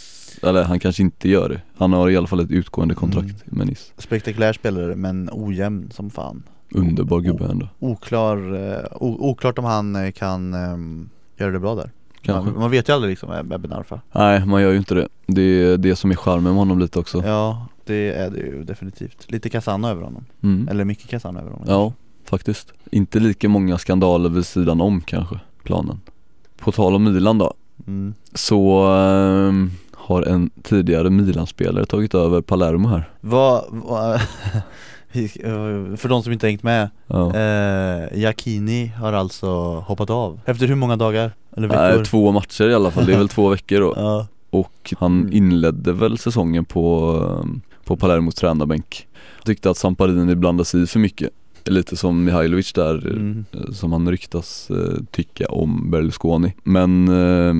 eller 0.47 0.63
han 0.63 0.79
kanske 0.79 1.03
inte 1.03 1.29
gör 1.29 1.49
det. 1.49 1.61
Han 1.77 1.93
har 1.93 2.09
i 2.09 2.17
alla 2.17 2.27
fall 2.27 2.39
ett 2.39 2.51
utgående 2.51 2.95
kontrakt 2.95 3.27
Mm. 3.27 3.57
med 3.57 3.67
Nice. 3.67 3.91
Spektakulär 3.97 4.53
spelare 4.53 4.95
men 4.95 5.29
ojämn 5.31 5.91
som 5.91 6.09
fan 6.09 6.43
Underbar 6.75 7.19
gubbe 7.19 7.45
ändå. 7.45 7.67
Oklar, 7.79 8.55
eh, 8.71 8.85
oklart 8.99 9.59
om 9.59 9.65
han 9.65 9.95
eh, 9.95 10.11
kan 10.11 10.53
ehm, 10.53 11.09
göra 11.37 11.51
det 11.51 11.59
bra 11.59 11.75
där 11.75 11.91
man, 12.27 12.53
man 12.59 12.71
vet 12.71 12.89
ju 12.89 12.93
aldrig 12.93 13.09
liksom 13.09 13.29
med 13.29 13.59
Ben 13.61 13.73
Arfa 13.73 14.01
Nej, 14.11 14.45
man 14.45 14.61
gör 14.61 14.71
ju 14.71 14.77
inte 14.77 14.95
det. 14.95 15.07
Det 15.27 15.41
är 15.41 15.77
det 15.77 15.95
som 15.95 16.11
är 16.11 16.15
charmen 16.15 16.43
med 16.43 16.53
honom 16.53 16.79
lite 16.79 16.99
också. 16.99 17.23
Ja, 17.25 17.67
det 17.85 18.13
är 18.13 18.29
det 18.29 18.37
ju 18.39 18.63
definitivt 18.63 19.31
Lite 19.31 19.49
Casano 19.49 19.87
över 19.87 20.01
honom, 20.01 20.25
Mm. 20.43 20.67
eller 20.67 20.85
mycket 20.85 21.07
Casano 21.09 21.39
över 21.39 21.51
honom 21.51 21.65
Ja, 21.69 21.93
faktiskt. 22.25 22.73
Inte 22.91 23.19
lika 23.19 23.49
många 23.49 23.77
skandaler 23.77 24.29
vid 24.29 24.45
sidan 24.45 24.81
om 24.81 25.01
kanske, 25.01 25.39
planen. 25.63 26.01
På 26.59 26.71
tal 26.71 26.95
om 26.95 27.03
Milan 27.03 27.37
då, 27.37 27.53
mm. 27.87 28.13
så 28.33 28.87
ehm, 28.87 29.71
har 29.93 30.21
en 30.21 30.49
tidigare 30.63 31.09
Milan-spelare 31.09 31.85
tagit 31.85 32.13
över 32.15 32.41
Palermo 32.41 32.87
här. 32.87 33.09
Vad, 33.21 33.57
eh, 34.13 34.21
för 35.97 36.09
de 36.09 36.23
som 36.23 36.33
inte 36.33 36.47
hängt 36.47 36.63
med 36.63 36.89
Ja. 37.07 37.35
Eh, 37.35 38.91
har 38.97 39.13
alltså 39.13 39.47
hoppat 39.79 40.09
av 40.09 40.39
Efter 40.45 40.67
hur 40.67 40.75
många 40.75 40.95
dagar? 40.95 41.31
Eller 41.57 41.67
veckor? 41.67 41.81
Nej, 41.97 42.05
två 42.05 42.31
matcher 42.31 42.69
i 42.69 42.73
alla 42.73 42.91
fall, 42.91 43.05
det 43.05 43.13
är 43.13 43.17
väl 43.17 43.29
två 43.29 43.49
veckor 43.49 43.79
då. 43.79 43.93
Ja, 43.97 44.27
och 44.49 44.93
han 44.99 45.19
Mm. 45.21 45.33
inledde 45.33 45.93
väl 45.93 46.17
säsongen 46.17 46.65
på, 46.65 47.15
eh, 47.29 47.49
på 47.85 47.95
Palermos 47.97 48.35
tränarbänk. 48.35 49.07
Tyckte 49.45 49.69
att 49.69 49.77
Samparini 49.77 50.35
blandade 50.35 50.65
sig 50.65 50.81
i 50.83 50.87
för 50.87 50.99
mycket. 50.99 51.29
Lite 51.65 51.95
som 51.95 52.23
Mihailovic 52.23 52.73
där 52.73 53.07
Mm. 53.07 53.45
eh, 53.51 53.71
som 53.71 53.91
han 53.93 54.11
ryktas 54.11 54.69
eh, 54.71 55.03
tycka 55.11 55.45
om 55.45 55.91
Berlusconi. 55.91 56.53
Men 56.63 57.07
eh, 57.07 57.53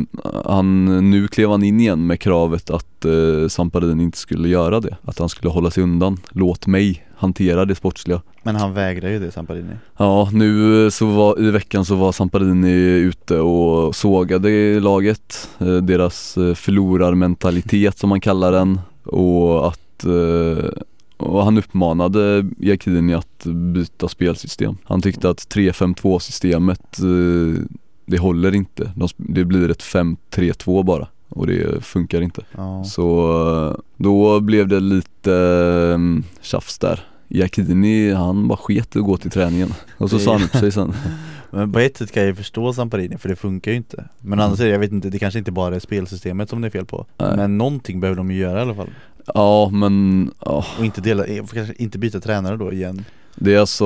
han, 0.45 0.86
nu 1.11 1.28
klev 1.28 1.49
han 1.49 1.63
in 1.63 1.80
igen 1.80 2.07
med 2.07 2.19
kravet 2.19 2.69
att 2.69 3.05
Samparini 3.49 4.03
inte 4.03 4.17
skulle 4.17 4.49
göra 4.49 4.80
det. 4.80 4.97
Att 5.03 5.19
han 5.19 5.30
skulle 5.30 5.51
hålla 5.51 5.71
sig 5.71 5.84
undan. 5.84 6.17
Låt 6.32 6.67
mig 6.67 7.05
hantera 7.17 7.65
det 7.65 7.76
sportsliga. 7.76 8.21
Men 8.43 8.55
han 8.55 8.74
vägrar 8.74 9.09
ju 9.09 9.19
det 9.19 9.32
Samparini 9.32 9.74
Ja, 9.97 10.30
nu 10.34 10.91
så 10.91 11.05
var, 11.05 11.41
i 11.41 11.51
veckan 11.51 11.86
så 11.86 11.95
var 11.95 12.11
Samparini 12.11 12.71
ute 12.99 13.39
och 13.39 13.95
sågade 13.95 14.80
laget, 14.80 15.49
deras 15.82 16.34
förlorarmentalitet 16.55 17.97
som 17.99 18.09
man 18.09 18.21
kallar 18.21 18.51
den 18.51 18.80
och 19.05 19.67
att 19.67 19.80
eh, 20.04 20.70
och 21.18 21.44
han 21.44 21.58
uppmanade 21.58 22.46
Iacchini 22.60 23.14
att 23.14 23.44
byta 23.46 24.08
spelsystem. 24.08 24.78
Han 24.84 25.02
tyckte 25.02 25.30
att 25.30 25.38
3-5-2 25.56 26.20
systemet 26.20 27.00
eh, 27.00 27.64
det 28.06 28.18
håller 28.18 28.56
inte. 28.56 28.91
Det 29.18 29.46
blir 29.46 29.72
ett 29.72 29.84
5-3-2 29.84 30.84
bara 30.84 31.08
och 31.30 31.48
det 31.48 31.84
funkar 31.86 32.22
inte. 32.22 32.41
Ja, 32.58 32.84
Så 32.84 33.30
eh, 33.70 33.82
då 33.98 34.39
blev 34.39 34.68
det 34.68 34.80
lite 34.80 36.00
tjafs 36.41 36.80
där. 36.80 37.00
Iacchini 37.28 38.12
han 38.14 38.48
bara 38.48 38.58
sket 38.58 38.96
att 38.96 39.04
gå 39.04 39.18
till 39.18 39.32
träningen 39.32 39.74
och 39.98 40.10
så 40.10 40.20
sa 40.20 40.34
han 40.34 40.44
upp 40.44 40.52
sig 40.56 40.72
sen. 40.72 40.94
men 41.52 41.72
på 41.72 41.80
ett 41.80 41.98
sätt 41.98 42.12
kan 42.12 42.24
jag 42.24 42.28
ju 42.30 42.36
förstå 42.36 42.74
Samparini 42.74 43.18
för 43.18 43.30
det 43.30 43.36
funkar 43.36 43.72
ju 43.72 43.78
inte 43.78 44.06
Men 44.20 44.34
Mm. 44.34 44.46
annars 44.46 44.60
är 44.60 44.66
det, 44.66 44.72
jag 44.72 44.80
vet 44.80 44.91
inte, 44.91 45.10
det 45.10 45.20
kanske 45.20 45.39
inte 45.39 45.52
bara 45.52 45.76
är 45.76 45.80
spelsystemet 45.80 46.50
som 46.50 46.62
det 46.62 46.68
är 46.68 46.70
fel 46.70 46.86
på 46.86 47.06
Nej. 47.18 47.38
Men 47.38 47.58
någonting 47.58 48.00
behöver 48.00 48.18
de 48.18 48.32
ju 48.32 48.38
göra 48.38 48.60
i 48.60 48.62
alla 48.62 48.76
fall 48.76 48.89
Ja 49.26 49.69
men 49.69 50.32
ja, 50.45 50.65
Och 50.80 50.86
inte 50.86 51.01
dela, 51.01 51.26
eh, 51.26 51.45
kanske 51.45 51.74
inte 51.78 51.97
byta 51.97 52.19
tränare 52.19 52.57
då 52.57 52.74
igen 52.74 53.05
det 53.36 53.53
är 53.55 53.59
alltså 53.59 53.86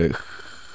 eh, 0.00 0.12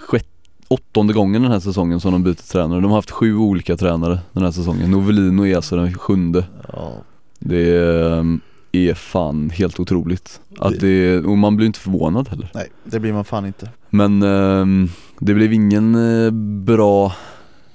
sjätte, 0.07 0.28
åttonde 0.68 1.13
gången 1.13 1.41
den 1.41 1.51
här 1.51 1.59
säsongen 1.59 1.99
som 1.99 2.11
de 2.11 2.24
byter 2.24 2.51
tränare. 2.51 2.82
De 2.82 2.91
har 2.91 2.97
haft 2.97 3.11
sju 3.11 3.36
olika 3.36 3.78
tränare 3.78 4.20
den 4.32 4.43
här 4.43 4.51
säsongen. 4.51 4.91
Novellino 4.91 5.45
är 5.45 5.55
alltså 5.55 5.76
den 5.76 5.93
sjunde. 5.93 6.45
Ja, 6.74 6.93
Det 7.39 7.76
är, 7.76 8.39
är 8.72 8.93
fan 8.93 9.49
helt 9.49 9.80
otroligt. 9.80 10.41
Att 10.59 10.80
det, 10.80 11.18
och 11.18 11.38
man 11.38 11.55
blir 11.55 11.68
inte 11.68 11.80
förvånad 11.80 12.30
heller. 12.30 12.51
nej 12.53 12.68
det 12.84 12.99
blir 12.99 13.13
man 13.13 13.26
fan 13.26 13.45
inte 13.45 13.70
Men 13.89 14.24
ehm, 14.24 14.89
det 15.20 15.34
blev 15.34 15.53
ingen 15.53 15.95
eh, 16.26 16.32
bra 16.65 17.13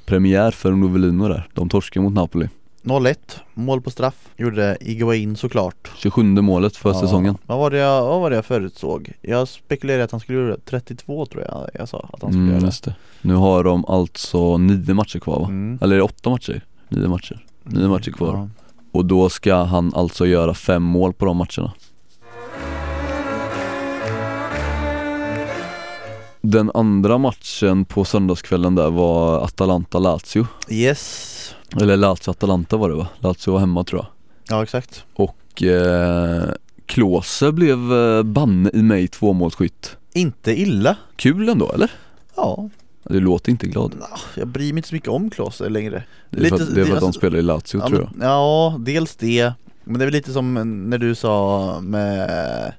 premiär 0.06 0.50
för 0.50 0.72
Novellino 0.72 1.28
där. 1.28 1.48
De 1.54 1.68
torskade 1.68 2.04
mot 2.04 2.12
Napoli. 2.14 2.48
0-1, 2.82 3.14
mål 3.54 3.80
på 3.80 3.90
straff, 3.90 4.28
gjorde 4.36 4.76
Iguain 4.80 5.36
såklart 5.36 5.90
27 5.96 6.22
målet 6.22 6.76
för 6.76 6.90
Ja. 6.90 7.00
säsongen. 7.00 7.38
Vad 7.46 7.58
var, 7.58 7.70
det 7.70 7.78
jag, 7.78 8.02
vad 8.06 8.20
var 8.20 8.30
det 8.30 8.36
jag 8.36 8.44
förutsåg? 8.44 9.12
Jag 9.20 9.48
spekulerade 9.48 10.04
att 10.04 10.10
han 10.10 10.20
skulle 10.20 10.38
göra 10.38 10.56
32 10.64 11.26
tror 11.26 11.42
jag 11.42 11.68
jag 11.74 11.88
sa 11.88 11.98
att 12.12 12.22
han 12.22 12.30
skulle 12.32 12.42
Mm, 12.44 12.54
göra 12.54 12.64
just 12.66 12.84
det. 12.84 12.94
Nu 13.22 13.34
har 13.34 13.64
de 13.64 13.84
alltså 13.84 14.56
nio 14.58 14.94
matcher 14.94 15.18
kvar 15.18 15.38
va? 15.40 15.46
mm. 15.46 15.78
Eller 15.82 15.94
är 15.94 15.98
det 15.98 16.04
åtta 16.04 16.30
matcher? 16.30 16.64
Nio 16.88 17.08
matcher. 17.08 17.44
Nio 17.62 17.88
matcher 17.88 18.10
kvar. 18.10 18.34
Ja. 18.34 18.48
Och 18.92 19.04
då 19.04 19.28
ska 19.28 19.54
han 19.54 19.94
alltså 19.94 20.26
göra 20.26 20.54
fem 20.54 20.82
mål 20.82 21.12
på 21.12 21.24
de 21.24 21.36
matcherna. 21.36 21.72
Den 26.44 26.70
andra 26.74 27.18
matchen 27.18 27.84
på 27.84 28.04
söndagskvällen 28.04 28.74
där 28.74 28.90
var 28.90 29.44
Atalanta-Lazio. 29.46 30.46
Yes, 30.68 31.31
Eller 31.80 31.96
Lazio-Atalanta 31.96 32.76
var 32.76 32.88
det 32.88 32.94
va? 32.94 33.08
Lazio 33.18 33.52
var 33.52 33.60
hemma 33.60 33.84
tror 33.84 34.00
jag. 34.00 34.06
ja 34.56 34.62
exakt 34.62 35.04
Och 35.14 35.62
eh, 35.62 36.44
Klose 36.86 37.52
blev 37.52 37.92
eh, 37.92 38.22
banne 38.22 38.70
i 38.74 38.82
mig 38.82 39.08
tvåmålsskytt. 39.08 39.96
Inte 40.14 40.60
illa 40.60 40.96
Kul 41.16 41.48
ändå 41.48 41.72
eller? 41.72 41.90
Ja, 42.36 42.68
Du 43.04 43.20
låter 43.20 43.50
inte 43.50 43.66
glad. 43.66 43.94
Nå, 43.98 44.06
jag 44.36 44.48
bryr 44.48 44.72
mig 44.72 44.78
inte 44.78 44.88
så 44.88 44.94
mycket 44.94 45.08
om 45.08 45.30
Klose 45.30 45.68
längre 45.68 46.02
Det 46.30 46.44
är 46.46 46.48
för 46.48 46.56
att, 46.56 46.74
det 46.74 46.80
är 46.80 46.84
för 46.84 46.94
att 46.94 47.00
de 47.00 47.06
alltså- 47.06 47.18
spelar 47.20 47.38
i 47.38 47.42
Lazio 47.42 47.80
ja, 47.80 47.88
tror 47.88 48.00
jag. 48.00 48.10
men, 48.14 48.28
ja, 48.28 48.76
dels 48.80 49.16
det 49.16 49.52
Men 49.84 49.98
det 49.98 50.04
är 50.04 50.06
väl 50.06 50.14
lite 50.14 50.32
som 50.32 50.54
när 50.90 50.98
du 50.98 51.14
sa 51.14 51.78
med 51.80 52.72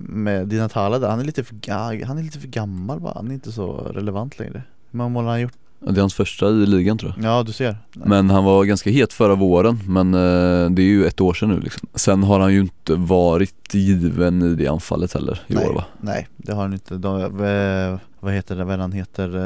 med 0.00 0.48
Di 0.48 0.56
Natale 0.58 0.98
där, 0.98 1.08
han 1.08 1.20
är 1.20 1.24
lite 1.24 1.44
för, 1.44 1.56
han 2.04 2.18
är 2.18 2.22
lite 2.22 2.40
för 2.40 2.48
gammal 2.48 3.00
va? 3.00 3.12
Han 3.16 3.30
är 3.30 3.34
inte 3.34 3.52
så 3.52 3.72
relevant 3.94 4.38
längre 4.38 4.62
Hur 4.90 4.96
många 4.98 5.08
mål 5.08 5.24
har 5.24 5.30
han 5.30 5.40
gjort? 5.40 5.52
Det 5.80 5.98
är 5.98 6.00
hans 6.00 6.14
första 6.14 6.48
i 6.50 6.66
ligan 6.66 6.98
tror 6.98 7.14
jag. 7.16 7.24
Ja 7.24 7.42
du 7.42 7.52
ser 7.52 7.76
Men 7.92 8.30
han 8.30 8.44
var 8.44 8.64
ganska 8.64 8.90
het 8.90 9.12
förra 9.12 9.34
våren 9.34 9.80
men 9.86 10.14
eh, 10.14 10.70
det 10.70 10.82
är 10.82 10.86
ju 10.86 11.06
ett 11.06 11.20
år 11.20 11.34
sedan 11.34 11.48
nu 11.48 11.60
liksom. 11.60 11.88
Sen 11.94 12.22
har 12.22 12.40
han 12.40 12.52
ju 12.54 12.60
inte 12.60 12.94
varit 12.94 13.74
given 13.74 14.42
i 14.42 14.54
det 14.54 14.66
anfallet 14.68 15.14
heller 15.14 15.40
i 15.46 15.54
Nej. 15.54 15.66
år 15.68 15.74
va? 15.74 15.84
Nej, 16.00 16.28
det 16.36 16.52
har 16.52 16.62
han 16.62 16.72
inte. 16.72 16.94
De, 16.94 17.20
eh, 17.22 18.00
vad 18.20 18.34
heter 18.34 18.56
det, 18.56 18.64
vad 18.64 18.78
han 18.80 18.92
heter? 18.92 19.36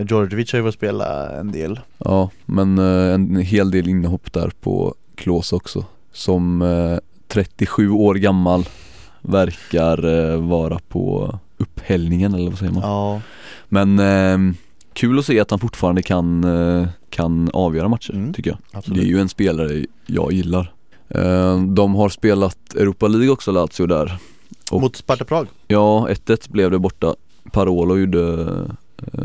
Eh, 0.00 0.06
Djordjevic 0.06 0.52
har 0.52 0.58
ju 0.58 0.64
fått 0.64 0.74
spela 0.74 1.30
en 1.40 1.52
del. 1.52 1.80
Ja 1.98 2.30
men 2.46 2.78
eh, 2.78 3.14
en 3.14 3.36
hel 3.36 3.70
del 3.70 3.88
inhopp 3.88 4.32
där 4.32 4.50
på 4.60 4.94
Klose 5.14 5.56
också. 5.56 5.84
Som 6.12 6.62
eh, 6.62 6.98
37 7.28 7.90
år 7.90 8.14
gammal 8.14 8.64
verkar 9.20 10.04
eh, 10.32 10.40
vara 10.40 10.78
på 10.88 11.38
upphällningen 11.56 12.34
eller 12.34 12.50
vad 12.50 12.58
säger 12.58 12.72
man? 12.72 12.82
Ja, 12.82 13.20
Men 13.68 13.98
eh, 13.98 14.54
kul 14.94 15.18
att 15.18 15.24
se 15.24 15.40
att 15.40 15.50
han 15.50 15.60
fortfarande 15.60 16.02
kan, 16.02 16.44
eh, 16.44 16.86
kan 17.10 17.50
avgöra 17.52 17.88
matcher 17.88 18.12
Mm. 18.12 18.32
tycker 18.32 18.50
jag. 18.50 18.58
absolut. 18.72 19.00
Det 19.00 19.06
är 19.06 19.08
ju 19.08 19.20
en 19.20 19.28
spelare 19.28 19.84
jag 20.06 20.32
gillar. 20.32 20.72
Eh, 21.08 21.62
De 21.62 21.94
har 21.94 22.08
spelat 22.08 22.74
Europa 22.74 23.08
League 23.08 23.28
också 23.30 23.52
Lazio 23.52 23.86
där. 23.86 24.16
och- 24.70 24.80
Mot 24.80 24.96
Sparta 24.96 25.24
Prag. 25.24 25.46
Ja, 25.68 26.08
1-1 26.10 26.48
blev 26.50 26.70
det 26.70 26.78
borta. 26.78 27.14
Parolo 27.52 27.98
gjorde 27.98 28.46
eh, 29.12 29.22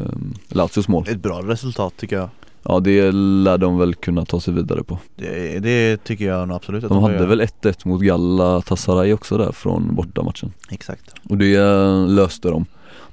Lazios 0.50 0.88
mål. 0.88 1.06
Ett 1.10 1.22
bra 1.22 1.42
resultat 1.42 1.94
tycker 1.98 2.16
jag. 2.16 2.30
Ja 2.64 2.80
det 2.80 3.12
lär 3.12 3.58
de 3.58 3.78
väl 3.78 3.96
kunna 3.96 4.26
ta 4.26 4.40
sig 4.40 4.54
vidare 4.54 4.84
på. 4.84 5.00
Det, 5.16 5.60
det 5.60 6.04
tycker 6.04 6.26
jag 6.28 6.48
nog 6.48 6.56
absolut 6.58 6.84
att 6.84 6.90
De 6.90 6.96
får 6.96 7.02
hade 7.02 7.16
göra. 7.16 7.28
väl 7.28 7.42
1-1 7.42 7.88
mot 7.88 8.02
Galatasaray 8.02 9.14
också 9.14 9.38
där 9.38 9.52
från 9.52 9.96
bortamatchen. 9.96 10.54
Exakt. 10.72 11.14
Och 11.30 11.38
det 11.38 11.56
eh, 11.56 12.08
löste 12.08 12.50
de. 12.50 12.66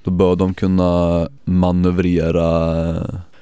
Då 0.04 0.10
bör 0.10 0.36
de 0.36 0.54
kunna 0.54 1.28
manövrera 1.44 2.94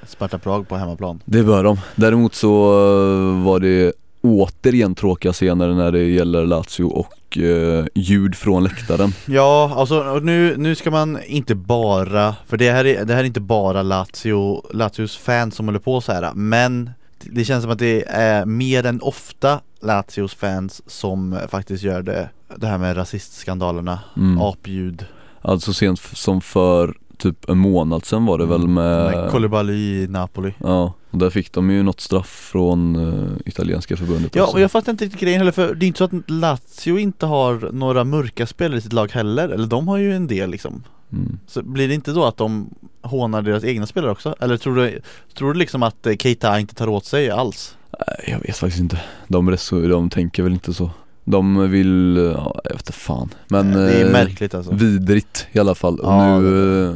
Sparta 0.07 0.39
Prag 0.39 0.67
på 0.67 0.75
hemmaplan. 0.75 1.19
Det 1.25 1.43
bör 1.43 1.63
de. 1.63 1.77
Däremot 1.95 2.35
så 2.35 2.71
eh, 2.73 3.43
var 3.43 3.59
det 3.59 3.93
återigen 4.21 4.95
tråkiga 4.95 5.33
scener 5.33 5.73
när 5.73 5.91
det 5.91 6.03
gäller 6.03 6.45
Lazio 6.45 6.83
och 6.83 7.37
eh, 7.37 7.85
ljud 7.95 8.35
från 8.35 8.63
läktaren. 8.63 9.13
Ja, 9.25 9.73
alltså 9.75 10.19
nu, 10.23 10.57
nu 10.57 10.75
ska 10.75 10.91
man 10.91 11.19
inte 11.25 11.55
bara, 11.55 12.35
för 12.47 12.57
det 12.57 12.71
här 12.71 12.85
är, 12.85 13.05
det 13.05 13.13
här 13.13 13.21
är 13.21 13.27
inte 13.27 13.39
bara 13.41 13.81
Lazio, 13.83 14.61
Lazios 14.73 15.17
fans 15.17 15.55
som 15.55 15.65
håller 15.65 15.79
på 15.79 16.01
så 16.01 16.11
här 16.11 16.31
men 16.33 16.89
det 17.21 17.45
känns 17.45 17.63
som 17.63 17.71
att 17.71 17.79
det 17.79 18.03
är 18.07 18.45
mer 18.45 18.85
än 18.85 19.01
ofta 19.01 19.59
Lazios 19.81 20.33
fans 20.33 20.81
som 20.87 21.37
faktiskt 21.49 21.83
gör 21.83 22.01
det, 22.01 22.29
det 22.55 22.67
här 22.67 22.77
med 22.77 22.97
rasistskandalerna, 22.97 23.99
Mm. 24.17 24.41
apljud 24.41 25.05
Alltså 25.43 25.73
sent 25.73 25.99
som 25.99 26.41
för 26.41 26.97
typ 27.17 27.49
en 27.49 27.57
månad 27.57 28.05
sedan 28.05 28.25
var 28.25 28.37
det 28.37 28.45
väl 28.45 28.67
med, 28.67 29.11
med 29.11 29.31
Koulibaly 29.31 29.73
i 29.73 30.07
Napoli 30.07 30.53
Ja, 30.57 30.93
och 31.11 31.17
där 31.17 31.29
fick 31.29 31.51
de 31.51 31.71
ju 31.71 31.83
något 31.83 31.99
straff 32.01 32.49
från 32.51 32.95
uh, 32.95 33.29
italienska 33.45 33.97
förbundet 33.97 34.35
Ja 34.35 34.43
också. 34.43 34.53
och 34.55 34.61
jag 34.61 34.71
fattar 34.71 34.91
inte 34.91 35.05
riktigt 35.05 35.21
grejen 35.21 35.39
heller 35.39 35.51
för 35.51 35.75
det 35.75 35.85
är 35.85 35.87
inte 35.87 35.97
så 35.97 36.03
att 36.03 36.11
Lazio 36.29 36.97
inte 36.99 37.25
har 37.25 37.71
några 37.71 38.03
mörka 38.03 38.47
spelare 38.47 38.77
i 38.77 38.81
sitt 38.81 38.93
lag 38.93 39.11
heller, 39.11 39.49
eller 39.49 39.67
de 39.67 39.87
har 39.87 39.97
ju 39.97 40.15
en 40.15 40.27
del 40.27 40.49
liksom 40.49 40.83
mm. 41.11 41.39
Så 41.47 41.63
blir 41.63 41.87
det 41.87 41.93
inte 41.93 42.11
då 42.11 42.25
att 42.25 42.37
de 42.37 42.69
hånar 43.01 43.41
deras 43.41 43.63
egna 43.63 43.85
spelare 43.85 44.11
också? 44.11 44.35
Eller 44.39 44.57
tror 44.57 44.75
du, 44.75 45.01
tror 45.37 45.53
du 45.53 45.59
liksom 45.59 45.83
att 45.83 46.05
eh, 46.05 46.15
Keita 46.15 46.59
inte 46.59 46.75
tar 46.75 46.87
åt 46.87 47.05
sig 47.05 47.29
alls? 47.29 47.77
Nej, 48.07 48.29
Jag 48.31 48.39
vet 48.39 48.57
faktiskt 48.57 48.81
inte. 48.81 49.01
De, 49.27 49.51
reso- 49.51 49.87
de 49.89 50.09
tänker 50.09 50.43
väl 50.43 50.53
inte 50.53 50.73
så. 50.73 50.91
De 51.23 51.71
vill, 51.71 52.15
ja, 52.35 52.61
jag 52.63 52.71
vet 52.71 52.81
inte 52.81 52.91
fan. 52.91 53.29
Men 53.47 53.71
det 53.71 53.93
är 53.93 54.05
eh, 54.05 54.11
märkligt 54.11 54.53
alltså 54.53 54.73
vidrigt 54.73 55.47
i 55.51 55.59
alla 55.59 55.75
fall. 55.75 55.99
Ja, 56.03 56.39
nu, 56.39 56.87
eh, 56.87 56.95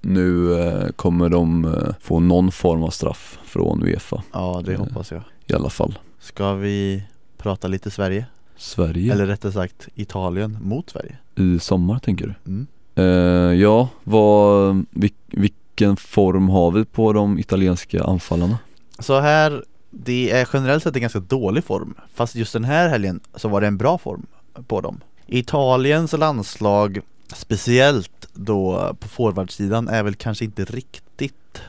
nu 0.00 0.60
eh, 0.60 0.88
kommer 0.88 1.28
de 1.28 1.74
få 2.00 2.20
någon 2.20 2.52
form 2.52 2.82
av 2.82 2.90
straff 2.90 3.38
från 3.44 3.82
Uefa 3.82 4.22
Ja 4.32 4.62
det 4.64 4.76
hoppas 4.76 5.10
jag 5.12 5.22
i 5.46 5.54
alla 5.54 5.70
fall. 5.70 5.98
Ska 6.20 6.54
vi 6.54 7.02
prata 7.38 7.68
lite 7.68 7.90
Sverige? 7.90 8.26
Sverige 8.56 9.12
Eller 9.12 9.26
rättare 9.26 9.52
sagt 9.52 9.88
Italien 9.94 10.58
mot 10.60 10.90
Sverige? 10.90 11.16
i 11.36 11.58
sommar 11.58 11.98
tänker 11.98 12.26
du? 12.26 12.50
Mm. 12.50 12.66
Eh, 12.94 13.60
ja, 13.60 13.88
vad, 14.04 14.84
vil, 14.90 15.10
vilken 15.26 15.96
form 15.96 16.48
har 16.48 16.70
vi 16.70 16.84
på 16.84 17.12
de 17.12 17.38
italienska 17.38 18.04
anfallarna? 18.04 18.58
Så 18.98 19.20
här, 19.20 19.64
det 19.90 20.30
är 20.30 20.48
generellt 20.52 20.82
sett 20.82 20.94
en 20.96 21.00
ganska 21.02 21.20
dålig 21.20 21.64
form 21.64 21.94
Fast 22.14 22.34
just 22.34 22.52
den 22.52 22.64
här 22.64 22.88
helgen 22.88 23.20
så 23.34 23.48
var 23.48 23.60
det 23.60 23.66
en 23.66 23.78
bra 23.78 23.98
form 23.98 24.26
på 24.66 24.80
dem. 24.80 25.00
Italiens 25.26 26.12
landslag 26.12 27.00
Speciellt 27.34 28.28
då 28.34 28.94
på 29.00 29.08
forwardsidan 29.08 29.88
är 29.88 30.02
väl 30.02 30.14
kanske 30.14 30.44
inte 30.44 30.64
riktigt 30.64 31.62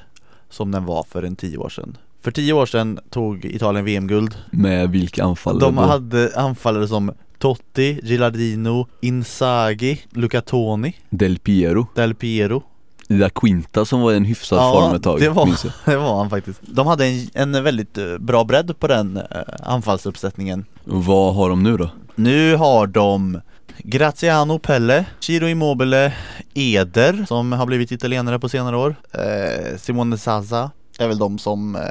som 0.50 0.72
den 0.72 0.86
var 0.86 1.04
för 1.04 1.24
en 1.24 1.36
tio 1.36 1.58
år 1.58 1.70
sedan. 1.70 1.98
För 2.22 2.32
tio 2.32 2.54
år 2.54 2.66
sedan 2.66 3.00
tog 3.10 3.46
Italien 3.46 3.86
VM-guld 3.86 4.36
Med 4.52 4.90
vilka 4.90 5.24
anfallare 5.24 5.60
De 5.60 5.76
då? 5.76 5.82
hade 5.82 6.32
anfallare 6.36 6.88
som 6.88 7.12
Totti, 7.38 8.00
Gilardino, 8.04 8.88
Inzaghi, 9.02 10.02
Luca 10.10 10.42
Toni, 10.42 10.96
Del 11.10 11.40
Piero. 11.40 11.88
Del 11.96 12.16
Piero 12.16 12.64
Ida 13.10 13.30
Quinta 13.30 13.86
som 13.86 14.02
var 14.02 14.12
i 14.12 14.18
en 14.18 14.26
hyfsad 14.26 14.60
Ja, 14.60 14.72
form 14.72 14.96
ett 14.96 15.04
tag 15.04 15.20
det 15.20 15.30
var-. 15.30 15.86
Det 15.86 15.98
var 15.98 16.18
han 16.18 16.30
faktiskt. 16.30 16.60
De 16.62 16.88
hade 16.88 17.06
en, 17.06 17.30
en 17.34 17.64
väldigt 17.64 17.98
eh, 17.98 18.18
bra 18.20 18.44
bredd 18.44 18.80
på 18.80 18.88
den 18.88 19.18
eh, 19.18 19.24
anfallsuppsättningen. 19.64 20.66
Vad 20.84 21.36
har 21.36 21.50
de 21.50 21.64
nu 21.64 21.78
då? 21.78 21.90
Nu 22.16 22.56
har 22.56 22.88
de 22.88 23.42
Graziano 23.78 24.60
Pelle, 24.60 25.06
Ciro 25.20 25.48
Immobile, 25.48 26.14
Eder 26.54 27.26
som 27.28 27.52
har 27.52 27.66
blivit 27.66 27.92
italienare 27.92 28.40
på 28.40 28.50
senare 28.50 28.78
år. 28.78 28.96
Eh, 29.12 29.78
Simone 29.78 30.18
Zaza 30.18 30.72
är 31.00 31.08
väl 31.08 31.18
de 31.18 31.40
som 31.40 31.76
eh, 31.76 31.82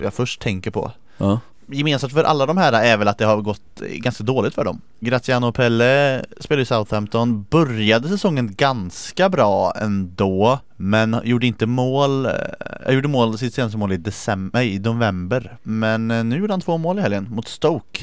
jag 0.00 0.14
först 0.14 0.40
tänker 0.40 0.70
på. 0.70 0.92
Ja, 1.18 1.40
Gemensamt 1.68 2.12
för 2.12 2.24
alla 2.24 2.46
de 2.46 2.56
här 2.56 2.72
är 2.72 2.96
väl 2.96 3.08
att 3.08 3.18
det 3.18 3.24
har 3.24 3.42
gått 3.42 3.80
ganska 3.80 4.24
dåligt 4.24 4.54
för 4.54 4.64
dem. 4.64 4.80
Graziano 5.00 5.52
Pelle 5.52 6.24
spelar 6.40 6.62
i 6.62 6.64
Southampton, 6.64 7.46
började 7.50 8.08
säsongen 8.08 8.54
ganska 8.54 9.28
bra 9.28 9.72
ändå 9.76 10.58
Men 10.76 11.20
gjorde 11.24 11.46
inte 11.46 11.66
mål, 11.66 12.28
jag 12.84 12.94
gjorde 12.94 13.08
mål, 13.08 13.38
sitt 13.38 13.54
senaste 13.54 13.78
mål 13.78 13.92
i 13.92 13.96
december, 13.96 14.62
i 14.62 14.78
november. 14.78 15.56
Men 15.62 16.10
eh, 16.10 16.24
nu 16.24 16.38
gjorde 16.38 16.52
han 16.52 16.60
två 16.60 16.78
mål 16.78 16.98
i 16.98 17.02
helgen 17.02 17.26
mot 17.30 17.48
Stoke. 17.48 18.00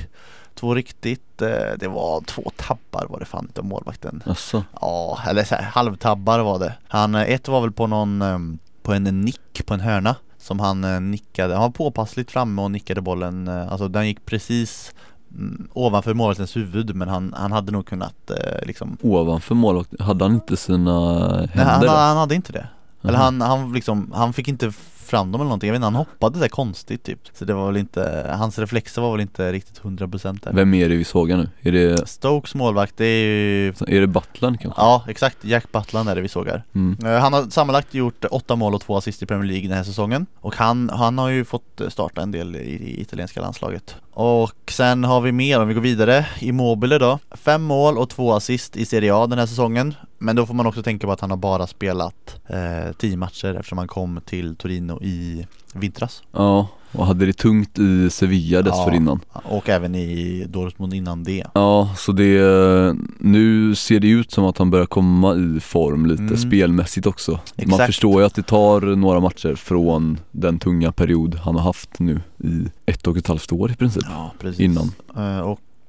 Två 0.56 0.76
riktigt, 0.76 1.42
eh, 1.42 1.50
det 1.80 1.88
var 1.88 2.22
två 2.22 2.52
tabbar 2.56 3.08
var 3.10 3.20
det 3.20 3.26
fan 3.26 3.46
inte 3.46 3.62
målvakten. 3.62 4.24
Alltså. 4.26 4.64
Ja, 4.82 5.20
eller 5.28 5.44
så 5.44 5.56
här, 5.56 5.64
halvtabbar 5.64 6.40
var 6.40 6.60
det. 6.60 6.74
Han, 6.88 7.16
eh, 7.16 7.22
ett 7.22 7.48
var 7.48 7.62
väl 7.62 7.72
på 7.72 7.88
någon, 7.88 8.22
eh, 8.22 8.40
på 8.84 8.94
en 8.94 9.04
nick 9.04 9.66
på 9.66 9.74
en 9.74 9.80
hörna 9.80 10.16
Som 10.42 10.60
han 10.60 10.84
eh, 10.84 11.00
nickade, 11.02 11.54
han 11.54 11.62
var 11.62 11.70
påpassligt 11.70 12.32
framme 12.32 12.62
och 12.62 12.72
nickade 12.72 13.02
bollen 13.02 13.48
eh, 13.48 13.72
Alltså 13.72 13.88
den 13.88 14.08
gick 14.08 14.26
precis 14.26 14.92
mm, 15.36 15.68
ovanför 15.74 16.14
målvaktens 16.14 16.56
huvud 16.56 16.96
men 16.96 17.08
han, 17.08 17.34
han 17.38 17.52
hade 17.52 17.72
nog 17.72 17.86
kunnat 17.86 18.30
eh, 18.30 18.66
liksom 18.68 18.98
Ovanför 19.02 19.56
målvakt, 19.56 20.02
hade 20.02 20.26
han 20.26 20.34
inte 20.34 20.58
sina 20.58 21.18
Nej, 21.38 21.48
händer 21.54 21.66
han, 21.72 21.82
då? 21.82 21.92
han 21.92 22.18
hade 22.18 22.36
inte 22.36 22.52
det 22.54 22.68
Eller 23.04 23.18
han, 23.18 23.42
han 23.42 23.74
liksom, 23.74 24.12
han 24.16 24.34
fick 24.34 24.48
inte 24.48 24.72
fram 25.12 25.32
dem 25.32 25.42
eller 25.42 25.50
någonting, 25.50 25.68
jag 25.68 25.74
vet 25.74 25.78
inte, 25.78 25.86
han 25.86 25.96
hoppade 25.96 26.40
där 26.40 26.48
konstigt 26.48 27.04
typ. 27.04 27.20
Så 27.34 27.46
det 27.46 27.54
var 27.54 27.68
väl 27.68 27.78
inte, 27.78 28.32
hans 28.38 28.60
reflexer 28.60 29.02
var 29.02 29.12
väl 29.12 29.22
inte 29.22 29.52
riktigt 29.52 29.82
100% 29.82 30.40
där. 30.44 30.54
Vem 30.54 30.74
är 30.74 30.90
det 30.90 30.96
vi 30.96 31.04
sågar 31.04 31.38
nu? 31.38 31.50
Är 31.62 31.72
det, 31.72 32.08
Stokes 32.08 32.56
målvakt, 32.56 32.98
det 32.98 33.06
är 33.06 33.26
ju 33.26 33.68
är 33.68 34.02
det 34.02 34.08
Butland 34.08 34.60
kanske? 34.60 34.82
Ja 34.82 35.06
exakt, 35.08 35.38
Jack 35.42 35.72
Butland 35.72 36.10
är 36.10 36.16
det 36.16 36.22
vi 36.22 36.28
såg 36.28 36.48
här 36.48 36.64
Mm. 36.76 36.98
Eh, 37.06 37.20
Han 37.22 37.34
har 37.34 37.50
sammanlagt 37.50 37.94
gjort 37.94 38.26
åtta 38.32 38.56
mål 38.56 38.76
och 38.76 38.82
två 38.82 38.98
assist 38.98 39.24
i 39.24 39.26
Premier 39.26 39.52
League 39.52 39.68
den 39.68 39.78
här 39.78 39.84
säsongen. 39.84 40.26
Och 40.40 40.56
han, 40.56 40.90
han 40.90 41.18
har 41.18 41.30
ju 41.30 41.46
fått 41.46 41.82
starta 41.90 42.22
en 42.22 42.32
del 42.32 42.56
i, 42.56 42.60
i 42.60 43.02
italienska 43.02 43.42
landslaget. 43.42 43.96
Och 44.14 44.72
sen 44.72 45.04
har 45.04 45.22
vi 45.22 45.32
mer 45.32 45.62
om 45.62 45.68
vi 45.68 45.74
går 45.74 45.82
vidare. 45.82 46.26
Immobile 46.40 46.98
då. 46.98 47.20
Fem 47.32 47.64
mål 47.64 47.98
och 47.98 48.10
två 48.10 48.34
assist 48.34 48.78
i 48.78 48.86
Serie 48.86 49.16
A 49.16 49.28
den 49.28 49.40
här 49.40 49.46
säsongen 49.46 49.96
Men 50.24 50.36
då 50.36 50.46
får 50.46 50.54
man 50.54 50.66
också 50.66 50.84
tänka 50.84 51.08
på 51.08 51.14
att 51.14 51.22
han 51.22 51.30
har 51.30 51.38
bara 51.38 51.68
spelat 51.68 52.40
eh, 52.50 52.94
tio 52.98 53.18
matcher 53.18 53.56
eftersom 53.56 53.78
han 53.78 53.88
kom 53.88 54.20
till 54.26 54.56
Torino 54.56 55.02
i 55.04 55.48
vintras 55.74 56.24
Ja, 56.32 56.68
och 56.92 57.06
hade 57.06 57.26
det 57.26 57.34
tungt 57.34 57.80
i 57.80 58.10
Sevilla 58.10 58.62
dessförinnan 58.62 59.20
Och 59.34 59.70
även 59.70 59.96
i 59.96 60.46
Dortmund 60.50 60.94
innan 60.94 61.24
det 61.24 61.44
Ja, 61.54 61.90
så 61.98 62.12
det, 62.12 62.96
nu 63.20 63.76
ser 63.76 64.00
det 64.00 64.08
ut 64.10 64.32
som 64.32 64.46
att 64.46 64.58
han 64.58 64.70
börjar 64.72 64.86
komma 64.86 65.36
i 65.36 65.60
form 65.60 66.06
lite 66.06 66.22
Mm. 66.24 66.38
spelmässigt 66.38 67.08
också 67.08 67.32
Man 67.32 67.40
Exakt. 67.56 67.86
förstår 67.86 68.22
ju 68.22 68.26
att 68.26 68.36
det 68.36 68.44
tar 68.44 68.82
några 68.82 69.20
matcher 69.20 69.56
från 69.56 70.20
den 70.32 70.60
tunga 70.60 70.92
period 70.92 71.36
han 71.36 71.56
har 71.56 71.62
haft 71.64 72.00
nu 72.00 72.22
i 72.44 72.66
ett 72.86 73.08
och 73.08 73.18
ett 73.18 73.28
halvt 73.28 73.52
år 73.52 73.72
i 73.72 73.76
princip 73.76 74.04
Ja 74.10 74.32
precis 74.40 74.60
Innan. 74.60 74.92
Eh, 75.18 75.40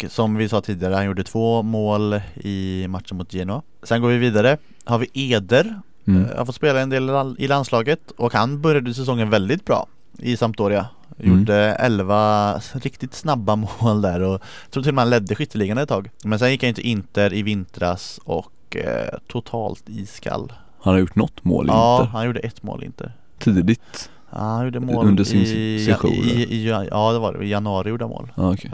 Och 0.04 0.10
som 0.12 0.36
vi 0.36 0.48
sa 0.48 0.60
tidigare, 0.60 0.94
han 0.94 1.04
gjorde 1.06 1.24
två 1.24 1.62
mål 1.62 2.20
i 2.34 2.86
matchen 2.88 3.16
mot 3.16 3.32
Genoa. 3.34 3.62
Sen 3.82 4.00
går 4.02 4.08
vi 4.08 4.18
vidare, 4.18 4.56
har 4.84 4.98
vi 4.98 5.32
Eder? 5.32 5.80
Mm. 6.06 6.24
Eh, 6.24 6.36
Han 6.36 6.46
får 6.46 6.52
spela 6.52 6.80
en 6.80 6.90
del 6.90 7.10
i 7.38 7.48
landslaget 7.48 8.10
och 8.10 8.32
han 8.32 8.60
började 8.60 8.94
säsongen 8.94 9.30
väldigt 9.30 9.64
bra 9.64 9.86
i 10.18 10.36
Sampdoria. 10.36 10.86
Mm. 11.18 11.38
Gjorde 11.38 11.56
11 11.56 12.60
riktigt 12.72 13.14
snabba 13.14 13.56
mål 13.80 14.02
där 14.02 14.20
och 14.20 14.42
tror 14.70 14.82
till 14.82 14.90
och 14.90 14.94
med 14.94 15.02
han 15.02 15.10
ledde 15.10 15.34
skytteligan 15.34 15.78
ett 15.78 15.88
tag. 15.88 16.10
Men 16.24 16.38
sen 16.38 16.50
gick 16.50 16.64
han 16.64 16.74
till 16.74 16.86
Inter 16.86 17.34
i 17.34 17.42
vintras 17.42 18.20
och 18.24 18.76
eh, 18.76 19.18
totalt 19.28 19.88
iskall. 19.88 20.52
Han 20.80 20.92
har 20.92 21.00
gjort 21.00 21.14
något 21.16 21.44
mål 21.44 21.66
i 21.66 21.68
Ja, 21.68 22.00
Inter, 22.00 22.12
han 22.12 22.26
gjorde 22.26 22.40
ett 22.40 22.62
mål 22.62 22.82
i 22.82 22.86
Inter. 22.86 23.12
Tidigt? 23.38 24.10
Ja, 24.30 24.38
Han 24.38 24.64
gjorde 24.64 24.80
mål 24.80 25.06
Under 25.06 25.24
sin 25.24 25.40
i, 25.40 25.84
session, 25.86 26.10
i, 26.10 26.46
i, 26.50 26.68
Ja 26.90 27.12
det 27.12 27.18
var 27.18 27.32
det, 27.32 27.44
i 27.44 27.48
januari 27.48 27.88
gjorde 27.88 28.04
han 28.04 28.10
mål. 28.10 28.32
Ja, 28.34 28.52
okej. 28.52 28.70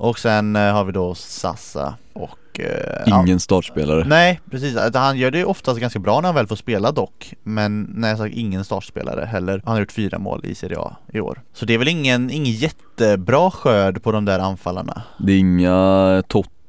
Och 0.00 0.18
sen 0.18 0.56
eh, 0.56 0.72
har 0.72 0.84
vi 0.84 0.92
då 0.92 1.14
Sassa 1.14 1.94
och 2.12 2.60
eh, 2.60 3.02
ja, 3.06 3.22
Ingen 3.22 3.40
startspelare. 3.40 4.04
Nej 4.04 4.40
precis, 4.50 4.78
han 4.94 5.18
gör 5.18 5.30
det 5.30 5.44
oftast 5.44 5.80
ganska 5.80 5.98
bra 5.98 6.20
när 6.20 6.28
han 6.28 6.34
väl 6.34 6.46
får 6.46 6.56
spela 6.56 6.92
dock. 6.92 7.34
Men 7.42 7.82
när 7.82 8.08
jag 8.08 8.18
sagt 8.18 8.34
ingen 8.34 8.64
startspelare 8.64 9.24
heller 9.24 9.62
Han 9.64 9.72
har 9.72 9.80
gjort 9.80 9.92
fyra 9.92 10.18
mål 10.18 10.40
i 10.44 10.54
Serie 10.54 10.78
A 10.78 10.96
i 11.12 11.20
år. 11.20 11.42
Så 11.52 11.64
det 11.64 11.74
är 11.74 11.78
väl 11.78 11.88
ingen, 11.88 12.30
ingen 12.30 12.52
jättebra 12.52 13.50
skörd 13.50 14.02
på 14.02 14.12
de 14.12 14.24
där 14.24 14.38
anfallarna. 14.38 15.02
Det 15.18 15.32
är 15.32 15.38
inga 15.38 16.22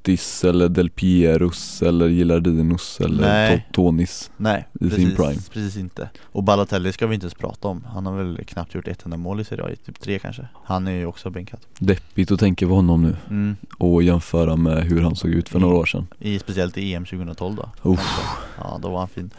Tottis 0.04 0.44
eller 0.44 0.70
Del 0.70 0.90
Pieros 0.90 1.82
eller 1.82 2.08
Gilardinos 2.08 3.00
eller 3.02 3.22
Nej. 3.22 3.66
To- 3.70 3.74
Tonis 3.74 4.32
Nej, 4.38 4.68
I 4.74 4.78
sin 4.80 4.90
precis, 4.90 5.16
prime. 5.16 5.42
precis 5.54 5.78
inte. 5.78 6.10
Och 6.24 6.44
Balotelli 6.44 6.94
ska 6.94 7.08
vi 7.08 7.16
inte 7.16 7.24
ens 7.26 7.34
prata 7.34 7.68
om. 7.68 7.84
Han 7.94 8.06
har 8.06 8.14
väl 8.18 8.46
knappt 8.46 8.76
gjort 8.76 8.88
ett 8.88 9.06
enda 9.06 9.18
mål 9.18 9.40
i 9.40 9.44
Serie 9.44 9.66
A, 9.66 9.70
i 9.72 9.76
typ 9.76 10.00
tre 10.00 10.20
kanske. 10.20 10.48
Han 10.64 10.88
är 10.88 10.92
ju 10.92 11.06
också 11.06 11.30
bänkad. 11.30 11.60
Deppigt 11.80 12.32
att 12.32 12.40
tänka 12.40 12.68
på 12.68 12.74
honom 12.74 13.02
nu. 13.04 13.16
Mm. 13.30 13.56
och 13.78 14.04
jämföra 14.04 14.56
med 14.56 14.84
hur 14.84 15.02
han 15.02 15.16
såg 15.16 15.32
ut 15.32 15.50
för 15.50 15.60
några 15.60 15.76
år 15.76 15.86
sedan. 15.86 16.08
I, 16.20 16.40
Speciellt 16.40 16.78
i 16.78 16.94
EM 16.94 17.06
2012 17.06 17.56
då. 17.56 17.92
Uff. 17.92 18.20
Ja, 18.58 18.80
då 18.82 18.90
var 18.90 19.00
han 19.00 19.08
fin. 19.10 19.30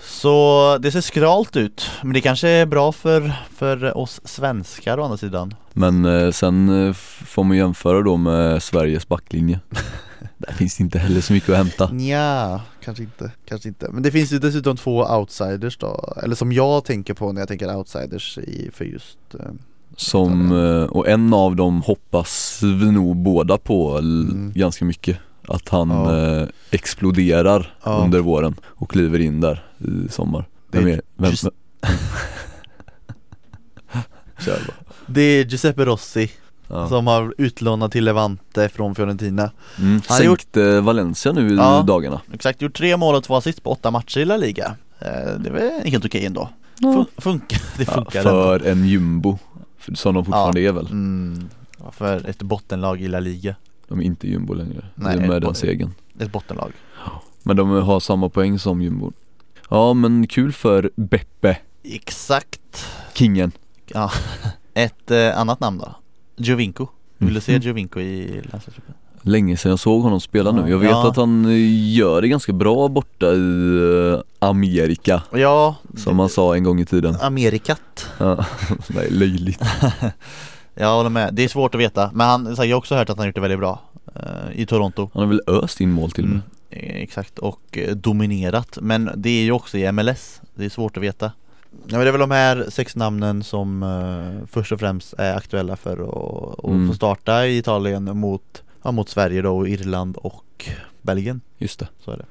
Så 0.00 0.78
det 0.80 0.92
ser 0.92 1.00
skralt 1.00 1.56
ut. 1.56 1.90
Men 2.02 2.12
det 2.12 2.20
kanske 2.20 2.48
är 2.48 2.66
bra 2.66 2.92
för, 2.92 3.32
för 3.54 3.96
oss 3.96 4.20
svenskar 4.24 4.98
å 4.98 5.04
andra 5.04 5.16
sidan 5.16 5.54
Men 5.76 6.04
eh, 6.04 6.30
sen 6.30 6.86
eh, 6.86 6.92
får 7.26 7.44
man 7.44 7.56
jämföra 7.56 8.02
då 8.02 8.16
med 8.16 8.62
Sveriges 8.62 9.08
backlinje 9.08 9.60
Där 10.38 10.52
finns 10.52 10.76
det 10.76 10.82
inte 10.82 10.98
heller 10.98 11.20
så 11.20 11.32
mycket 11.32 11.48
att 11.50 11.56
hämta 11.56 11.94
Ja, 11.94 12.60
kanske 12.84 13.02
inte, 13.02 13.32
kanske 13.48 13.68
inte 13.68 13.88
Men 13.92 14.02
det 14.02 14.10
finns 14.10 14.32
ju 14.32 14.38
dessutom 14.38 14.76
två 14.76 15.04
outsiders 15.04 15.76
då 15.78 16.14
Eller 16.22 16.34
som 16.36 16.52
jag 16.52 16.84
tänker 16.84 17.14
på 17.14 17.32
när 17.32 17.40
jag 17.40 17.48
tänker 17.48 17.76
outsiders 17.76 18.38
i, 18.38 18.70
för 18.74 18.84
just 18.84 19.18
eh, 19.34 19.40
Som, 19.96 20.52
och 20.90 21.08
en 21.08 21.34
av 21.34 21.56
dem 21.56 21.82
hoppas 21.82 22.60
vi 22.62 22.90
nog 22.92 23.16
båda 23.16 23.58
på 23.58 23.98
Mm. 23.98 24.52
ganska 24.54 24.84
mycket 24.84 25.18
Att 25.48 25.68
han 25.68 25.90
Ja. 25.90 26.46
exploderar 26.70 27.74
Ja. 27.84 27.90
under 28.04 28.20
våren 28.20 28.54
och 28.64 28.90
kliver 28.90 29.18
in 29.18 29.40
där 29.40 29.64
i 29.78 30.08
sommar 30.12 30.48
Vem 30.70 30.86
är 30.88 31.00
vem, 31.16 31.30
just- 31.30 31.44
Kör 34.38 34.58
bara. 34.66 34.83
Det 35.06 35.20
är 35.22 35.44
Giuseppe 35.44 35.84
Rossi 35.84 36.30
Ja. 36.68 36.88
som 36.88 37.06
har 37.06 37.34
utlånat 37.38 37.92
till 37.92 38.04
Levante 38.04 38.68
från 38.68 38.94
Fiorentina. 38.94 39.50
Mm. 39.78 40.02
Han 40.08 40.16
har 40.16 40.24
gjort- 40.24 40.40
Sänkte 40.40 40.80
Valencia 40.80 41.32
nu 41.32 41.52
i 41.52 41.56
Ja. 41.56 41.82
dagarna. 41.86 42.20
Exakt, 42.32 42.62
gjort 42.62 42.74
tre 42.76 42.96
mål 42.96 43.14
och 43.14 43.24
två 43.24 43.34
assist 43.36 43.62
på 43.62 43.70
åtta 43.72 43.90
matcher 43.90 44.18
i 44.20 44.24
La 44.24 44.36
Liga. 44.36 44.76
Eh, 44.98 45.06
Det 45.38 45.48
är 45.48 45.52
väl 45.52 45.86
helt 45.90 46.04
okej 46.04 46.26
ändå. 46.26 46.48
Fun- 46.80 47.06
Funkar, 47.18 47.62
det 47.78 47.84
ja, 47.88 47.92
funkar 47.94 48.18
ändå. 48.18 48.30
För 48.30 48.66
en 48.66 48.84
jumbo, 48.88 49.38
som 49.94 50.14
de 50.14 50.24
fortfarande 50.24 50.60
är 50.60 50.72
väl. 50.72 50.86
Mm, 50.86 51.48
ja, 51.78 51.90
För 51.90 52.28
ett 52.28 52.42
bottenlag 52.42 53.00
i 53.02 53.08
La 53.08 53.20
Liga. 53.20 53.54
De 53.88 54.00
är 54.00 54.04
inte 54.04 54.28
jumbo 54.28 54.54
längre, 54.54 54.84
Nej, 54.94 55.16
och 55.16 55.22
med 55.22 55.30
ett 55.36 55.42
den 55.42 55.54
segern 55.54 55.90
Ett 56.18 56.32
bottenlag. 56.32 56.72
Men 57.42 57.56
de 57.56 57.70
har 57.70 58.00
samma 58.00 58.28
poäng 58.28 58.58
som 58.58 58.82
jumbo. 58.82 59.12
Ja 59.70 59.94
men 59.94 60.26
kul 60.26 60.52
för 60.52 60.90
Beppe, 60.96 61.56
Exakt. 61.82 62.86
Kingen. 63.14 63.52
Ja, 63.86 64.10
ett 64.74 65.10
eh, 65.10 65.38
annat 65.38 65.60
namn 65.60 65.78
då? 65.78 65.94
Giovinco. 66.36 66.86
Vill 67.18 67.34
du 67.34 67.40
se 67.40 67.52
Mhm. 67.52 67.62
Giovinco 67.62 68.00
i 68.00 68.26
landslagstruppen? 68.52 68.94
Länge 69.26 69.56
sedan 69.56 69.70
jag 69.70 69.78
såg 69.78 70.02
honom 70.02 70.20
spela 70.20 70.52
nu, 70.52 70.70
jag 70.70 70.78
vet 70.78 70.90
Ja. 70.90 71.08
att 71.08 71.16
han 71.16 71.44
eh, 71.44 71.94
gör 71.96 72.22
det 72.22 72.28
ganska 72.28 72.52
bra 72.52 72.88
borta 72.88 73.26
i 73.32 73.78
eh, 74.12 74.20
Amerika. 74.48 75.22
Ja, 75.32 75.76
Som 75.96 76.16
man 76.16 76.28
sa 76.28 76.56
en 76.56 76.64
gång 76.64 76.80
i 76.80 76.84
tiden. 76.86 77.16
Amerikat. 77.20 78.06
Ja. 78.18 78.44
Nej, 78.86 79.10
löjligt. 79.10 79.60
Jag 80.74 80.94
håller 80.96 81.10
med, 81.10 81.34
det 81.34 81.44
är 81.44 81.48
svårt 81.48 81.74
att 81.74 81.80
veta. 81.80 82.10
Men 82.14 82.26
han, 82.26 82.54
jag 82.58 82.66
har 82.66 82.74
också 82.74 82.94
hört 82.94 83.10
att 83.10 83.16
han 83.18 83.26
gjort 83.26 83.34
det 83.34 83.40
väldigt 83.40 83.58
bra 83.58 83.80
eh, 84.14 84.22
I 84.60 84.66
Toronto. 84.66 85.10
Han 85.14 85.22
har 85.22 85.28
väl 85.28 85.40
öst 85.46 85.80
in 85.80 85.90
mål 85.92 86.10
till 86.10 86.24
och 86.24 86.30
med. 86.30 86.40
Mm, 86.70 86.90
eh, 86.96 87.02
Exakt, 87.02 87.38
och 87.38 87.78
dominerat. 87.94 88.78
Men 88.80 89.10
det 89.16 89.30
är 89.30 89.42
ju 89.44 89.52
också 89.52 89.78
i 89.78 89.92
MLS 89.92 90.40
Det 90.54 90.64
är 90.64 90.68
svårt 90.68 90.96
att 90.96 91.02
veta 91.02 91.32
Ja, 91.86 91.96
men 91.96 92.00
det 92.00 92.08
är 92.08 92.12
väl 92.12 92.20
de 92.20 92.30
här 92.30 92.66
sex 92.70 92.96
namnen 92.96 93.42
som 93.42 93.82
eh, 93.82 94.46
först 94.46 94.72
och 94.72 94.80
främst 94.80 95.14
är 95.18 95.36
aktuella 95.36 95.76
för 95.76 95.92
att, 95.92 96.64
Mm. 96.64 96.88
få 96.88 96.94
starta 96.94 97.46
i 97.46 97.58
Italien 97.58 98.04
mot, 98.18 98.62
ja, 98.82 98.92
mot 98.92 99.08
Sverige 99.08 99.42
då, 99.42 99.56
och 99.56 99.68
Irland 99.68 100.16
och 100.16 100.68
Belgien. 101.02 101.40
Just 101.58 101.78
det. 101.78 101.88
Så 102.04 102.10
är 102.10 102.16
det 102.16 102.24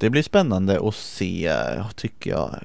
Det 0.00 0.10
blir 0.10 0.22
spännande 0.22 0.88
att 0.88 0.94
se 0.94 1.52
tycker 1.96 2.30
jag. 2.30 2.58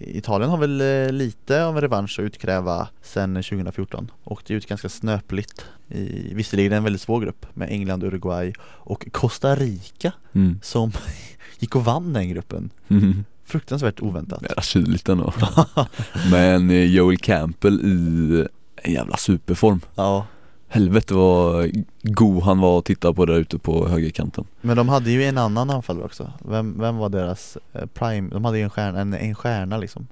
Italien 0.00 0.50
har 0.50 0.58
väl 0.58 0.80
eh, 0.80 1.12
lite 1.12 1.64
av 1.64 1.74
en 1.76 1.80
revansch 1.80 2.18
att 2.18 2.24
utkräva 2.24 2.88
sen 3.02 3.34
2014. 3.34 4.10
Åkte 4.24 4.54
ut 4.54 4.66
ganska 4.66 4.88
snöpligt 4.88 5.64
i 5.88 6.34
visserligen 6.34 6.72
en 6.72 6.84
väldigt 6.84 7.02
svår 7.02 7.20
grupp 7.20 7.46
med 7.54 7.68
England, 7.70 8.04
Uruguay 8.04 8.52
och 8.62 9.06
Costa 9.12 9.54
Rica 9.54 10.12
Mm. 10.32 10.58
som 10.62 10.92
gick 11.58 11.76
och 11.76 11.84
vann 11.84 12.12
den 12.12 12.28
gruppen. 12.28 12.70
Mm. 12.88 13.24
Fruktansvärt 13.44 14.00
oväntat. 14.00 14.40
Mera 14.42 14.62
kyligt 14.62 15.08
ändå 15.08 15.32
Men 16.30 16.70
eh, 16.70 16.84
Joel 16.84 17.18
Campbell 17.18 17.80
i 17.80 18.46
en 18.82 18.92
jävla 18.92 19.16
superform 19.16 19.80
Ja, 19.94 20.26
Helvete 20.72 21.14
vad 21.14 21.70
god 22.02 22.42
han 22.42 22.58
var 22.58 22.78
att 22.78 22.84
titta 22.84 23.12
på 23.12 23.26
där 23.26 23.34
ute 23.34 23.58
på 23.58 23.88
högerkanten 23.88 24.44
men 24.60 24.76
de 24.76 24.88
hade 24.88 25.10
ju 25.10 25.24
en 25.24 25.38
annan 25.38 25.70
anfallare 25.70 26.04
också. 26.04 26.32
Vem, 26.48 26.78
vem 26.80 26.96
var 26.96 27.08
deras 27.08 27.58
eh, 27.72 27.86
prime? 27.86 28.30
De 28.30 28.44
hade 28.44 28.58
ju 28.58 28.64
en 28.64 28.70
stjärna, 28.70 29.00
en, 29.00 29.14
en 29.14 29.34
stjärna 29.34 29.78
liksom. 29.78 30.06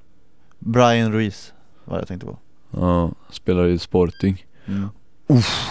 Brian 0.59 1.13
Ruiz 1.13 1.53
var 1.85 1.97
det 1.97 2.01
jag 2.01 2.09
tänkte 2.09 2.27
på. 2.27 2.39
Ja, 2.71 3.11
spelar 3.31 3.67
i 3.67 3.79
Sporting 3.79 4.45
Mm. 4.67 4.89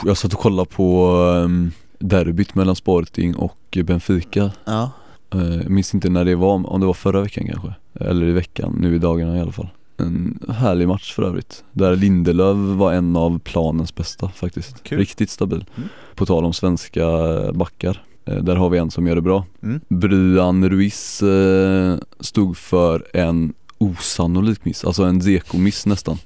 Jag 0.05 0.17
satt 0.17 0.33
och 0.33 0.39
kollade 0.39 0.69
på 0.69 1.11
um, 1.15 1.71
derbyt 1.99 2.55
mellan 2.55 2.75
Sporting 2.75 3.35
och 3.35 3.77
Benfica 3.83 4.51
Ja, 4.65 4.91
Jag 5.29 5.69
minns 5.69 5.93
inte 5.93 6.09
när 6.09 6.25
det 6.25 6.35
var, 6.35 6.67
om 6.67 6.79
det 6.79 6.85
var 6.85 6.93
förra 6.93 7.21
veckan 7.21 7.47
kanske 7.47 7.73
Eller 7.93 8.25
i 8.25 8.31
veckan, 8.31 8.77
nu 8.79 8.95
i 8.95 8.99
dagarna 8.99 9.37
i 9.37 9.41
alla 9.41 9.51
fall 9.51 9.69
En 9.97 10.39
härlig 10.49 10.87
match 10.87 11.13
för 11.13 11.23
övrigt. 11.23 11.63
Där 11.71 11.95
Lindelöf 11.95 12.57
var 12.57 12.93
en 12.93 13.15
av 13.15 13.39
planens 13.39 13.95
bästa 13.95 14.29
faktiskt. 14.29 14.83
Kul. 14.83 14.97
Riktigt 14.97 15.29
stabil. 15.29 15.65
Mm. 15.75 15.89
På 16.15 16.25
tal 16.25 16.45
om 16.45 16.53
svenska 16.53 17.07
backar 17.53 18.03
eh, 18.25 18.35
Där 18.35 18.55
har 18.55 18.69
vi 18.69 18.77
en 18.77 18.91
som 18.91 19.07
gör 19.07 19.15
det 19.15 19.21
bra. 19.21 19.45
Mm. 19.63 19.79
Bryan 19.87 20.69
Ruiz 20.69 21.21
eh, 21.21 21.97
stod 22.19 22.57
för 22.57 23.05
en 23.13 23.53
osannolik 23.77 24.65
miss, 24.65 24.85
alltså 24.85 25.03
en 25.03 25.21
Zeko-miss 25.21 25.85
nästan. 25.85 26.17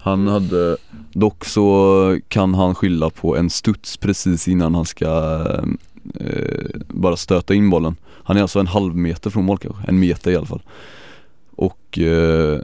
Han 0.00 0.28
hade, 0.28 0.76
dock 1.12 1.44
så 1.44 2.18
kan 2.28 2.54
han 2.54 2.74
skylla 2.74 3.10
på 3.10 3.36
en 3.36 3.50
studs 3.50 3.96
precis 3.96 4.48
innan 4.48 4.74
han 4.74 4.84
ska 4.84 5.42
eh, 6.14 6.80
bara 6.88 7.16
stöta 7.16 7.54
in 7.54 7.70
bollen. 7.70 7.96
Han 8.24 8.36
är 8.36 8.42
alltså 8.42 8.60
en 8.60 8.66
halv 8.66 8.96
meter 8.96 9.30
från 9.30 9.44
mål 9.44 9.58
kanske, 9.58 9.82
en 9.88 9.98
meter 9.98 10.30
i 10.30 10.36
alla 10.36 10.46
fall. 10.46 10.62
Och 11.50 11.98
eh, 11.98 12.60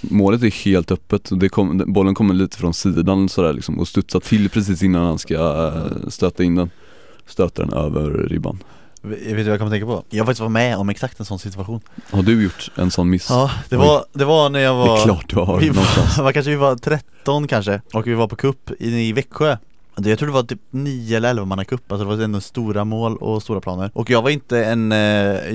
målet 0.00 0.42
är 0.42 0.64
helt 0.64 0.90
öppet. 0.90 1.32
Och 1.32 1.50
kom, 1.50 1.82
bollen 1.86 2.14
kommer 2.14 2.34
lite 2.34 2.56
från 2.56 2.74
sidan 2.74 3.28
sådär 3.28 3.52
liksom 3.52 3.78
och 3.78 3.88
studsar 3.88 4.20
till 4.20 4.50
precis 4.50 4.82
innan 4.82 5.06
han 5.06 5.18
ska 5.18 5.34
eh, 5.34 6.08
stöta 6.08 6.44
in 6.44 6.54
den. 6.54 6.70
Stöter 7.26 7.62
den 7.64 7.72
över 7.72 8.10
ribban. 8.10 8.58
Vet 9.02 9.28
du 9.28 9.34
vad 9.34 9.46
jag 9.46 9.58
kommer 9.58 9.70
tänka 9.70 9.86
på? 9.86 10.04
Jag 10.10 10.26
faktiskt 10.26 10.40
var 10.40 10.48
med 10.48 10.76
om 10.76 10.88
exakt 10.88 11.20
en 11.20 11.26
sån 11.26 11.38
situation. 11.38 11.80
Har 12.10 12.22
du 12.22 12.42
gjort 12.42 12.70
en 12.76 12.90
sån 12.90 13.10
miss? 13.10 13.30
Ja, 13.30 13.50
det 13.68 13.76
var, 13.76 14.04
det 14.12 14.24
var 14.24 14.50
när 14.50 14.60
jag 14.60 14.74
var 14.74 14.96
Det 14.96 15.00
är 15.00 15.04
klart 15.04 15.30
du 15.30 15.36
har 15.36 15.60
vi 15.60 15.68
var, 15.68 16.22
var 16.22 16.32
kanske 16.32 16.50
vi 16.50 16.56
var 16.56 16.76
13 16.76 17.48
kanske 17.48 17.80
och 17.92 18.06
vi 18.06 18.14
var 18.14 18.28
på 18.28 18.36
cup 18.36 18.70
i, 18.78 19.08
i 19.08 19.12
Växjö 19.12 19.56
Alltså, 19.96 20.10
jag 20.10 20.18
tror 20.18 20.26
det 20.26 20.34
var 20.34 20.42
typ 20.42 20.60
9 20.70 21.16
eller 21.16 21.30
11 21.30 21.44
mannacup, 21.44 21.92
alltså 21.92 22.08
det 22.08 22.16
var 22.16 22.24
ändå 22.24 22.40
stora 22.40 22.84
mål 22.84 23.16
och 23.16 23.42
stora 23.42 23.60
planer. 23.60 23.90
Och 23.94 24.10
jag 24.10 24.22
var 24.22 24.30
inte 24.30 24.64
en, 24.64 24.92
eh, 24.92 24.98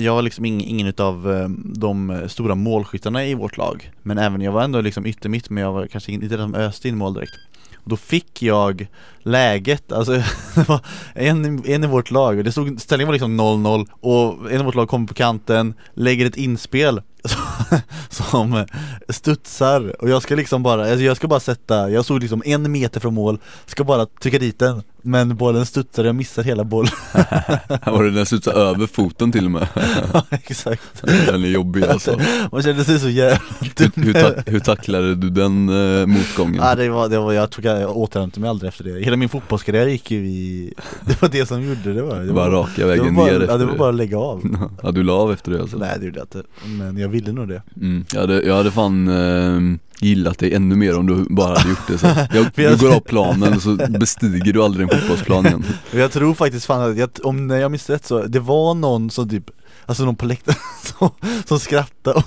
jag 0.04 0.14
var 0.14 0.22
liksom 0.22 0.44
ingen, 0.44 0.68
ingen 0.68 0.86
utav 0.86 1.32
eh, 1.32 1.48
de 1.64 2.22
stora 2.28 2.54
målskyttarna 2.54 3.26
i 3.26 3.34
vårt 3.34 3.56
lag. 3.56 3.90
Men 4.02 4.18
även, 4.18 4.40
jag 4.40 4.52
var 4.52 4.62
ändå 4.62 4.80
liksom 4.80 5.06
yttermitt 5.06 5.50
men 5.50 5.62
jag 5.62 5.72
var 5.72 5.86
kanske 5.86 6.12
inte 6.12 6.26
den 6.26 6.38
som 6.38 6.54
öste 6.54 6.88
in 6.88 6.96
mål 6.96 7.14
direkt. 7.14 7.32
Och 7.74 7.90
då 7.90 7.96
fick 7.96 8.42
jag 8.42 8.86
läget, 9.22 9.92
alltså 9.92 10.12
det 10.54 10.68
var 10.68 10.80
en, 11.14 11.64
en 11.66 11.84
i 11.84 11.86
vårt 11.86 12.10
lag, 12.10 12.44
det 12.44 12.52
stod, 12.52 12.80
ställningen 12.80 13.06
var 13.06 13.12
liksom 13.12 13.40
0-0 13.40 13.86
och 14.00 14.52
en 14.52 14.60
i 14.60 14.64
vårt 14.64 14.74
lag 14.74 14.88
kommer 14.88 15.06
på 15.06 15.14
kanten, 15.14 15.74
lägger 15.94 16.26
ett 16.26 16.36
inspel 16.36 17.02
som 18.08 18.66
studsar. 19.08 20.02
Och 20.02 20.08
jag 20.08 20.22
ska 20.22 20.34
liksom 20.34 20.62
bara, 20.62 20.82
alltså 20.82 21.04
jag 21.04 21.16
ska 21.16 21.28
bara 21.28 21.40
sätta, 21.40 21.90
jag 21.90 22.04
stod 22.04 22.20
liksom 22.20 22.42
en 22.44 22.72
meter 22.72 23.00
från 23.00 23.14
mål, 23.14 23.38
ska 23.66 23.84
bara 23.84 24.06
trycka 24.06 24.38
dit 24.38 24.58
den. 24.58 24.82
Men 25.02 25.36
bollen 25.36 25.66
studsar 25.66 26.02
och 26.02 26.08
jag 26.08 26.16
missar 26.16 26.42
hela 26.42 26.64
bollen. 26.64 26.92
Var 27.86 28.04
det 28.04 28.10
den 28.10 28.26
studsade 28.26 28.60
över 28.60 28.86
foten 28.86 29.32
till 29.32 29.44
och 29.44 29.50
med? 29.50 29.68
Ja, 30.12 30.24
Exakt. 30.30 31.02
Den 31.02 31.44
är 31.44 31.48
jobbig 31.48 31.84
alltså. 31.84 32.20
Man 32.52 32.62
kände 32.62 32.84
sig 32.84 32.98
så 32.98 33.08
jävla 33.08 33.38
dum 33.76 33.90
Hur, 33.94 34.14
hur, 34.14 34.42
hur 34.52 34.60
tacklade 34.60 35.14
du 35.14 35.30
den 35.30 35.68
eh, 35.68 36.06
motgången? 36.06 36.60
Ja 36.62 36.74
det 36.74 36.88
var, 36.88 37.08
det 37.08 37.18
var, 37.18 37.32
jag 37.32 37.50
tror 37.50 37.66
jag 37.66 37.96
återhämtade 37.96 38.40
mig 38.40 38.50
aldrig 38.50 38.68
efter 38.68 38.84
det. 38.84 39.04
Hela 39.04 39.16
min 39.16 39.28
fotbollskarriär 39.28 39.86
gick 39.86 40.10
ju 40.10 40.18
i, 40.28 40.74
det 41.06 41.22
var 41.22 41.28
det 41.28 41.46
som 41.46 41.62
gjorde 41.62 41.92
det 41.94 42.02
var 42.02 42.20
det 42.20 42.32
var 42.32 42.50
var, 42.50 42.50
raka 42.50 42.72
det 42.76 42.82
var 42.84 42.90
vägen 42.90 43.14
bara, 43.14 43.26
ner 43.26 43.32
ja, 43.32 43.40
efter 43.40 43.58
det 43.58 43.64
var 43.66 43.76
bara 43.76 43.88
att 43.88 43.94
lägga 43.94 44.18
av. 44.18 44.68
Ja 44.82 44.90
du 44.90 45.02
la 45.02 45.12
av 45.12 45.32
efter 45.32 45.52
det 45.52 45.60
alltså? 45.60 45.76
Nej 45.76 45.96
det 45.98 46.04
gjorde 46.04 46.18
jag 46.18 46.24
inte, 46.24 46.42
men 46.64 46.98
jag 46.98 47.08
ville 47.10 47.32
nog 47.32 47.48
det. 47.48 47.62
Mm. 47.76 48.04
Jag, 48.12 48.20
hade, 48.20 48.42
jag 48.42 48.56
hade 48.56 48.70
fan 48.70 49.08
eh, 49.08 49.78
gillat 50.00 50.38
dig 50.38 50.54
ännu 50.54 50.76
mer 50.76 50.98
om 50.98 51.06
du 51.06 51.34
bara 51.34 51.58
hade 51.58 51.68
gjort 51.68 51.86
det 51.88 51.98
så. 51.98 52.06
Jag, 52.06 52.46
Du 52.54 52.76
går 52.76 52.94
av 52.96 53.00
planen 53.00 53.60
så 53.60 53.76
bestiger 53.88 54.52
du 54.52 54.62
aldrig 54.62 54.92
en 54.92 54.98
fotbollsplan 54.98 55.46
igen. 55.46 55.64
Och 55.92 55.98
jag 55.98 56.12
tror 56.12 56.34
faktiskt 56.34 56.66
fan 56.66 56.90
att, 56.90 56.96
jag, 56.96 57.10
om 57.22 57.46
när 57.46 57.56
jag 57.58 57.70
minns 57.70 57.90
rätt 57.90 58.06
så, 58.06 58.22
det 58.22 58.40
var 58.40 58.74
någon 58.74 59.10
som 59.10 59.28
typ 59.28 59.50
Alltså 59.86 60.04
någon 60.04 60.16
på 60.16 60.26
läktaren 60.26 60.58
som, 60.98 61.10
som 61.44 61.58
skrattade 61.58 62.22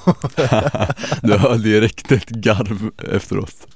Du 1.21 1.37
höll 1.37 1.61
direkt 1.61 2.11
ett 2.11 2.29
garv 2.29 2.91
efteråt. 3.11 3.67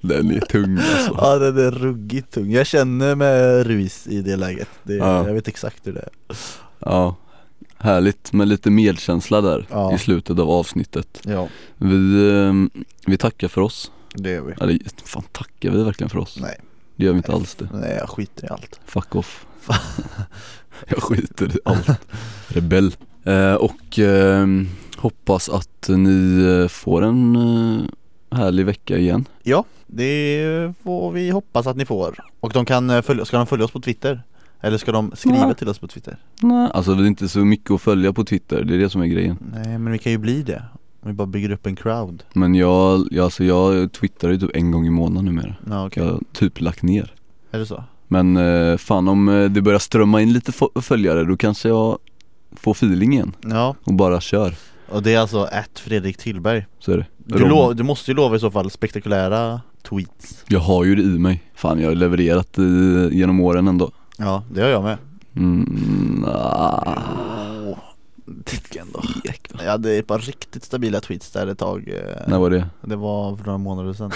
Den 0.00 0.30
är 0.30 0.40
tung 0.40 0.78
alltså. 0.78 1.14
Ja 1.18 1.38
den 1.38 1.58
är 1.58 1.70
ruggigt 1.70 2.34
tung, 2.34 2.50
jag 2.50 2.66
känner 2.66 3.14
med 3.14 3.66
Ruiz 3.66 4.06
i 4.06 4.22
det 4.22 4.36
läget. 4.36 4.68
Det, 4.82 4.94
Ja. 4.94 5.26
Jag 5.26 5.34
vet 5.34 5.48
exakt 5.48 5.86
hur 5.86 5.92
det 5.92 6.00
är. 6.00 6.36
Ja 6.78 7.16
Härligt 7.80 8.32
med 8.32 8.48
lite 8.48 8.70
medkänsla 8.70 9.40
där 9.40 9.66
Ja. 9.70 9.94
i 9.94 9.98
slutet 9.98 10.38
av 10.38 10.50
avsnittet. 10.50 11.20
Ja, 11.24 11.48
Vi, 11.76 12.28
eh, 12.30 12.80
vi 13.06 13.16
tackar 13.16 13.48
för 13.48 13.60
oss. 13.60 13.90
Det 14.14 14.30
gör 14.30 14.42
vi. 14.42 14.52
Eller 14.60 14.78
fan 15.04 15.24
tackar 15.32 15.70
vi 15.70 15.82
verkligen 15.84 16.10
för 16.10 16.18
oss? 16.18 16.38
Nej, 16.40 16.56
Det 16.96 17.04
gör 17.04 17.12
vi 17.12 17.16
inte 17.16 17.32
alls 17.32 17.54
det. 17.54 17.68
Nej 17.72 17.96
jag 18.00 18.08
skiter 18.08 18.44
i 18.44 18.48
allt. 18.48 18.80
Fuck 18.84 19.14
off. 19.16 19.46
Jag 20.88 21.02
skiter 21.02 21.56
i 21.56 21.58
allt. 21.64 21.88
Rebell. 22.48 22.94
Eh, 23.24 23.54
Och 23.54 23.98
eh, 23.98 24.46
hoppas 24.96 25.48
att 25.48 25.88
ni 25.88 26.42
eh, 26.62 26.68
får 26.68 27.02
en 27.02 27.36
eh, 27.36 28.36
härlig 28.38 28.66
vecka 28.66 28.98
igen. 28.98 29.24
Ja, 29.42 29.64
det 29.86 30.72
får 30.84 31.12
vi 31.12 31.30
hoppas 31.30 31.66
att 31.66 31.76
ni 31.76 31.84
får. 31.86 32.18
Och 32.40 32.52
de 32.52 32.64
kan 32.64 32.90
eh, 32.90 33.02
följa, 33.02 33.24
ska 33.24 33.36
de 33.36 33.46
följa 33.46 33.64
oss 33.64 33.70
på 33.72 33.80
Twitter? 33.80 34.22
Eller 34.60 34.78
ska 34.78 34.92
de 34.92 35.12
skriva 35.14 35.46
Nej. 35.46 35.54
till 35.54 35.68
oss 35.68 35.78
på 35.78 35.88
Twitter? 35.88 36.18
Nej, 36.40 36.70
alltså 36.74 36.94
det 36.94 37.02
är 37.02 37.06
inte 37.06 37.28
så 37.28 37.38
mycket 37.38 37.70
att 37.70 37.80
följa 37.80 38.12
på 38.12 38.24
Twitter, 38.24 38.64
det 38.64 38.74
är 38.74 38.78
det 38.78 38.90
som 38.90 39.00
är 39.02 39.06
grejen. 39.06 39.36
Nej 39.52 39.78
men 39.78 39.92
vi 39.92 39.98
kan 39.98 40.12
ju 40.12 40.18
bli 40.18 40.42
det. 40.42 40.62
Om 41.02 41.08
vi 41.08 41.12
bara 41.12 41.26
bygger 41.26 41.50
upp 41.50 41.66
en 41.66 41.76
crowd. 41.76 42.22
Men 42.32 42.54
jag, 42.54 43.08
jag, 43.10 43.24
alltså 43.24 43.44
jag 43.44 43.92
twittrar 43.92 44.30
ju 44.30 44.38
typ 44.38 44.50
en 44.56 44.70
gång 44.70 44.86
i 44.86 44.90
månaden 44.90 45.24
numera. 45.24 45.54
Ja 45.70 45.86
okej, 45.86 46.02
Jag 46.02 46.12
har 46.12 46.20
typ 46.32 46.60
lagt 46.60 46.82
ner. 46.82 47.12
Är 47.50 47.58
det 47.58 47.66
så? 47.66 47.84
Men 48.08 48.36
eh, 48.36 48.76
fan 48.76 49.08
om 49.08 49.28
eh, 49.28 49.44
det 49.50 49.62
börjar 49.62 49.78
strömma 49.78 50.20
in 50.22 50.32
lite 50.32 50.52
följare 50.82 51.24
då 51.24 51.36
kanske 51.36 51.68
jag 51.68 51.98
får 52.52 52.72
feeling 52.72 53.12
igen. 53.12 53.32
Ja, 53.40 53.74
och 53.84 53.94
bara 53.94 54.20
kör. 54.20 54.54
Och 54.88 55.02
det 55.02 55.14
är 55.14 55.18
alltså 55.18 55.42
att 55.42 55.78
Fredrik 55.78 56.16
Tillberg. 56.16 56.66
Så 56.78 56.92
är 56.92 56.96
det. 56.96 57.06
Du, 57.16 57.74
du 57.74 57.82
måste 57.82 58.10
ju 58.10 58.14
lova 58.16 58.36
i 58.36 58.40
så 58.40 58.50
fall 58.50 58.70
spektakulära 58.70 59.60
tweets. 59.82 60.44
Jag 60.48 60.60
har 60.60 60.84
ju 60.84 60.94
det 60.94 61.02
i 61.02 61.18
mig. 61.18 61.42
Fan 61.54 61.80
jag 61.80 61.88
har 61.88 61.94
levererat 61.94 62.58
i, 62.58 63.08
genom 63.12 63.40
åren 63.40 63.68
ändå 63.68 63.90
Ja, 64.20 64.42
det 64.52 64.60
har 64.62 64.68
jag 64.68 64.82
med. 64.82 64.98
Mm, 65.36 66.24
ah, 66.28 67.76
Tycker 68.44 68.80
ändå 68.80 69.02
Jag 69.58 69.70
hade 69.70 69.92
ett 69.92 70.06
par 70.06 70.18
riktigt 70.18 70.64
stabila 70.64 71.00
tweets 71.00 71.30
där 71.30 71.46
ett 71.46 71.58
tag 71.58 71.88
eh, 71.88 72.28
När 72.28 72.38
var 72.38 72.50
det? 72.50 72.66
Det 72.82 72.96
var 72.96 73.36
för 73.36 73.44
några 73.44 73.58
månader 73.58 73.92
sedan. 73.92 74.10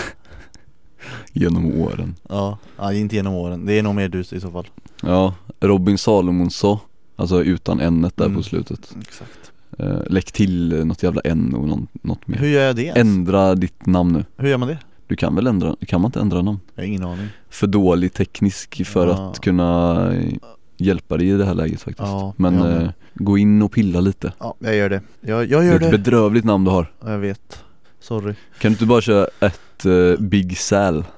Genom 1.32 1.80
åren. 1.80 2.14
Ja, 2.28 2.59
ja 2.78 2.92
inte 2.92 3.16
genom 3.16 3.34
åren, 3.34 3.66
det 3.66 3.72
är 3.78 3.82
nog 3.82 3.94
mer 3.94 4.09
du 4.09 4.20
i 4.20 4.24
så 4.24 4.50
fall. 4.50 4.66
Ja, 5.02 5.34
Robin 5.61 5.98
Salomonsson 5.98 6.78
Alltså 7.16 7.42
utan 7.44 7.80
n 7.80 8.11
där 8.16 8.24
Mm. 8.24 8.36
på 8.36 8.42
slutet. 8.42 8.96
Exakt. 9.02 9.52
Eh, 9.78 10.00
Lägg 10.07 10.24
till 10.32 10.86
något 10.86 11.02
jävla 11.02 11.20
n 11.24 11.55
och 11.55 11.68
något 12.07 12.26
mer. 12.28 12.38
Hur 12.38 12.48
gör 12.48 12.62
jag 12.62 12.76
det 12.76 12.82
ens? 12.82 12.98
Ändra 12.98 13.55
ditt 13.55 13.86
namn 13.86 14.12
nu. 14.12 14.24
Hur 14.36 14.48
gör 14.48 14.59
man 14.59 14.68
det? 14.68 14.78
Du 15.14 15.18
kan 15.18 15.34
väl 15.34 15.46
ändra, 15.46 15.76
kan 15.86 16.00
man 16.00 16.08
inte 16.08 16.20
ändra 16.20 16.42
namn? 16.42 16.60
Jag 16.74 16.82
har 16.82 16.86
ingen 16.88 17.04
aning. 17.04 17.28
För 17.50 17.66
dålig 17.66 18.12
teknisk 18.12 18.86
för 18.86 19.06
Ja. 19.06 19.30
att 19.30 19.40
kunna 19.40 20.12
eh, 20.14 20.34
hjälpa 20.76 21.16
dig 21.16 21.28
i 21.28 21.32
det 21.32 21.44
här 21.44 21.54
läget 21.54 21.80
faktiskt. 21.82 22.08
Ja, 22.08 22.34
Men 22.36 22.54
med. 22.56 22.82
eh, 22.82 22.88
gå 23.14 23.38
in 23.38 23.62
och 23.62 23.72
pilla 23.72 24.00
lite. 24.00 24.32
Ja, 24.38 24.54
jag 24.58 24.74
gör 24.76 24.88
det. 24.90 25.00
Jag, 25.20 25.44
jag 25.46 25.48
Det 25.62 25.66
är 25.66 25.68
gör 25.68 25.74
ett 25.74 25.80
det. 25.82 25.90
bedrövligt 25.90 26.44
namn 26.44 26.64
du 26.64 26.70
har. 26.70 26.92
Ja, 27.00 27.10
Jag 27.10 27.18
vet. 27.18 27.64
Sorry. 28.00 28.34
Kan 28.58 28.70
du 28.70 28.74
inte 28.74 28.86
bara 28.86 29.00
köra 29.00 29.26
ett 29.40 29.86
eh, 29.86 30.14
Big 30.24 30.58
Sal? 30.58 31.04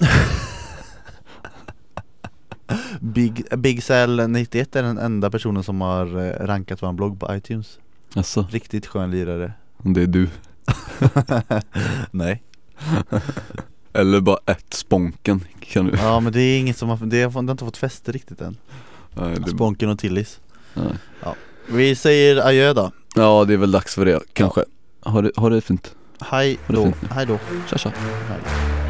Big, 3.01 3.45
Big 3.59 3.83
Sal 3.83 4.29
91 4.31 4.77
är 4.77 4.83
den 4.83 4.99
enda 4.99 5.31
personen 5.31 5.63
som 5.63 5.81
har 5.81 6.07
eh, 6.27 6.47
rankat 6.47 6.83
vår 6.83 6.93
blogg 6.93 7.21
på 7.21 7.35
iTunes. 7.35 7.79
Alltså, 8.15 8.47
Riktigt 8.51 8.87
skön 8.87 9.11
lirare. 9.11 9.53
Det 9.79 10.03
är 10.03 10.07
du. 10.07 10.29
Nej 12.11 12.43
Eller 13.97 14.21
bara 14.21 14.39
ett 14.47 14.75
Sponken 14.75 15.45
kan 15.61 15.87
du 15.87 15.99
Ja 15.99 16.21
men 16.21 16.33
det 16.33 16.41
är 16.41 16.59
inget 16.59 16.77
som 16.77 16.89
har, 16.89 17.07
det 17.07 17.23
har, 17.23 17.41
inte 17.41 17.65
fått 17.65 17.77
fäste 17.77 18.13
riktigt 18.13 18.41
än 18.41 18.57
Nej, 19.15 19.37
det, 19.45 19.51
Sponken 19.51 19.89
och 19.89 19.99
Tillis 19.99 20.41
nej. 20.75 20.93
Ja. 21.23 21.35
Vi 21.69 21.95
säger 21.95 22.37
adjö 22.47 22.73
då. 22.73 22.91
Ja 23.15 23.45
det 23.45 23.53
är 23.53 23.59
väl 23.59 23.73
dags 23.73 23.95
för 23.95 24.05
det 24.05 24.21
kanske. 24.33 24.65
Ha 25.01 25.23
det, 25.23 25.31
ha 25.37 25.49
det 25.49 25.61
fint. 25.61 25.95
Hej 26.21 26.59
då. 26.69 26.93
Hej 27.11 27.27
då. 27.27 27.39
Tja 27.71 27.79
tja. 27.79 27.93
Hej. 28.29 28.86